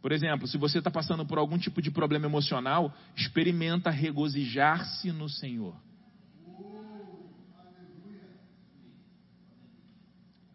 Por 0.01 0.13
exemplo, 0.13 0.47
se 0.47 0.57
você 0.57 0.79
está 0.79 0.91
passando 0.91 1.27
por 1.27 1.39
algum 1.39 1.59
tipo 1.59 1.83
de 1.83 1.91
problema 1.91 2.27
emocional, 2.27 2.95
experimenta 3.17 3.91
regozijar-se 3.91 5.11
no 5.11 5.29
Senhor. 5.29 5.75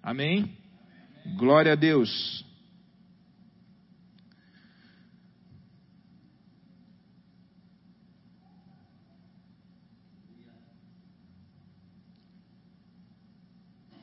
Amém? 0.02 0.58
Glória 1.38 1.74
a 1.74 1.76
Deus. 1.76 2.46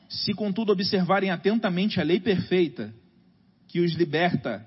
Se, 0.07 0.33
contudo, 0.33 0.71
observarem 0.71 1.31
atentamente 1.31 1.99
a 1.99 2.03
lei 2.03 2.19
perfeita, 2.19 2.93
que 3.67 3.79
os 3.79 3.93
liberta, 3.93 4.65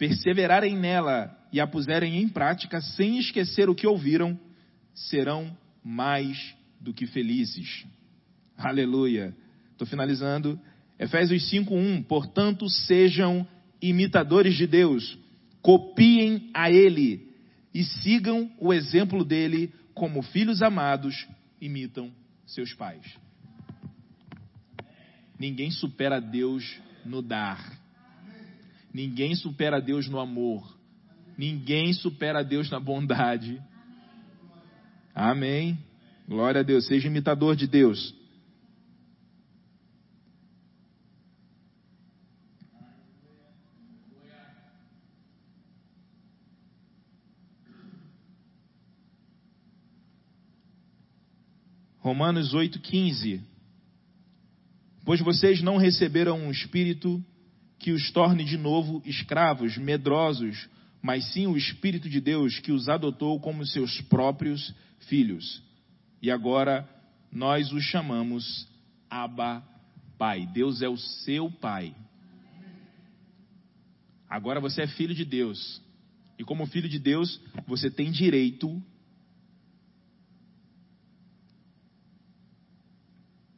perseverarem 0.00 0.74
nela 0.74 1.38
e 1.52 1.60
a 1.60 1.66
puserem 1.66 2.22
em 2.22 2.26
prática, 2.26 2.80
sem 2.80 3.18
esquecer 3.18 3.68
o 3.68 3.74
que 3.74 3.86
ouviram, 3.86 4.40
serão 4.94 5.54
mais 5.84 6.56
do 6.80 6.94
que 6.94 7.06
felizes. 7.06 7.84
Aleluia. 8.56 9.36
Estou 9.72 9.86
finalizando. 9.86 10.58
Efésios 10.98 11.50
5:1. 11.50 12.02
Portanto, 12.04 12.66
sejam 12.70 13.46
imitadores 13.80 14.56
de 14.56 14.66
Deus, 14.66 15.18
copiem 15.60 16.48
a 16.54 16.70
Ele 16.70 17.28
e 17.74 17.84
sigam 17.84 18.50
o 18.58 18.72
exemplo 18.72 19.22
dele, 19.22 19.70
como 19.92 20.22
filhos 20.22 20.62
amados 20.62 21.28
imitam 21.60 22.10
seus 22.46 22.72
pais. 22.72 23.04
Ninguém 25.38 25.70
supera 25.70 26.22
Deus 26.22 26.80
no 27.04 27.20
dar. 27.20 27.79
Ninguém 28.92 29.34
supera 29.34 29.80
Deus 29.80 30.08
no 30.08 30.18
amor. 30.18 30.76
Ninguém 31.36 31.92
supera 31.92 32.42
Deus 32.42 32.68
na 32.70 32.80
bondade. 32.80 33.62
Amém. 35.14 35.78
Glória 36.28 36.60
a 36.60 36.64
Deus. 36.64 36.86
Seja 36.86 37.08
imitador 37.08 37.56
de 37.56 37.66
Deus. 37.66 38.14
Romanos 52.00 52.54
8,15 52.54 53.40
Pois 55.04 55.20
vocês 55.20 55.62
não 55.62 55.76
receberam 55.76 56.38
um 56.38 56.50
espírito 56.50 57.24
que 57.80 57.92
os 57.92 58.10
torne 58.12 58.44
de 58.44 58.58
novo 58.58 59.02
escravos, 59.06 59.78
medrosos, 59.78 60.68
mas 61.02 61.24
sim 61.32 61.46
o 61.46 61.56
Espírito 61.56 62.10
de 62.10 62.20
Deus 62.20 62.60
que 62.60 62.70
os 62.70 62.88
adotou 62.90 63.40
como 63.40 63.66
seus 63.66 64.00
próprios 64.02 64.74
filhos. 65.08 65.62
E 66.20 66.30
agora 66.30 66.86
nós 67.32 67.72
os 67.72 67.82
chamamos 67.84 68.68
Abba 69.08 69.64
Pai. 70.18 70.46
Deus 70.46 70.82
é 70.82 70.88
o 70.88 70.98
seu 70.98 71.50
Pai. 71.50 71.96
Agora 74.28 74.60
você 74.60 74.82
é 74.82 74.86
filho 74.86 75.14
de 75.14 75.24
Deus. 75.24 75.82
E 76.38 76.44
como 76.44 76.66
filho 76.66 76.88
de 76.88 76.98
Deus, 76.98 77.40
você 77.66 77.90
tem 77.90 78.10
direito 78.10 78.80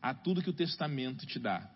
a 0.00 0.14
tudo 0.14 0.42
que 0.42 0.50
o 0.50 0.54
testamento 0.54 1.26
te 1.26 1.40
dá. 1.40 1.68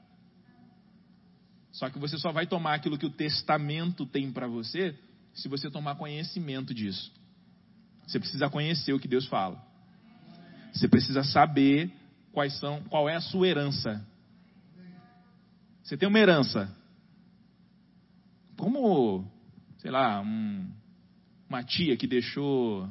Só 1.77 1.91
que 1.91 1.99
você 1.99 2.17
só 2.17 2.33
vai 2.33 2.47
tomar 2.47 2.75
aquilo 2.75 2.97
que 2.97 3.05
o 3.05 3.11
testamento 3.11 4.07
tem 4.07 4.33
para 4.33 4.47
você 4.47 4.99
se 5.35 5.47
você 5.47 5.71
tomar 5.71 5.97
conhecimento 5.97 6.73
disso. 6.73 7.13
Você 8.07 8.19
precisa 8.19 8.49
conhecer 8.49 8.95
o 8.95 8.99
que 8.99 9.07
Deus 9.07 9.27
fala. 9.27 9.63
Você 10.73 10.89
precisa 10.89 11.23
saber 11.23 11.93
quais 12.33 12.59
são, 12.59 12.83
qual 12.85 13.11
é 13.11 13.17
a 13.17 13.21
sua 13.21 13.47
herança. 13.47 14.03
Você 15.83 15.99
tem 15.99 16.09
uma 16.09 16.19
herança. 16.19 16.75
Como, 18.57 19.31
sei 19.77 19.91
lá, 19.91 20.23
um, 20.23 20.71
uma 21.47 21.63
tia 21.63 21.95
que 21.95 22.07
deixou, 22.07 22.89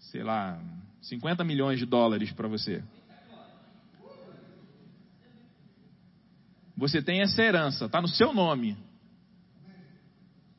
sei 0.00 0.24
lá, 0.24 0.60
50 1.02 1.44
milhões 1.44 1.78
de 1.78 1.86
dólares 1.86 2.32
para 2.32 2.48
você. 2.48 2.82
Você 6.82 7.00
tem 7.00 7.20
essa 7.20 7.40
herança, 7.40 7.84
está 7.84 8.02
no 8.02 8.08
seu 8.08 8.34
nome. 8.34 8.76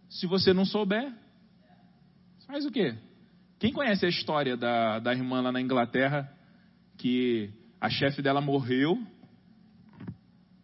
Se 0.07 0.25
você 0.25 0.53
não 0.53 0.63
souber, 0.63 1.13
faz 2.47 2.65
o 2.65 2.71
quê? 2.71 2.95
Quem 3.59 3.73
conhece 3.73 4.05
a 4.05 4.09
história 4.09 4.55
da, 4.55 4.99
da 4.99 5.11
irmã 5.11 5.41
lá 5.41 5.51
na 5.51 5.59
Inglaterra, 5.59 6.33
que 6.97 7.51
a 7.81 7.89
chefe 7.89 8.21
dela 8.21 8.39
morreu, 8.39 9.05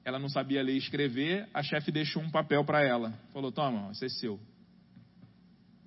ela 0.06 0.18
não 0.18 0.30
sabia 0.30 0.64
ler 0.64 0.76
e 0.76 0.78
escrever, 0.78 1.50
a 1.54 1.62
chefe 1.62 1.92
deixou 1.92 2.24
um 2.24 2.32
papel 2.32 2.64
para 2.64 2.82
ela. 2.82 3.12
Falou: 3.34 3.52
Toma, 3.52 3.92
esse 3.92 4.06
é 4.06 4.10
seu. 4.10 4.40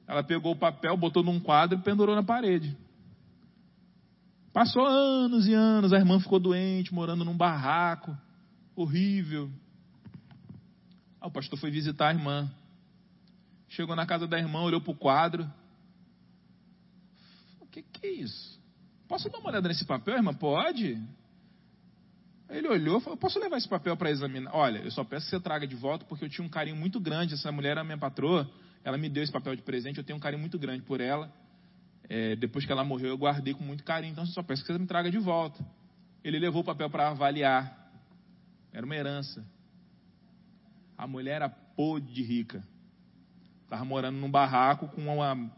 Ela 0.06 0.22
pegou 0.22 0.52
o 0.52 0.58
papel, 0.58 0.98
botou 0.98 1.22
num 1.22 1.40
quadro 1.40 1.78
e 1.78 1.82
pendurou 1.82 2.14
na 2.14 2.22
parede. 2.22 2.76
Passou 4.52 4.84
anos 4.84 5.46
e 5.46 5.54
anos, 5.54 5.94
a 5.94 5.96
irmã 5.96 6.20
ficou 6.20 6.38
doente, 6.38 6.92
morando 6.92 7.24
num 7.24 7.38
barraco 7.38 8.14
horrível. 8.76 9.50
Aí 11.22 11.28
o 11.28 11.30
pastor 11.30 11.56
foi 11.56 11.70
visitar 11.70 12.08
a 12.08 12.12
irmã. 12.12 12.50
Chegou 13.68 13.94
na 13.94 14.04
casa 14.04 14.26
da 14.26 14.36
irmã, 14.36 14.60
olhou 14.60 14.80
para 14.80 14.90
o 14.90 14.96
quadro. 14.96 15.48
O 17.60 17.66
que, 17.66 17.80
que 17.80 18.06
é 18.06 18.10
isso? 18.10 18.60
Posso 19.06 19.30
dar 19.30 19.38
uma 19.38 19.50
olhada 19.50 19.68
nesse 19.68 19.84
papel, 19.84 20.16
irmã? 20.16 20.34
Pode? 20.34 21.00
Ele 22.50 22.68
olhou 22.68 22.98
e 22.98 23.00
falou: 23.00 23.16
Posso 23.16 23.38
levar 23.38 23.56
esse 23.56 23.68
papel 23.68 23.96
para 23.96 24.10
examinar? 24.10 24.50
Olha, 24.52 24.78
eu 24.78 24.90
só 24.90 25.04
peço 25.04 25.26
que 25.26 25.30
você 25.30 25.40
traga 25.40 25.64
de 25.64 25.76
volta 25.76 26.04
porque 26.04 26.24
eu 26.24 26.28
tinha 26.28 26.44
um 26.44 26.50
carinho 26.50 26.76
muito 26.76 26.98
grande. 26.98 27.34
Essa 27.34 27.52
mulher 27.52 27.70
era 27.70 27.84
minha 27.84 27.96
patroa. 27.96 28.50
Ela 28.82 28.98
me 28.98 29.08
deu 29.08 29.22
esse 29.22 29.32
papel 29.32 29.54
de 29.54 29.62
presente. 29.62 29.98
Eu 29.98 30.04
tenho 30.04 30.16
um 30.16 30.20
carinho 30.20 30.40
muito 30.40 30.58
grande 30.58 30.82
por 30.82 31.00
ela. 31.00 31.32
É, 32.08 32.34
depois 32.34 32.66
que 32.66 32.72
ela 32.72 32.82
morreu, 32.82 33.10
eu 33.10 33.16
guardei 33.16 33.54
com 33.54 33.62
muito 33.62 33.84
carinho. 33.84 34.10
Então, 34.10 34.24
eu 34.24 34.28
só 34.30 34.42
peço 34.42 34.62
que 34.62 34.72
você 34.72 34.78
me 34.78 34.86
traga 34.86 35.08
de 35.08 35.18
volta. 35.18 35.64
Ele 36.24 36.40
levou 36.40 36.62
o 36.62 36.64
papel 36.64 36.90
para 36.90 37.10
avaliar. 37.10 37.90
Era 38.72 38.84
uma 38.84 38.96
herança. 38.96 39.46
A 41.02 41.06
mulher 41.08 41.34
era 41.34 41.48
podre 41.48 42.12
de 42.12 42.22
rica. 42.22 42.62
Estava 43.64 43.84
morando 43.84 44.18
num 44.18 44.30
barraco 44.30 44.86
com 44.86 45.12
uma. 45.12 45.50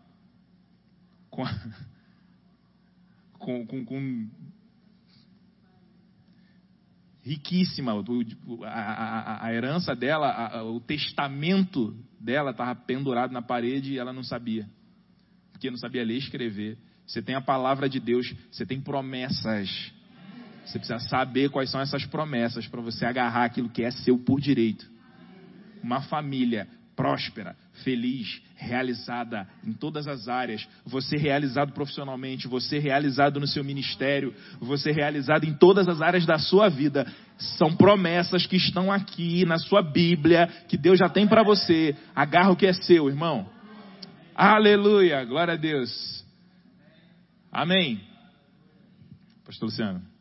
Com, 1.28 1.44
a, 1.44 1.50
com, 3.38 3.66
com, 3.66 3.84
com 3.84 4.30
riquíssima. 7.22 7.92
A, 7.92 8.70
a, 8.70 9.44
a, 9.44 9.52
herança 9.52 9.94
dela, 9.94 10.64
o 10.64 10.80
testamento 10.80 11.94
dela 12.18 12.52
estava 12.52 12.74
pendurado 12.74 13.30
na 13.30 13.42
parede 13.42 13.92
e 13.92 13.98
ela 13.98 14.14
não 14.14 14.24
sabia. 14.24 14.66
Porque 15.52 15.70
não 15.70 15.76
sabia 15.76 16.06
ler 16.06 16.14
e 16.14 16.20
escrever. 16.20 16.78
Você 17.06 17.20
tem 17.20 17.34
a 17.34 17.42
palavra 17.42 17.86
de 17.86 18.00
Deus, 18.00 18.34
você 18.50 18.64
tem 18.64 18.80
promessas. 18.80 19.92
Você 20.64 20.78
precisa 20.78 21.00
saber 21.00 21.50
quais 21.50 21.70
são 21.70 21.82
essas 21.82 22.06
promessas 22.06 22.66
para 22.66 22.80
você 22.80 23.04
agarrar 23.04 23.44
aquilo 23.44 23.68
que 23.68 23.82
é 23.82 23.90
seu 23.90 24.16
por 24.16 24.40
direito. 24.40 24.93
Uma 25.84 26.00
família 26.00 26.66
próspera, 26.96 27.54
feliz, 27.84 28.40
realizada 28.56 29.46
em 29.62 29.74
todas 29.74 30.08
as 30.08 30.28
áreas, 30.28 30.66
você 30.86 31.18
realizado 31.18 31.72
profissionalmente, 31.72 32.48
você 32.48 32.78
realizado 32.78 33.38
no 33.38 33.46
seu 33.46 33.62
ministério, 33.62 34.34
você 34.58 34.92
realizado 34.92 35.44
em 35.44 35.52
todas 35.52 35.86
as 35.86 36.00
áreas 36.00 36.24
da 36.24 36.38
sua 36.38 36.70
vida, 36.70 37.06
são 37.58 37.76
promessas 37.76 38.46
que 38.46 38.56
estão 38.56 38.90
aqui 38.90 39.44
na 39.44 39.58
sua 39.58 39.82
Bíblia, 39.82 40.46
que 40.68 40.78
Deus 40.78 40.98
já 40.98 41.10
tem 41.10 41.26
para 41.26 41.42
você. 41.42 41.94
Agarra 42.14 42.52
o 42.52 42.56
que 42.56 42.66
é 42.66 42.72
seu, 42.72 43.06
irmão. 43.06 43.46
Aleluia, 44.34 45.22
glória 45.26 45.52
a 45.52 45.58
Deus. 45.58 46.24
Amém. 47.52 48.00
Pastor 49.44 49.68
Luciano. 49.68 50.13